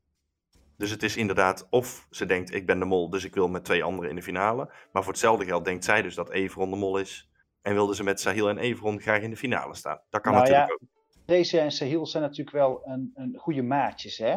Dus 0.77 0.91
het 0.91 1.03
is 1.03 1.17
inderdaad 1.17 1.67
of 1.71 2.07
ze 2.11 2.27
denkt 2.27 2.55
ik 2.55 2.67
ben 2.67 2.79
de 2.79 2.85
mol, 2.85 3.11
dus 3.11 3.25
ik 3.25 3.35
wil 3.35 3.49
met 3.49 3.65
twee 3.65 3.85
anderen 3.85 4.11
in 4.11 4.17
de 4.17 4.23
finale. 4.23 4.73
Maar 4.93 5.03
voor 5.03 5.13
hetzelfde 5.13 5.45
geld 5.45 5.65
denkt 5.65 5.85
zij 5.85 6.03
dus 6.03 6.15
dat 6.15 6.31
Everon 6.31 6.71
de 6.71 6.77
mol 6.77 6.99
is. 6.99 7.31
En 7.63 7.75
wilde 7.75 7.95
ze 7.95 8.05
met 8.05 8.21
Sahil 8.21 8.49
en 8.49 8.59
Everon 8.59 9.01
graag 9.01 9.23
in 9.23 9.31
de 9.31 9.37
finale 9.37 9.75
staan. 9.75 10.01
Dat 10.11 10.21
kan 10.21 10.33
Nou 10.33 10.45
natuurlijk 10.45 10.71
ja, 10.71 10.87
ook. 10.87 10.91
Freesia 11.27 11.63
en 11.63 11.71
Sahil 11.71 12.07
zijn 12.07 12.23
natuurlijk 12.23 12.57
wel 12.57 12.81
een, 12.85 13.11
een 13.15 13.35
goede 13.37 13.63
maatjes, 13.63 14.19
hè? 14.19 14.37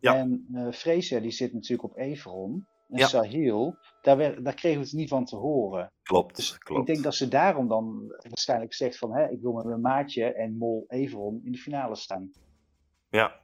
Ja. 0.00 0.16
En 0.16 0.46
eh 0.54 0.72
Freesia 0.72 1.20
die 1.20 1.30
zit 1.30 1.52
natuurlijk 1.52 1.92
op 1.92 1.98
Everon. 1.98 2.66
En 2.88 2.98
Ja. 2.98 3.06
Sahil, 3.06 3.76
daar, 4.02 4.42
daar 4.42 4.54
kregen 4.54 4.78
we 4.78 4.84
het 4.84 4.94
niet 4.94 5.08
van 5.08 5.24
te 5.24 5.36
horen. 5.36 5.92
Klopt, 6.02 6.36
Dus 6.36 6.58
klopt. 6.58 6.80
ik 6.80 6.94
denk 6.94 7.04
dat 7.04 7.14
ze 7.14 7.28
daarom 7.28 7.68
dan 7.68 8.04
waarschijnlijk 8.28 8.74
zegt 8.74 8.98
van... 8.98 9.14
Hè, 9.14 9.28
ik 9.30 9.40
wil 9.40 9.52
met 9.52 9.64
mijn 9.64 9.80
maatje 9.80 10.24
en 10.24 10.56
Mol 10.56 10.84
Everon 10.88 11.40
in 11.44 11.52
de 11.52 11.58
finale 11.58 11.96
staan. 11.96 12.30
Ja. 13.08 13.40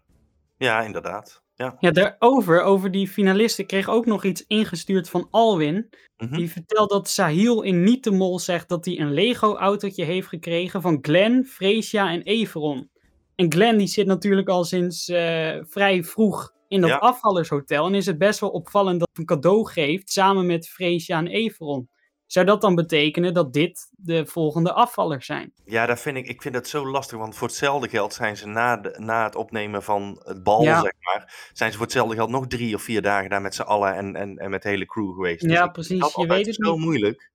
ja, 0.56 0.82
inderdaad. 0.82 1.42
Ja. 1.54 1.76
Ja, 1.78 1.90
daarover, 1.90 2.62
over 2.62 2.90
die 2.90 3.08
finalisten, 3.08 3.66
kreeg 3.66 3.88
ook 3.88 4.06
nog 4.06 4.24
iets 4.24 4.46
ingestuurd 4.46 5.08
van 5.08 5.28
Alwin. 5.30 5.88
Mhm. 6.16 6.36
Die 6.36 6.50
vertelt 6.50 6.90
dat 6.90 7.08
Sahil 7.08 7.62
in 7.62 7.82
Niet 7.82 8.04
de 8.04 8.10
Mol 8.10 8.38
zegt 8.38 8.68
dat 8.68 8.84
hij 8.84 9.00
een 9.00 9.12
Lego-autootje 9.12 10.04
heeft 10.04 10.28
gekregen 10.28 10.82
van 10.82 10.98
Glenn, 11.02 11.44
Freesia 11.44 12.10
en 12.10 12.22
Everon. 12.22 12.90
En 13.34 13.52
Glenn 13.52 13.78
die 13.78 13.86
zit 13.86 14.06
natuurlijk 14.06 14.48
al 14.48 14.64
sinds 14.64 15.08
eh, 15.08 15.58
vrij 15.62 16.04
vroeg 16.04 16.52
in 16.72 16.80
dat 16.80 16.90
Ja. 16.90 16.96
afvallershotel. 16.96 17.86
En 17.86 17.94
is 17.94 18.06
het 18.06 18.18
best 18.18 18.40
wel 18.40 18.50
opvallend 18.50 18.98
dat 19.00 19.08
een 19.12 19.24
cadeau 19.24 19.66
geeft 19.68 20.10
samen 20.12 20.46
met 20.46 20.68
Freesia 20.68 21.18
en 21.18 21.26
Everon. 21.26 21.90
Zou 22.26 22.46
dat 22.46 22.60
dan 22.60 22.74
betekenen 22.74 23.34
dat 23.34 23.52
dit 23.52 23.88
de 23.96 24.26
volgende 24.26 24.72
afvallers 24.72 25.26
zijn? 25.26 25.52
Ja, 25.64 25.86
dat 25.86 26.00
vind 26.00 26.16
ik, 26.16 26.26
ik 26.28 26.42
vind 26.42 26.54
het 26.54 26.68
zo 26.68 26.86
lastig, 26.90 27.18
want 27.18 27.36
voor 27.36 27.48
hetzelfde 27.48 27.88
geld 27.88 28.14
zijn 28.14 28.36
ze 28.36 28.46
na, 28.46 28.76
de, 28.76 28.94
na 28.98 29.24
het 29.24 29.34
opnemen 29.36 29.82
van 29.82 30.20
het 30.24 30.42
bal, 30.42 30.62
Ja. 30.62 30.80
zeg 30.80 30.92
maar, 31.00 31.50
zijn 31.52 31.70
ze 31.70 31.76
voor 31.76 31.86
hetzelfde 31.86 32.14
geld 32.14 32.30
nog 32.30 32.46
drie 32.46 32.74
of 32.74 32.82
vier 32.82 33.02
dagen 33.02 33.30
daar 33.30 33.40
met 33.42 33.54
z'n 33.54 33.62
allen 33.62 33.94
en, 33.94 34.16
en, 34.16 34.36
en 34.36 34.50
met 34.50 34.62
de 34.62 34.68
hele 34.68 34.86
crew 34.86 35.14
geweest. 35.14 35.40
Dus 35.42 35.52
Ja, 35.52 35.66
precies, 35.68 36.00
dat 36.00 36.14
je 36.14 36.26
weet 36.26 36.46
het 36.46 36.54
zo 36.54 36.72
niet. 36.72 36.84
moeilijk. 36.84 37.30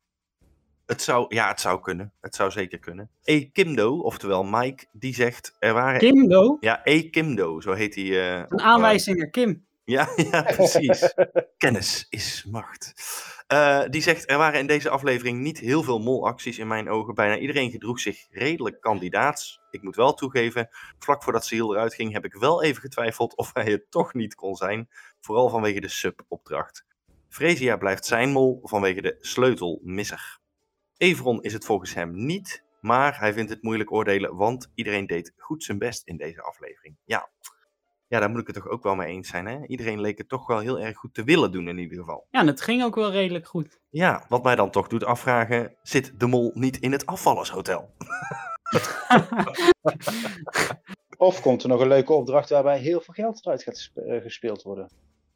Het 0.87 1.01
zou, 1.01 1.35
ja, 1.35 1.47
het 1.47 1.61
zou 1.61 1.81
kunnen. 1.81 2.13
Het 2.21 2.35
zou 2.35 2.51
zeker 2.51 2.79
kunnen. 2.79 3.09
E. 3.23 3.45
Kimdo, 3.45 3.99
oftewel 3.99 4.43
Mike, 4.43 4.85
die 4.91 5.13
zegt, 5.13 5.55
er 5.59 5.73
waren... 5.73 5.99
Kimdo? 5.99 6.57
Ja, 6.59 6.81
E. 6.83 7.09
Kimdo, 7.09 7.61
zo 7.61 7.73
heet 7.73 7.95
hij. 7.95 8.03
eh, 8.37 8.43
Een 8.47 8.61
aanwijzing 8.61 9.17
naar 9.17 9.29
Kim. 9.29 9.65
Ja, 9.83 10.09
ja, 10.31 10.41
precies. 10.41 11.13
Kennis 11.57 12.05
is 12.09 12.45
macht. 12.51 12.93
Eh, 13.47 13.83
die 13.89 14.01
zegt, 14.01 14.29
er 14.29 14.37
waren 14.37 14.59
in 14.59 14.67
deze 14.67 14.89
aflevering 14.89 15.39
niet 15.39 15.59
heel 15.59 15.83
veel 15.83 15.99
molacties 15.99 16.57
in 16.57 16.67
mijn 16.67 16.89
ogen. 16.89 17.13
Bijna 17.13 17.37
iedereen 17.37 17.71
gedroeg 17.71 17.99
zich 17.99 18.27
redelijk 18.31 18.81
kandidaats. 18.81 19.59
Ik 19.71 19.81
moet 19.81 19.95
wel 19.95 20.13
toegeven, 20.13 20.69
vlak 20.99 21.23
voordat 21.23 21.45
Seel 21.45 21.73
eruit 21.73 21.93
ging, 21.93 22.13
heb 22.13 22.25
ik 22.25 22.33
wel 22.33 22.63
even 22.63 22.81
getwijfeld 22.81 23.35
of 23.37 23.49
hij 23.53 23.71
het 23.71 23.91
toch 23.91 24.13
niet 24.13 24.35
kon 24.35 24.55
zijn. 24.55 24.89
Vooral 25.21 25.49
vanwege 25.49 25.79
de 25.79 25.87
sub-opdracht. 25.89 26.85
Fresia 27.29 27.77
blijft 27.77 28.05
zijn 28.05 28.29
mol 28.31 28.59
vanwege 28.63 29.01
de 29.01 29.15
sleutelmisser. 29.19 30.36
Everon 30.97 31.41
is 31.41 31.53
het 31.53 31.65
volgens 31.65 31.93
hem 31.93 32.25
niet, 32.25 32.63
maar 32.81 33.19
hij 33.19 33.33
vindt 33.33 33.49
het 33.49 33.63
moeilijk 33.63 33.91
oordelen, 33.91 34.35
want 34.35 34.71
iedereen 34.75 35.07
deed 35.07 35.33
goed 35.37 35.63
zijn 35.63 35.77
best 35.77 36.07
in 36.07 36.17
deze 36.17 36.41
aflevering. 36.41 36.95
Ja, 37.05 37.29
ja, 38.07 38.19
daar 38.19 38.29
moet 38.29 38.39
ik 38.39 38.47
het 38.47 38.55
toch 38.55 38.67
ook 38.67 38.83
wel 38.83 38.95
mee 38.95 39.07
eens 39.07 39.27
zijn. 39.27 39.45
Hè? 39.45 39.65
Iedereen 39.65 40.01
leek 40.01 40.17
het 40.17 40.29
toch 40.29 40.47
wel 40.47 40.59
heel 40.59 40.79
erg 40.79 40.97
goed 40.97 41.13
te 41.13 41.23
willen 41.23 41.51
doen 41.51 41.67
in 41.67 41.77
ieder 41.77 41.97
geval. 41.97 42.27
Ja, 42.31 42.39
en 42.39 42.47
het 42.47 42.61
ging 42.61 42.83
ook 42.83 42.95
wel 42.95 43.11
redelijk 43.11 43.47
goed. 43.47 43.79
Ja, 43.89 44.25
wat 44.29 44.43
mij 44.43 44.55
dan 44.55 44.71
toch 44.71 44.87
doet 44.87 45.03
afvragen, 45.03 45.75
zit 45.81 46.19
de 46.19 46.27
mol 46.27 46.51
niet 46.53 46.77
in 46.77 46.91
het 46.91 47.05
afvallershotel? 47.05 47.89
Of 51.17 51.41
komt 51.41 51.63
er 51.63 51.69
nog 51.69 51.81
een 51.81 51.87
leuke 51.87 52.13
opdracht 52.13 52.49
waarbij 52.49 52.79
heel 52.79 53.01
veel 53.01 53.13
geld 53.13 53.45
eruit 53.45 53.63
gaat 53.63 53.91
eh, 53.93 54.21
gespeeld 54.21 54.63
worden? 54.63 54.89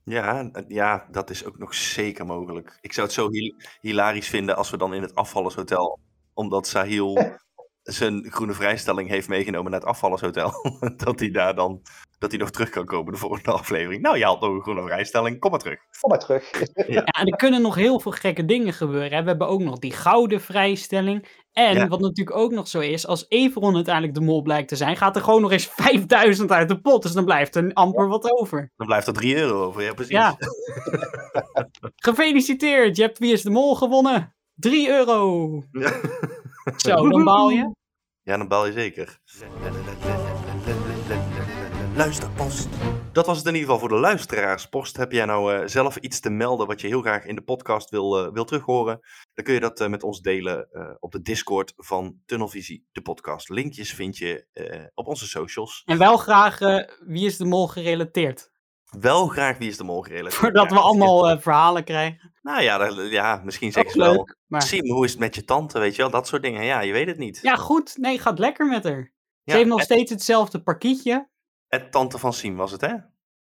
Ja, 0.04 0.50
eh, 0.52 0.64
ja, 0.68 1.08
dat 1.12 1.30
is 1.30 1.46
ook 1.46 1.58
nog 1.58 1.74
zeker 1.74 2.26
mogelijk. 2.26 2.78
Ik 2.82 2.94
zou 2.94 3.06
het 3.08 3.16
zo 3.16 3.30
hil- 3.32 3.56
hilarisch 3.82 4.28
vinden 4.30 4.56
als 4.56 4.70
we 4.70 4.78
dan 4.78 4.94
in 4.94 5.02
het 5.02 5.16
afvallershotel, 5.16 6.00
omdat 6.34 6.68
Sahil 6.68 7.16
zijn 7.84 8.26
groene 8.30 8.54
vrijstelling 8.54 9.10
heeft 9.10 9.28
meegenomen 9.28 9.72
naar 9.72 9.80
het 9.80 9.90
afvallershotel, 9.90 10.52
dat 11.06 11.20
hij 11.20 11.32
daar 11.32 11.56
dan, 11.56 11.82
dat 12.20 12.32
hij 12.32 12.40
nog 12.40 12.50
terug 12.50 12.70
kan 12.70 12.86
komen 12.86 13.12
de 13.14 13.20
volgende 13.20 13.52
aflevering. 13.52 14.02
Nou, 14.02 14.18
je 14.18 14.24
had 14.24 14.42
nog 14.42 14.50
een 14.54 14.62
groene 14.62 14.82
vrijstelling, 14.82 15.40
kom 15.40 15.52
maar 15.52 15.60
terug. 15.60 15.80
Kom 16.00 16.10
maar 16.10 16.20
terug. 16.20 16.50
Ja, 16.88 17.04
en 17.04 17.26
er 17.28 17.38
kunnen 17.38 17.62
nog 17.62 17.76
heel 17.76 18.00
veel 18.00 18.12
gekke 18.12 18.46
dingen 18.46 18.74
gebeuren. 18.74 19.12
Hè. 19.18 19.22
We 19.24 19.30
hebben 19.30 19.48
ook 19.48 19.62
nog 19.62 19.80
die 19.80 19.92
gouden 19.92 20.42
vrijstelling. 20.42 21.40
En 21.52 21.76
Ja. 21.76 21.88
wat 21.88 22.00
natuurlijk 22.00 22.38
ook 22.38 22.52
nog 22.52 22.68
zo 22.68 22.80
is, 22.80 23.08
als 23.08 23.26
Everon 23.28 23.76
uiteindelijk 23.76 24.14
de 24.14 24.22
mol 24.22 24.42
blijkt 24.42 24.68
te 24.68 24.76
zijn, 24.76 24.98
gaat 24.98 25.16
er 25.16 25.22
gewoon 25.22 25.42
nog 25.42 25.52
eens 25.52 25.66
5000 25.76 26.52
uit 26.52 26.68
de 26.70 26.82
pot. 26.82 27.02
Dus 27.02 27.12
dan 27.12 27.26
blijft 27.26 27.56
er 27.56 27.74
amper 27.74 28.08
wat 28.08 28.32
over. 28.32 28.72
Dan 28.76 28.88
blijft 28.88 29.08
er 29.08 29.14
3 29.14 29.36
euro 29.36 29.64
over, 29.64 29.84
ja 29.84 29.94
precies. 29.94 30.14
Ja. 30.14 30.36
Gefeliciteerd, 31.96 32.96
je 32.96 33.02
hebt 33.04 33.20
Wie 33.20 33.34
is 33.34 33.42
de 33.42 33.50
Mol 33.50 33.76
gewonnen. 33.76 34.36
3 34.56 34.90
euro. 34.90 35.48
Zo, 36.78 37.10
dan 37.10 37.24
baal 37.24 37.50
je. 37.50 37.76
Ja, 38.22 38.38
dan 38.38 38.48
baal 38.48 38.66
je 38.66 38.72
zeker. 38.72 39.20
Luisterpost. 41.96 42.68
Dat 43.12 43.26
was 43.26 43.38
het 43.38 43.46
in 43.48 43.54
ieder 43.54 43.70
geval 43.70 43.80
voor 43.88 43.96
de 43.98 44.02
luisteraarspost. 44.02 44.98
Heb 44.98 45.12
jij 45.12 45.26
nou 45.26 45.54
eh, 45.54 45.68
zelf 45.68 45.98
iets 45.98 46.20
te 46.20 46.30
melden 46.30 46.68
wat 46.68 46.82
je 46.82 46.88
heel 46.88 47.02
graag 47.02 47.26
in 47.26 47.36
de 47.36 47.42
podcast 47.42 47.90
wil, 47.90 48.18
eh, 48.26 48.34
wil 48.34 48.46
terughoren? 48.46 49.00
Dan 49.34 49.46
kun 49.46 49.54
je 49.54 49.60
dat 49.60 49.80
eh, 49.80 49.88
met 49.88 50.04
ons 50.04 50.22
delen 50.22 50.68
eh, 50.72 50.90
op 51.00 51.12
de 51.12 51.22
Discord 51.22 51.74
van 51.76 52.16
Tunnelvisie, 52.26 52.86
de 52.92 53.02
podcast. 53.02 53.50
Linkjes 53.50 53.94
vind 53.94 54.18
je 54.18 54.46
eh, 54.54 54.84
op 54.94 55.08
onze 55.08 55.28
socials. 55.28 55.82
En 55.86 55.98
wel 55.98 56.18
graag 56.18 56.62
eh, 56.62 56.88
Wie 57.06 57.26
is 57.26 57.38
de 57.38 57.46
Mol 57.46 57.68
gerelateerd. 57.68 58.50
Wel 59.00 59.28
graag 59.28 59.58
wie 59.58 59.70
is 59.70 59.78
de 59.78 59.84
mol 59.84 60.02
gerelateerd. 60.02 60.34
Voordat 60.42 60.72
we 60.72 60.80
allemaal 60.80 61.30
eh, 61.30 61.40
verhalen 61.40 61.84
krijgen. 61.84 62.31
Nou 62.42 62.62
ja, 62.62 62.78
dat- 62.78 63.10
ja 63.12 63.42
misschien 63.44 63.72
zeggen 63.72 63.92
ze 63.92 63.98
wel. 64.00 64.14
leuk. 64.14 64.36
Maar... 64.48 64.62
Sim, 64.62 64.90
hoe 64.92 65.06
is 65.06 65.12
het 65.12 65.20
met 65.20 65.36
je 65.36 65.44
tante? 65.44 65.80
Weet 65.80 65.96
je 65.96 66.02
wel, 66.02 66.12
dat 66.12 66.28
soort 66.28 66.42
dingen. 66.42 66.64
Ja, 66.64 66.80
je 66.82 66.92
weet 66.94 67.08
het 67.08 67.18
niet. 67.18 67.40
Ja, 67.42 67.56
goed. 67.56 67.98
Nee, 67.98 68.20
gaat 68.20 68.40
lekker 68.40 68.68
met 68.68 68.84
haar. 68.84 69.14
Ja, 69.44 69.52
Ze 69.52 69.58
heeft 69.58 69.70
nog 69.70 69.78
het- 69.80 69.88
steeds 69.92 70.12
hetzelfde 70.12 70.62
parkietje. 70.64 71.30
Het 71.68 71.92
tante 71.92 72.18
van 72.18 72.34
Siem 72.34 72.56
was 72.56 72.72
het, 72.72 72.82
hè? 72.82 72.94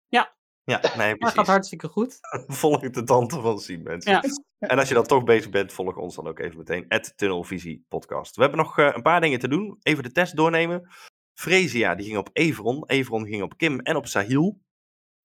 Ja. 0.09 0.35
Ja, 0.65 0.81
nee, 0.81 0.97
Maar 0.97 1.17
precies. 1.17 1.37
gaat 1.37 1.47
hartstikke 1.47 1.89
goed. 1.89 2.19
Volg 2.47 2.81
de 2.91 3.03
tante 3.03 3.41
van 3.41 3.59
Siem, 3.59 3.83
mensen. 3.83 4.13
Ja. 4.13 4.23
En 4.59 4.79
als 4.79 4.89
je 4.89 4.95
dan 4.95 5.07
toch 5.07 5.25
bezig 5.25 5.51
bent, 5.51 5.73
volg 5.73 5.97
ons 5.97 6.15
dan 6.15 6.27
ook 6.29 6.39
even 6.39 6.57
meteen. 6.59 6.85
Het 6.89 7.13
Tunnelvisie 7.17 7.85
podcast. 7.89 8.37
We 8.37 8.43
hebben 8.43 8.59
nog 8.61 8.79
eh, 8.79 8.91
een 8.95 9.03
paar 9.03 9.21
dingen 9.21 9.39
te 9.39 9.49
doen. 9.49 9.79
Even 9.83 10.03
de 10.03 10.13
test 10.13 10.37
doornemen. 10.37 10.89
Fresia, 11.35 11.95
die 11.95 12.07
ging 12.07 12.19
op 12.19 12.29
Everon. 12.33 12.85
Everon 12.87 13.27
ging 13.27 13.43
op 13.43 13.57
Kim 13.57 13.81
en 13.81 13.97
op 13.97 14.07
Sahil. 14.07 14.61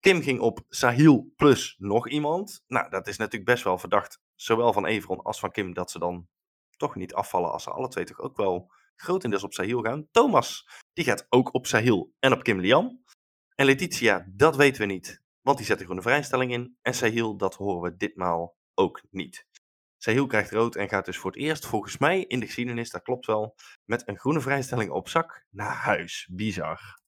Kim 0.05 0.21
ging 0.21 0.39
op 0.39 0.59
Sahil 0.69 1.33
plus 1.35 1.75
nog 1.77 2.09
iemand. 2.09 2.63
Nou, 2.67 2.89
dat 2.89 3.07
is 3.07 3.17
natuurlijk 3.17 3.45
best 3.45 3.63
wel 3.63 3.77
verdacht. 3.77 4.19
Zowel 4.35 4.73
van 4.73 4.85
Everon 4.85 5.21
als 5.21 5.39
van 5.39 5.51
Kim. 5.51 5.73
Dat 5.73 5.91
ze 5.91 5.99
dan 5.99 6.27
toch 6.77 6.95
niet 6.95 7.13
afvallen 7.13 7.51
als 7.51 7.63
ze 7.63 7.71
alle 7.71 7.87
twee 7.87 8.05
toch 8.05 8.19
ook 8.19 8.37
wel 8.37 8.71
grotendeels 8.95 9.43
op 9.43 9.53
Sahil 9.53 9.81
gaan. 9.81 10.07
Thomas, 10.11 10.67
die 10.93 11.05
gaat 11.05 11.25
ook 11.29 11.53
op 11.53 11.67
Sahil 11.67 12.13
en 12.19 12.33
op 12.33 12.43
Kim 12.43 12.59
Lian. 12.59 13.03
En 13.55 13.65
Letitia, 13.65 14.25
dat 14.29 14.55
weten 14.55 14.81
we 14.81 14.93
niet. 14.93 15.21
Want 15.41 15.57
die 15.57 15.65
zet 15.65 15.81
gewoon 15.81 15.97
een 15.97 16.03
vrijstelling 16.03 16.51
in. 16.51 16.77
En 16.81 16.93
Sahil, 16.93 17.37
dat 17.37 17.55
horen 17.55 17.91
we 17.91 17.97
ditmaal 17.97 18.57
ook 18.73 19.01
niet. 19.09 19.47
Sahil 19.97 20.27
krijgt 20.27 20.51
rood 20.51 20.75
en 20.75 20.89
gaat 20.89 21.05
dus 21.05 21.17
voor 21.17 21.31
het 21.31 21.39
eerst, 21.39 21.65
volgens 21.65 21.97
mij 21.97 22.21
in 22.21 22.39
de 22.39 22.45
geschiedenis, 22.45 22.89
dat 22.89 23.01
klopt 23.01 23.25
wel, 23.25 23.55
met 23.85 24.07
een 24.07 24.17
groene 24.17 24.41
vrijstelling 24.41 24.91
op 24.91 25.09
zak 25.09 25.45
naar 25.49 25.75
huis. 25.75 26.27
Bizar. 26.31 26.99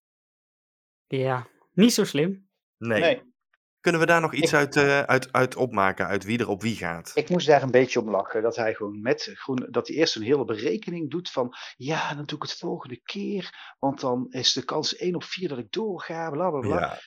Ja, 1.08 1.48
niet 1.74 1.94
zo 1.94 2.04
slim. 2.04 2.47
Nee. 2.78 3.00
Nee. 3.02 3.36
Kunnen 3.80 4.02
we 4.02 4.08
daar 4.08 4.22
nog 4.22 4.34
iets 4.34 4.52
Ik- 4.52 4.58
uit, 4.58 4.76
eh, 4.76 5.02
uit, 5.02 5.32
uit 5.34 5.56
opmaken, 5.56 6.08
uit 6.08 6.24
wie 6.24 6.40
er 6.40 6.50
op 6.50 6.62
wie 6.62 6.76
gaat? 6.76 7.12
Ik 7.14 7.30
moest 7.30 7.48
daar 7.48 7.62
een 7.64 7.72
beetje 7.72 8.00
om 8.02 8.10
lachen. 8.10 8.42
Dat 8.42 8.56
hij 8.56 8.74
gewoon 8.74 9.02
met 9.02 9.32
groen. 9.34 9.68
Dat 9.70 9.88
hij 9.88 9.98
eerst 9.98 10.16
een 10.16 10.22
hele 10.22 10.46
berekening 10.46 11.10
doet 11.12 11.30
van. 11.32 11.54
Ja, 11.76 12.14
dan 12.14 12.26
doe 12.26 12.38
ik 12.38 12.44
het 12.44 12.58
volgende 12.58 13.02
keer. 13.02 13.76
Want 13.80 14.00
dan 14.00 14.26
is 14.30 14.54
de 14.54 14.64
kans 14.64 14.96
1 14.96 15.16
op 15.16 15.24
4 15.24 15.50
dat 15.50 15.58
ik 15.58 15.72
doorga. 15.72 16.30
Bla 16.30 16.50
bla 16.50 16.60
bla. 16.60 16.80
Ja, 16.80 17.00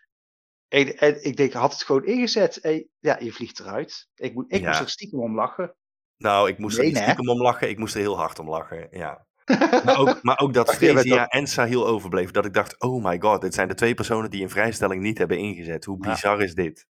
En, 0.68 0.96
en 0.96 1.24
ik 1.24 1.36
denk, 1.36 1.52
had 1.52 1.72
het 1.72 1.82
gewoon 1.82 2.04
ingezet. 2.04 2.56
En, 2.56 2.88
ja, 2.98 3.18
je 3.18 3.32
vliegt 3.32 3.60
eruit. 3.60 4.08
Ik, 4.14 4.34
moet, 4.34 4.52
ik 4.52 4.60
Ja. 4.60 4.66
moest 4.68 4.80
er 4.80 4.88
stiekem 4.90 5.20
om 5.20 5.34
lachen. 5.34 5.74
nou, 6.16 6.48
ik 6.48 6.58
moest 6.58 6.76
er 6.76 6.82
Nee, 6.82 6.92
niet 6.92 7.02
stiekem 7.02 7.28
om 7.28 7.42
lachen, 7.42 7.68
ik 7.68 7.78
moest 7.78 7.94
er 7.94 8.00
heel 8.00 8.16
hard 8.16 8.38
om 8.38 8.48
lachen, 8.48 8.88
ja. 8.90 9.26
Maar 9.84 9.98
ook, 9.98 10.22
maar 10.22 10.38
ook 10.38 10.54
dat 10.54 10.66
dat- 10.80 11.32
en 11.32 11.46
Sahil 11.46 11.86
overbleef, 11.86 12.30
dat 12.30 12.44
ik 12.44 12.54
dacht, 12.54 12.80
oh 12.80 13.04
my 13.04 13.18
god, 13.20 13.40
dit 13.40 13.54
zijn 13.54 13.68
de 13.68 13.74
twee 13.74 13.94
personen 13.94 14.30
die 14.30 14.42
een 14.42 14.50
vrijstelling 14.50 15.02
niet 15.02 15.18
hebben 15.18 15.38
ingezet. 15.38 15.84
Hoe 15.84 15.98
Ja. 16.04 16.10
bizar 16.10 16.42
is 16.42 16.54
dit? 16.54 16.86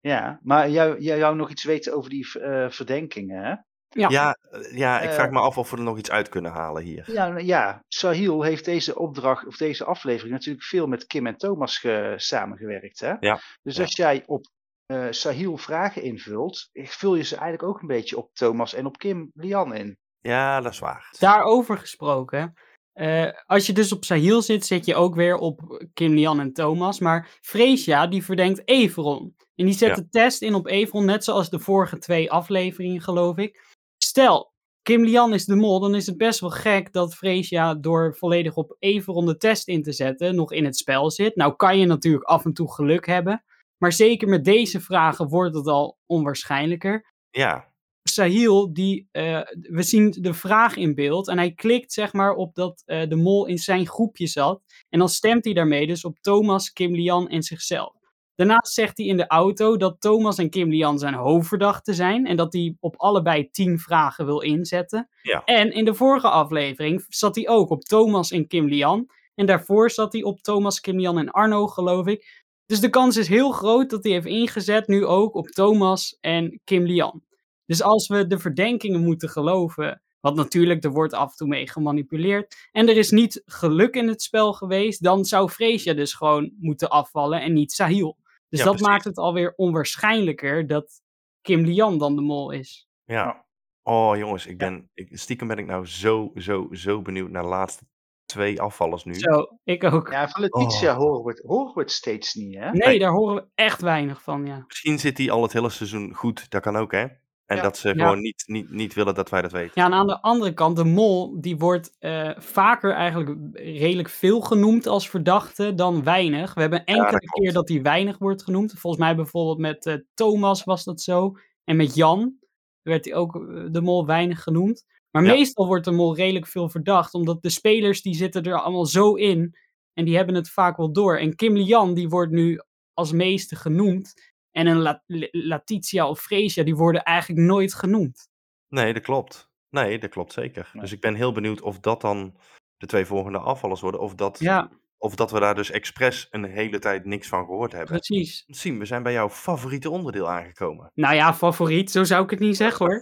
Ja, 0.00 0.40
maar 0.42 0.70
jij, 0.70 0.96
jij 0.98 1.18
jou 1.18 1.36
nog 1.36 1.50
iets 1.50 1.64
weten 1.64 1.94
over 1.94 2.10
die 2.10 2.40
eh, 2.40 2.70
verdenkingen, 2.70 3.44
hè? 3.44 3.54
Ja. 3.88 4.08
Ja, 4.08 4.36
eh, 4.50 4.76
ja 4.76 5.00
ik 5.00 5.08
Eh, 5.08 5.14
vraag 5.14 5.30
me 5.30 5.38
af 5.38 5.58
of 5.58 5.70
we 5.70 5.76
er 5.76 5.82
nog 5.82 5.98
iets 5.98 6.10
uit 6.10 6.28
kunnen 6.28 6.52
halen 6.52 6.82
hier. 6.82 7.10
Ja, 7.12 7.28
nou 7.28 7.44
ja, 7.44 7.84
Sahil 7.88 8.42
heeft 8.42 8.64
deze 8.64 8.98
opdracht, 8.98 9.46
of 9.46 9.56
deze 9.56 9.84
aflevering 9.84 10.32
natuurlijk 10.32 10.64
veel 10.64 10.86
met 10.86 11.06
Kim 11.06 11.26
en 11.26 11.36
Thomas 11.36 11.78
ge- 11.78 12.14
samengewerkt, 12.16 13.00
hè? 13.00 13.14
Ja, 13.20 13.40
Dus 13.62 13.76
ja. 13.76 13.82
als 13.82 13.96
jij 13.96 14.22
op 14.26 14.46
eh 14.86 15.06
Sahil 15.10 15.56
vragen 15.56 16.02
invult, 16.02 16.68
vul 16.72 17.14
je 17.14 17.22
ze 17.22 17.34
eigenlijk 17.36 17.62
ook 17.72 17.80
een 17.80 17.86
beetje 17.88 18.16
op 18.16 18.30
Thomas 18.34 18.74
en 18.74 18.86
op 18.86 18.98
Kim 18.98 19.30
Lian 19.34 19.74
in. 19.74 19.98
Ja, 20.20 20.60
dat 20.60 20.72
is 20.72 20.78
waar. 20.78 21.14
Daarover 21.18 21.78
gesproken. 21.78 22.54
eh, 22.92 23.26
als 23.46 23.66
je 23.66 23.72
dus 23.72 23.92
op 23.92 24.04
Sahil 24.04 24.42
zit, 24.42 24.66
zit 24.66 24.86
je 24.86 24.94
ook 24.94 25.14
weer 25.14 25.36
op 25.36 25.84
Kim 25.94 26.14
Lian 26.14 26.40
en 26.40 26.52
Thomas. 26.52 26.98
Maar 26.98 27.38
Freesia, 27.40 28.06
die 28.06 28.24
verdenkt 28.24 28.62
Everon. 28.68 29.34
En 29.54 29.64
die 29.66 29.74
zet 29.74 29.88
Ja. 29.88 29.94
de 29.94 30.08
test 30.08 30.42
in 30.42 30.54
op 30.54 30.66
Everon, 30.66 31.04
net 31.04 31.24
zoals 31.24 31.50
de 31.50 31.58
vorige 31.58 31.98
twee 31.98 32.30
afleveringen, 32.30 33.00
geloof 33.00 33.36
ik. 33.36 33.62
Stel, 34.04 34.52
Kim 34.82 35.04
Lian 35.04 35.32
is 35.34 35.44
de 35.44 35.54
mol, 35.56 35.80
dan 35.80 35.94
is 35.94 36.06
het 36.06 36.16
best 36.16 36.40
wel 36.40 36.50
gek 36.50 36.92
dat 36.92 37.14
Freesia 37.14 37.74
door 37.74 38.14
volledig 38.16 38.56
op 38.56 38.76
even 38.78 39.12
ronde 39.14 39.36
test 39.36 39.68
in 39.68 39.82
te 39.82 39.92
zetten 39.92 40.34
nog 40.34 40.52
in 40.52 40.64
het 40.64 40.76
spel 40.76 41.10
zit. 41.10 41.36
Nou 41.36 41.56
kan 41.56 41.78
je 41.78 41.86
natuurlijk 41.86 42.24
af 42.24 42.44
en 42.44 42.52
toe 42.52 42.72
geluk 42.72 43.06
hebben, 43.06 43.44
maar 43.78 43.92
zeker 43.92 44.28
met 44.28 44.44
deze 44.44 44.80
vragen 44.80 45.28
wordt 45.28 45.54
het 45.54 45.66
al 45.66 45.98
onwaarschijnlijker. 46.06 47.04
Ja, 47.30 47.69
Sahil, 48.02 48.72
die, 48.72 49.08
eh, 49.12 49.40
we 49.52 49.82
zien 49.82 50.16
de 50.20 50.34
vraag 50.34 50.76
in 50.76 50.94
beeld 50.94 51.28
en 51.28 51.38
hij 51.38 51.52
klikt 51.52 51.92
zeg 51.92 52.12
maar 52.12 52.34
op 52.34 52.54
dat 52.54 52.82
eh, 52.86 53.08
de 53.08 53.16
mol 53.16 53.46
in 53.46 53.58
zijn 53.58 53.86
groepje 53.86 54.26
zat. 54.26 54.62
En 54.88 54.98
dan 54.98 55.08
stemt 55.08 55.44
hij 55.44 55.54
daarmee 55.54 55.86
dus 55.86 56.04
op 56.04 56.18
Thomas, 56.20 56.72
Kim 56.72 56.94
Lian 56.94 57.28
en 57.28 57.42
zichzelf. 57.42 57.98
Daarnaast 58.34 58.74
zegt 58.74 58.98
hij 58.98 59.06
in 59.06 59.16
de 59.16 59.26
auto 59.26 59.76
dat 59.76 60.00
Thomas 60.00 60.38
en 60.38 60.50
Kim 60.50 60.70
Lian 60.70 60.98
zijn 60.98 61.14
hoofdverdachten 61.14 61.94
zijn 61.94 62.26
en 62.26 62.36
dat 62.36 62.52
hij 62.52 62.76
op 62.80 62.96
allebei 62.96 63.50
tien 63.50 63.78
vragen 63.78 64.26
wil 64.26 64.40
inzetten. 64.40 65.08
Ja. 65.22 65.44
En 65.44 65.72
in 65.72 65.84
de 65.84 65.94
vorige 65.94 66.28
aflevering 66.28 67.04
zat 67.08 67.34
hij 67.34 67.48
ook 67.48 67.70
op 67.70 67.82
Thomas 67.82 68.30
en 68.30 68.46
Kim 68.46 68.68
Lian. 68.68 69.06
En 69.34 69.46
daarvoor 69.46 69.90
zat 69.90 70.12
hij 70.12 70.22
op 70.22 70.40
Thomas, 70.40 70.80
Kim 70.80 70.98
Lian 70.98 71.18
en 71.18 71.30
Arno, 71.30 71.66
geloof 71.66 72.06
ik. 72.06 72.44
Dus 72.66 72.80
de 72.80 72.90
kans 72.90 73.16
is 73.16 73.28
heel 73.28 73.50
groot 73.50 73.90
dat 73.90 74.04
hij 74.04 74.12
heeft 74.12 74.26
ingezet 74.26 74.86
nu 74.86 75.06
ook 75.06 75.34
op 75.34 75.46
Thomas 75.46 76.16
en 76.20 76.60
Kim 76.64 76.86
Lian. 76.86 77.22
Dus 77.70 77.82
als 77.82 78.08
we 78.08 78.26
de 78.26 78.38
verdenkingen 78.38 79.00
moeten 79.00 79.28
geloven, 79.28 80.02
wat 80.20 80.34
natuurlijk, 80.34 80.84
er 80.84 80.90
wordt 80.90 81.12
af 81.12 81.30
en 81.30 81.36
toe 81.36 81.48
mee 81.48 81.68
gemanipuleerd, 81.68 82.68
en 82.72 82.88
er 82.88 82.96
is 82.96 83.10
niet 83.10 83.42
geluk 83.44 83.94
in 83.94 84.08
het 84.08 84.22
spel 84.22 84.52
geweest, 84.52 85.02
dan 85.02 85.24
zou 85.24 85.48
Freesia 85.48 85.94
dus 85.94 86.14
gewoon 86.14 86.52
moeten 86.58 86.88
afvallen 86.88 87.42
en 87.42 87.52
niet 87.52 87.72
Sahil. 87.72 88.16
Dus 88.48 88.58
Ja, 88.58 88.64
dat 88.64 88.74
precies. 88.74 88.92
maakt 88.92 89.04
het 89.04 89.16
alweer 89.18 89.52
onwaarschijnlijker 89.56 90.66
dat 90.66 91.00
Kim 91.40 91.64
Lian 91.64 91.98
dan 91.98 92.16
de 92.16 92.22
mol 92.22 92.50
is. 92.50 92.88
ja. 93.04 93.48
Oh 93.82 94.16
jongens, 94.16 94.46
ik 94.46 94.58
ben, 94.58 94.90
ik, 94.94 95.08
stiekem 95.18 95.48
ben 95.48 95.58
ik 95.58 95.66
nou 95.66 95.86
zo, 95.86 96.30
zo, 96.34 96.68
zo 96.72 97.02
benieuwd 97.02 97.30
naar 97.30 97.42
de 97.42 97.48
laatste 97.48 97.84
twee 98.24 98.60
afvallers 98.60 99.04
nu. 99.04 99.14
Zo, 99.14 99.58
ik 99.64 99.84
ook. 99.84 100.10
Ja, 100.10 100.28
van 100.28 100.40
Letitia 100.40 100.94
horen, 100.96 101.24
we 101.24 101.30
het, 101.30 101.42
horen 101.46 101.74
we 101.74 101.80
het 101.80 101.90
steeds 101.92 102.34
niet, 102.34 102.54
hè? 102.58 102.70
Nee, 102.70 102.98
daar 102.98 103.10
horen 103.10 103.34
we 103.34 103.48
echt 103.54 103.80
weinig 103.80 104.22
van, 104.22 104.46
ja. 104.46 104.64
Misschien 104.66 104.98
zit 104.98 105.18
hij 105.18 105.30
al 105.30 105.42
het 105.42 105.52
hele 105.52 105.70
seizoen 105.70 106.14
goed, 106.14 106.50
dat 106.50 106.62
kan 106.62 106.76
ook 106.76 106.92
hè. 106.92 107.06
En 107.50 107.56
Ja. 107.56 107.62
dat 107.62 107.78
ze 107.78 107.88
Ja. 107.88 107.94
gewoon 107.94 108.20
niet, 108.20 108.42
niet, 108.46 108.70
niet 108.70 108.94
willen 108.94 109.14
dat 109.14 109.30
wij 109.30 109.42
dat 109.42 109.52
weten. 109.52 109.70
Ja, 109.74 109.84
en 109.84 109.92
aan 109.92 110.06
de 110.06 110.20
andere 110.22 110.52
kant, 110.54 110.76
de 110.76 110.84
mol, 110.84 111.40
die 111.40 111.56
wordt 111.56 111.96
eh, 111.98 112.30
vaker 112.38 112.92
eigenlijk 112.92 113.30
redelijk 113.52 114.08
veel 114.08 114.40
genoemd 114.40 114.86
als 114.86 115.08
verdachte 115.10 115.74
dan 115.74 116.04
weinig. 116.04 116.54
We 116.54 116.60
hebben 116.60 116.78
Ja, 116.78 116.84
enkele 116.84 117.10
dat 117.10 117.30
keer 117.30 117.52
dat 117.52 117.68
hij 117.68 117.82
weinig 117.82 118.18
wordt 118.18 118.42
genoemd. 118.42 118.72
Volgens 118.78 119.02
mij 119.02 119.16
bijvoorbeeld 119.16 119.58
met 119.58 119.86
eh, 119.86 119.94
Thomas 120.14 120.64
was 120.64 120.84
dat 120.84 121.00
zo. 121.00 121.36
En 121.64 121.76
met 121.76 121.94
Jan 121.94 122.34
werd 122.82 123.04
hij 123.04 123.14
ook 123.14 123.34
eh, 123.36 123.64
de 123.70 123.80
mol 123.80 124.06
weinig 124.06 124.42
genoemd. 124.42 124.84
Maar 125.10 125.24
Ja. 125.24 125.32
meestal 125.32 125.66
wordt 125.66 125.84
de 125.84 125.90
mol 125.90 126.16
redelijk 126.16 126.46
veel 126.46 126.68
verdacht, 126.68 127.14
omdat 127.14 127.42
de 127.42 127.50
spelers 127.50 128.02
die 128.02 128.14
zitten 128.14 128.42
er 128.42 128.60
allemaal 128.62 128.86
zo 128.86 129.14
in. 129.14 129.56
En 129.94 130.04
die 130.04 130.16
hebben 130.16 130.34
het 130.34 130.50
vaak 130.50 130.76
wel 130.76 130.92
door. 130.92 131.16
En 131.18 131.36
Kim 131.36 131.56
Lian, 131.56 131.94
die 131.94 132.08
wordt 132.08 132.32
nu 132.32 132.60
als 132.94 133.12
meeste 133.12 133.56
genoemd. 133.56 134.29
En 134.52 134.66
een 134.66 134.78
La- 134.78 135.02
La- 135.06 135.28
Letitia 135.30 136.08
of 136.08 136.20
Freesia, 136.20 136.64
die 136.64 136.76
worden 136.76 137.02
eigenlijk 137.02 137.46
nooit 137.46 137.74
genoemd. 137.74 138.28
Nee, 138.68 138.92
dat 138.92 139.02
klopt. 139.02 139.48
Nee, 139.70 139.98
dat 139.98 140.10
klopt 140.10 140.32
zeker. 140.32 140.70
Nee. 140.72 140.82
Dus 140.82 140.92
ik 140.92 141.00
ben 141.00 141.14
heel 141.14 141.32
benieuwd 141.32 141.60
of 141.60 141.78
dat 141.80 142.00
dan 142.00 142.36
de 142.76 142.86
twee 142.86 143.04
volgende 143.06 143.38
afvallers 143.38 143.80
worden. 143.80 144.00
Of 144.00 144.14
dat, 144.14 144.38
Ja, 144.38 144.70
of 144.98 145.14
dat 145.14 145.30
we 145.30 145.40
daar 145.40 145.54
dus 145.54 145.70
expres 145.70 146.26
een 146.30 146.44
hele 146.44 146.78
tijd 146.78 147.04
niks 147.04 147.28
van 147.28 147.44
gehoord 147.44 147.72
hebben. 147.72 147.90
precies. 148.00 148.44
Siem, 148.46 148.78
we 148.78 148.84
zijn 148.84 149.02
bij 149.02 149.12
jouw 149.12 149.28
favoriete 149.30 149.90
onderdeel 149.90 150.30
aangekomen. 150.30 150.90
Nou 150.94 151.14
ja, 151.14 151.34
favoriet, 151.34 151.90
zo 151.90 152.04
zou 152.04 152.24
ik 152.24 152.30
het 152.30 152.38
niet 152.38 152.56
zeggen 152.56 152.86
hoor. 152.86 152.94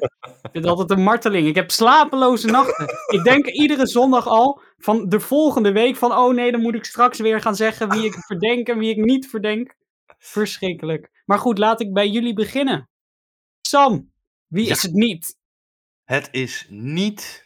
Ik 0.43 0.49
vind 0.53 0.67
altijd 0.67 0.91
een 0.91 1.03
marteling. 1.05 1.47
Ik 1.47 1.55
heb 1.55 1.71
slapeloze 1.71 2.47
nachten. 2.47 2.87
Ik 3.07 3.25
denk 3.25 3.47
iedere 3.47 3.87
zondag 3.87 4.27
al 4.27 4.61
van 4.79 5.09
de 5.09 5.21
volgende 5.21 5.73
week 5.73 5.97
van, 5.97 6.13
oh 6.13 6.35
nee, 6.35 6.53
dan 6.53 6.61
moet 6.61 6.75
ik 6.75 6.85
straks 6.85 7.19
weer 7.19 7.41
gaan 7.41 7.57
zeggen 7.57 7.91
wie 7.91 8.05
ik 8.05 8.15
verdenk 8.15 8.69
en 8.69 8.79
wie 8.79 8.91
ik 8.91 9.05
niet 9.05 9.29
verdenk. 9.29 9.77
Verschrikkelijk. 10.19 11.23
Maar 11.25 11.39
goed, 11.39 11.59
laat 11.59 11.81
ik 11.81 11.93
bij 11.93 12.09
jullie 12.09 12.35
beginnen. 12.35 12.89
Sam, 13.61 14.13
wie 14.47 14.65
Ja. 14.65 14.71
is 14.73 14.83
het 14.83 14.93
niet? 14.93 15.37
Het 16.05 16.29
is 16.31 16.67
niet. 16.69 17.45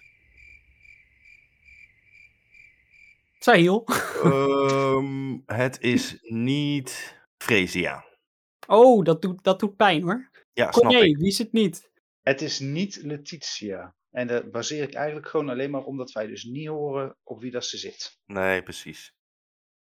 Sahil. 3.38 3.84
ehm, 4.22 5.38
het 5.60 5.80
is 5.80 6.18
niet. 6.22 7.20
Freesia. 7.38 8.04
Oh, 8.66 9.04
dat 9.04 9.22
doet, 9.22 9.42
dat 9.44 9.60
doet 9.60 9.76
pijn 9.76 10.02
hoor. 10.02 10.30
Ja, 10.52 10.72
snap 10.72 10.92
ik. 10.92 11.16
wie 11.16 11.26
is 11.26 11.38
het 11.38 11.52
niet? 11.52 11.90
Het 12.22 12.40
is 12.40 12.58
niet 12.58 12.96
Letitia. 13.02 13.94
En 14.10 14.26
dat 14.26 14.50
baseer 14.50 14.82
ik 14.82 14.94
eigenlijk 14.94 15.28
gewoon 15.28 15.48
alleen 15.48 15.70
maar 15.70 15.84
omdat 15.84 16.12
wij 16.12 16.26
dus 16.26 16.44
niet 16.44 16.66
horen 16.68 17.16
op 17.22 17.40
wie 17.40 17.50
dat 17.50 17.64
ze 17.64 17.78
zit. 17.78 18.18
Nee, 18.26 18.62
precies. 18.62 19.14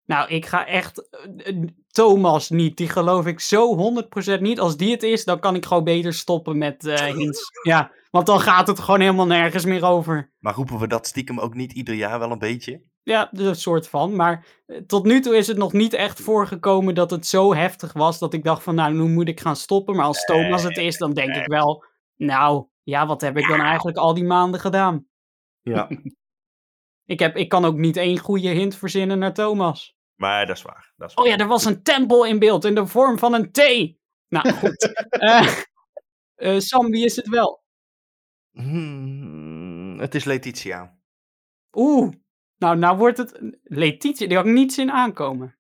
Nou, 0.06 0.30
ik 0.30 0.46
ga 0.46 0.68
echt. 0.68 1.10
eh, 1.10 1.48
eh, 1.48 1.68
Thomas 1.88 2.50
niet. 2.50 2.78
Die 2.78 2.90
geloof 2.90 3.26
ik 3.26 3.40
zo 3.40 3.76
100% 3.76 4.42
niet. 4.42 4.60
Als 4.60 4.78
die 4.78 4.92
het 4.92 5.04
is, 5.04 5.26
dan 5.26 5.40
kan 5.40 5.56
ik 5.56 5.66
gewoon 5.66 5.84
beter 5.84 6.14
stoppen 6.14 6.58
met 6.58 6.86
eh 6.86 7.06
hints. 7.18 7.42
Ja, 7.64 7.92
want 8.12 8.26
dan 8.26 8.40
gaat 8.40 8.68
het 8.68 8.80
gewoon 8.80 9.00
helemaal 9.00 9.26
nergens 9.26 9.66
meer 9.66 9.86
over. 9.86 10.32
Maar 10.40 10.54
roepen 10.54 10.80
we 10.80 10.88
dat 10.88 11.08
stiekem 11.08 11.40
ook 11.40 11.54
niet 11.54 11.74
ieder 11.74 11.96
jaar 11.96 12.20
wel 12.20 12.32
een 12.32 12.40
beetje? 12.40 12.82
Ja, 13.04 13.30
een 13.32 13.56
soort 13.56 13.88
van. 13.88 14.16
Maar 14.16 14.46
tot 14.88 15.06
nu 15.06 15.20
toe 15.22 15.38
is 15.38 15.48
het 15.48 15.58
nog 15.58 15.74
niet 15.74 15.94
echt 15.94 16.20
voorgekomen 16.22 16.96
dat 16.96 17.12
het 17.12 17.28
zo 17.28 17.54
heftig 17.54 17.94
was. 17.94 18.20
Dat 18.20 18.34
ik 18.34 18.44
dacht 18.44 18.64
van, 18.64 18.76
nou, 18.76 18.94
nu 18.94 19.04
moet 19.04 19.28
ik 19.28 19.40
gaan 19.40 19.56
stoppen. 19.56 19.96
Maar 19.96 20.06
als 20.06 20.26
Thomas 20.26 20.64
het 20.64 20.78
is, 20.78 20.98
dan 20.98 21.14
denk 21.14 21.36
ik 21.36 21.48
wel. 21.48 21.84
Nou, 22.16 22.66
ja, 22.84 23.08
wat 23.08 23.22
heb 23.22 23.38
ik 23.38 23.48
dan 23.48 23.60
eigenlijk 23.62 23.98
al 23.98 24.14
die 24.14 24.24
maanden 24.24 24.60
gedaan? 24.60 25.06
Ja. 25.62 25.90
Ik, 27.08 27.20
heb, 27.20 27.36
ik 27.36 27.50
kan 27.50 27.66
ook 27.66 27.78
niet 27.78 27.98
één 27.98 28.18
goede 28.18 28.48
hint 28.48 28.76
verzinnen 28.76 29.20
naar 29.20 29.34
Thomas. 29.34 29.95
Maar 30.16 30.46
dat 30.46 30.56
is 30.58 30.62
waar. 30.62 30.94
Dat 30.98 31.10
is 31.10 31.16
Oh 31.16 31.24
waar. 31.24 31.34
ja, 31.34 31.38
er 31.40 31.48
was 31.48 31.66
een 31.66 31.84
tempel 31.84 32.26
in 32.26 32.40
beeld 32.40 32.66
in 32.66 32.76
de 32.76 32.88
vorm 32.88 33.18
van 33.20 33.34
een 33.34 33.52
T. 33.52 33.60
Nou, 34.28 34.50
goed. 34.54 34.94
Eh, 35.10 35.58
eh, 36.36 36.60
Sam, 36.60 36.90
wie 36.92 37.06
is 37.06 37.16
het 37.16 37.28
wel? 37.28 37.64
Hmm, 38.52 40.00
het 40.00 40.16
is 40.16 40.24
Letitia. 40.24 40.98
Oeh. 41.74 42.14
Nou, 42.58 42.78
nou 42.78 42.98
wordt 42.98 43.18
het... 43.18 43.40
Letitia, 43.64 44.28
die 44.28 44.38
had 44.38 44.46
ik 44.46 44.52
niet 44.54 44.74
zien 44.74 44.92
aankomen. 44.92 45.58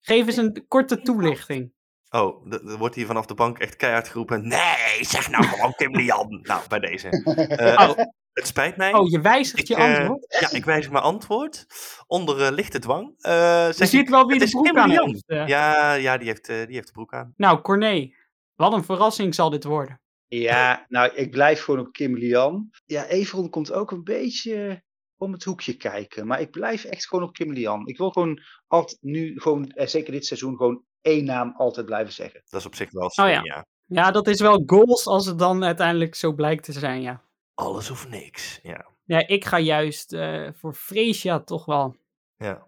Geef 0.00 0.26
eens 0.26 0.36
een 0.36 0.64
korte 0.68 1.02
toelichting. 1.02 1.72
Oh, 2.10 2.52
er 2.52 2.78
wordt 2.78 2.94
hier 2.94 3.06
vanaf 3.06 3.26
de 3.26 3.34
bank 3.34 3.58
echt 3.58 3.76
keihard 3.76 4.08
geroepen. 4.08 4.48
Nee, 4.48 4.98
zeg 5.04 5.30
nou 5.30 5.44
gewoon 5.44 5.74
Kim 5.74 5.96
Lian. 5.96 6.40
Nou, 6.42 6.68
bij 6.68 6.78
deze. 6.80 7.08
Eh, 7.48 7.88
Oh. 7.88 7.98
Het 8.34 8.46
spijt 8.46 8.76
mij. 8.76 8.94
Oh, 8.94 9.08
je 9.08 9.20
wijzigt 9.20 9.68
je 9.68 9.74
Ik, 9.74 9.80
eh, 9.80 9.98
antwoord? 9.98 10.36
Ja, 10.40 10.50
ik 10.50 10.64
wijzig 10.64 10.90
mijn 10.90 11.04
antwoord. 11.04 11.66
Onder 12.06 12.42
eh, 12.44 12.52
lichte 12.52 12.78
dwang. 12.78 13.14
Eh, 13.18 13.66
Je 13.66 13.86
ziet 13.86 14.00
ik, 14.00 14.08
wel 14.08 14.26
wie 14.26 14.38
de 14.38 14.48
broek 14.48 14.64
Kim 14.64 14.78
aan 14.78 14.88
Lian. 14.88 15.06
heeft. 15.08 15.48
Ja, 15.48 15.92
ja 15.92 16.18
die, 16.18 16.28
heeft, 16.28 16.48
eh, 16.48 16.66
die 16.66 16.74
heeft 16.74 16.86
de 16.86 16.92
broek 16.92 17.12
aan. 17.12 17.32
Nou, 17.36 17.60
Corné. 17.60 18.14
Wat 18.54 18.72
een 18.72 18.84
verrassing 18.84 19.34
zal 19.34 19.50
dit 19.50 19.64
worden. 19.64 20.00
Ja, 20.26 20.84
nou, 20.88 21.14
ik 21.14 21.30
blijf 21.30 21.62
gewoon 21.62 21.80
op 21.86 21.92
Kim 21.92 22.16
Lian. 22.16 22.70
Ja, 22.84 23.06
Everon 23.06 23.50
komt 23.50 23.72
ook 23.72 23.90
een 23.90 24.04
beetje 24.04 24.82
om 25.16 25.32
het 25.32 25.44
hoekje 25.44 25.76
kijken. 25.76 26.26
Maar 26.26 26.40
ik 26.40 26.50
blijf 26.50 26.84
echt 26.84 27.06
gewoon 27.06 27.24
op 27.24 27.32
Kim 27.32 27.52
Lian. 27.52 27.86
Ik 27.86 27.98
wil 27.98 28.10
gewoon 28.10 28.40
altijd 28.66 28.98
nu, 29.00 29.40
gewoon, 29.40 29.68
eh, 29.70 29.86
zeker 29.86 30.12
dit 30.12 30.26
seizoen, 30.26 30.56
gewoon 30.56 30.82
één 31.00 31.24
naam 31.24 31.54
altijd 31.56 31.86
blijven 31.86 32.12
zeggen. 32.12 32.42
Dat 32.44 32.60
is 32.60 32.66
op 32.66 32.74
zich 32.74 32.90
wel 32.90 33.04
Oh 33.04 33.10
slim, 33.10 33.28
ja. 33.28 33.40
ja. 33.44 33.66
Ja, 33.86 34.10
dat 34.10 34.26
is 34.26 34.40
wel 34.40 34.62
goals 34.66 35.06
als 35.06 35.26
het 35.26 35.38
dan 35.38 35.64
uiteindelijk 35.64 36.14
zo 36.14 36.32
blijkt 36.32 36.64
te 36.64 36.72
zijn, 36.72 37.02
ja. 37.02 37.22
Alles 37.54 37.90
of 37.90 38.08
niks. 38.08 38.60
Ja. 38.62 38.86
Ja, 39.04 39.26
ik 39.26 39.44
ga 39.44 39.58
juist 39.58 40.12
eh, 40.12 40.48
voor 40.52 40.74
Freesia 40.74 41.40
toch 41.40 41.64
wel. 41.64 41.96
Ja. 42.36 42.66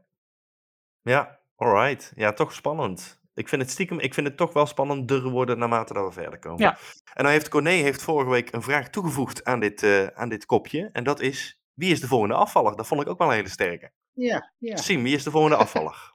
Ja, 1.03 1.41
alright. 1.57 2.13
Ja, 2.17 2.33
toch 2.33 2.53
spannend. 2.53 3.21
Ik 3.35 3.49
vind 3.49 3.63
het 3.63 3.71
stiekem, 3.71 3.99
ik 3.99 4.15
vind 4.15 4.27
het 4.27 4.37
toch 4.37 4.53
wel 4.53 4.67
spannender 4.67 5.31
worden 5.31 5.59
naarmate 5.59 5.95
dat 5.95 6.07
we 6.07 6.21
verder 6.21 6.39
komen. 6.39 6.63
Ja. 6.63 6.79
En 7.15 7.25
dan 7.25 7.33
heeft 7.33 7.49
Corné 7.49 7.71
heeft 7.71 8.03
vorige 8.03 8.31
week 8.31 8.53
een 8.53 8.63
vraag 8.63 8.91
toegevoegd 8.91 9.45
aan 9.45 9.61
dit, 9.61 9.83
eh, 9.83 10.07
aan 10.07 10.29
dit 10.29 10.47
kopje. 10.47 10.91
En 10.93 11.05
dat 11.05 11.21
is, 11.21 11.61
wie 11.75 11.93
is 11.93 12.01
de 12.01 12.07
volgende 12.07 12.35
afvaller? 12.35 12.77
Dat 12.77 12.87
vond 12.87 13.01
ik 13.01 13.09
ook 13.09 13.19
wel 13.19 13.29
een 13.29 13.35
hele 13.35 13.49
sterke. 13.49 13.93
Ja, 14.13 14.53
ja. 14.59 14.77
Siem, 14.77 15.03
wie 15.03 15.15
is 15.15 15.23
de 15.23 15.31
volgende 15.31 15.57
afvaller? 15.57 16.15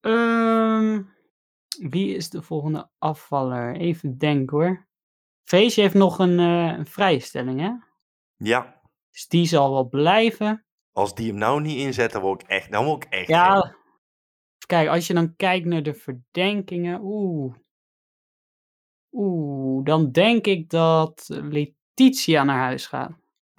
Ehm, 0.00 1.02
wie 1.90 2.14
is 2.14 2.30
de 2.30 2.42
volgende 2.42 2.90
afvaller? 2.98 3.76
Even 3.76 4.18
denken 4.18 4.56
hoor. 4.56 4.87
Feestje 5.48 5.82
heeft 5.82 5.94
nog 5.94 6.18
een, 6.18 6.38
eh, 6.38 6.78
een 6.78 6.86
vrijstelling, 6.86 7.60
hè? 7.60 7.70
ja, 8.36 8.80
Dus 9.10 9.28
die 9.28 9.46
zal 9.46 9.72
wel 9.72 9.88
blijven. 9.88 10.64
als 10.92 11.14
die 11.14 11.28
hem 11.28 11.38
nou 11.38 11.60
niet 11.60 11.78
inzet, 11.78 12.12
dan 12.12 12.22
word 12.22 12.42
ik 12.42 12.48
echt, 12.48 12.72
dan 12.72 12.84
word 12.84 13.04
ik 13.04 13.10
echt 13.12 13.28
Ja. 13.28 13.76
Kijk, 14.66 14.88
als 14.88 15.06
je 15.06 15.14
dan 15.14 15.36
kijkt 15.36 15.66
naar 15.66 15.82
de 15.82 15.94
verdenkingen. 15.94 17.00
Oeh. 17.02 17.54
Oeh, 19.12 19.84
dan 19.84 20.12
denk 20.12 20.46
ik 20.46 20.70
dat 20.70 21.24
Letitia 21.28 22.44
naar 22.44 22.58
huis 22.58 22.86
gaat. 22.86 23.12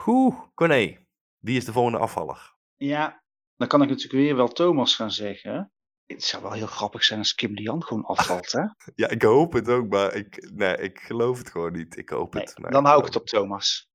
Oeh, 0.05 0.35
Corné, 0.53 0.97
wie 1.37 1.57
is 1.57 1.65
de 1.65 1.71
volgende 1.71 1.97
afvaller? 1.97 2.55
Ja, 2.75 3.23
dan 3.55 3.67
kan 3.67 3.81
ik 3.81 3.89
natuurlijk 3.89 4.23
weer 4.23 4.35
wel 4.35 4.47
Thomas 4.47 4.95
gaan 4.95 5.11
zeggen. 5.11 5.71
Het 6.13 6.23
zou 6.23 6.43
wel 6.43 6.51
heel 6.51 6.67
grappig 6.67 7.03
zijn 7.03 7.19
als 7.19 7.35
Kim 7.35 7.53
Lian 7.53 7.83
gewoon 7.83 8.03
afvalt, 8.05 8.51
hè? 8.51 8.61
Ja, 8.95 9.07
ik 9.07 9.21
hoop 9.21 9.53
het 9.53 9.69
ook, 9.69 9.89
maar 9.89 10.13
ik, 10.13 10.49
nee, 10.53 10.77
ik 10.77 10.99
geloof 10.99 11.37
het 11.37 11.49
gewoon 11.51 11.71
niet. 11.73 11.97
Ik 11.97 12.09
hoop 12.09 12.33
Nee, 12.33 12.43
het. 12.43 12.57
Nee, 12.57 12.71
dan 12.71 12.85
hou 12.85 12.99
ik 12.99 13.05
het 13.05 13.15
op 13.15 13.25
Thomas. 13.25 13.87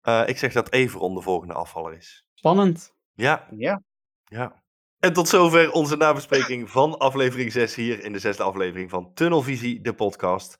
Eh, 0.00 0.22
ik 0.26 0.38
zeg 0.38 0.52
dat 0.52 0.72
Everon 0.72 1.14
de 1.14 1.20
volgende 1.22 1.54
afvaller 1.54 1.92
is. 1.96 2.24
Spannend. 2.34 2.94
Ja, 3.12 3.48
Ja. 3.56 3.82
ja. 4.24 4.62
En 4.98 5.12
tot 5.12 5.28
zover 5.28 5.72
onze 5.72 5.96
nabespreking 5.96 6.70
van 6.70 6.98
aflevering 6.98 7.52
6 7.52 7.74
hier 7.74 8.04
in 8.04 8.12
de 8.12 8.18
zesde 8.18 8.42
aflevering 8.42 8.90
van 8.90 9.14
Tunnelvisie, 9.14 9.80
de 9.80 9.94
podcast. 9.94 10.56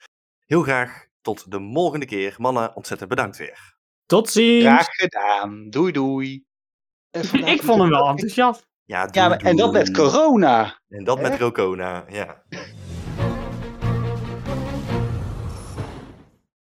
Heel 0.47 0.63
graag 0.63 1.07
tot 1.21 1.51
de 1.51 1.71
volgende 1.73 2.07
keer. 2.07 2.35
Mannen, 2.39 2.77
ontzettend 2.77 3.09
bedankt 3.11 3.37
weer. 3.37 3.77
Tot 4.07 4.31
ziens. 4.31 4.63
Graag 4.65 4.87
gedaan. 4.87 5.71
Doei 5.71 5.93
doei. 5.93 6.45
En 7.11 7.25
vandaag 7.25 7.51
Ik 7.55 7.63
vond 7.63 7.81
hem 7.81 7.91
wel 7.91 8.09
enthousiast. 8.09 8.67
Ja, 8.87 9.09
Ja, 9.11 9.29
maar- 9.29 9.39
en 9.39 9.57
dat 9.57 9.73
met 9.73 9.91
corona. 9.91 10.81
En 10.89 11.05
dat 11.05 11.17
Hè? 11.17 11.23
met 11.29 11.39
Rocona, 11.41 12.05
ja. 12.09 12.43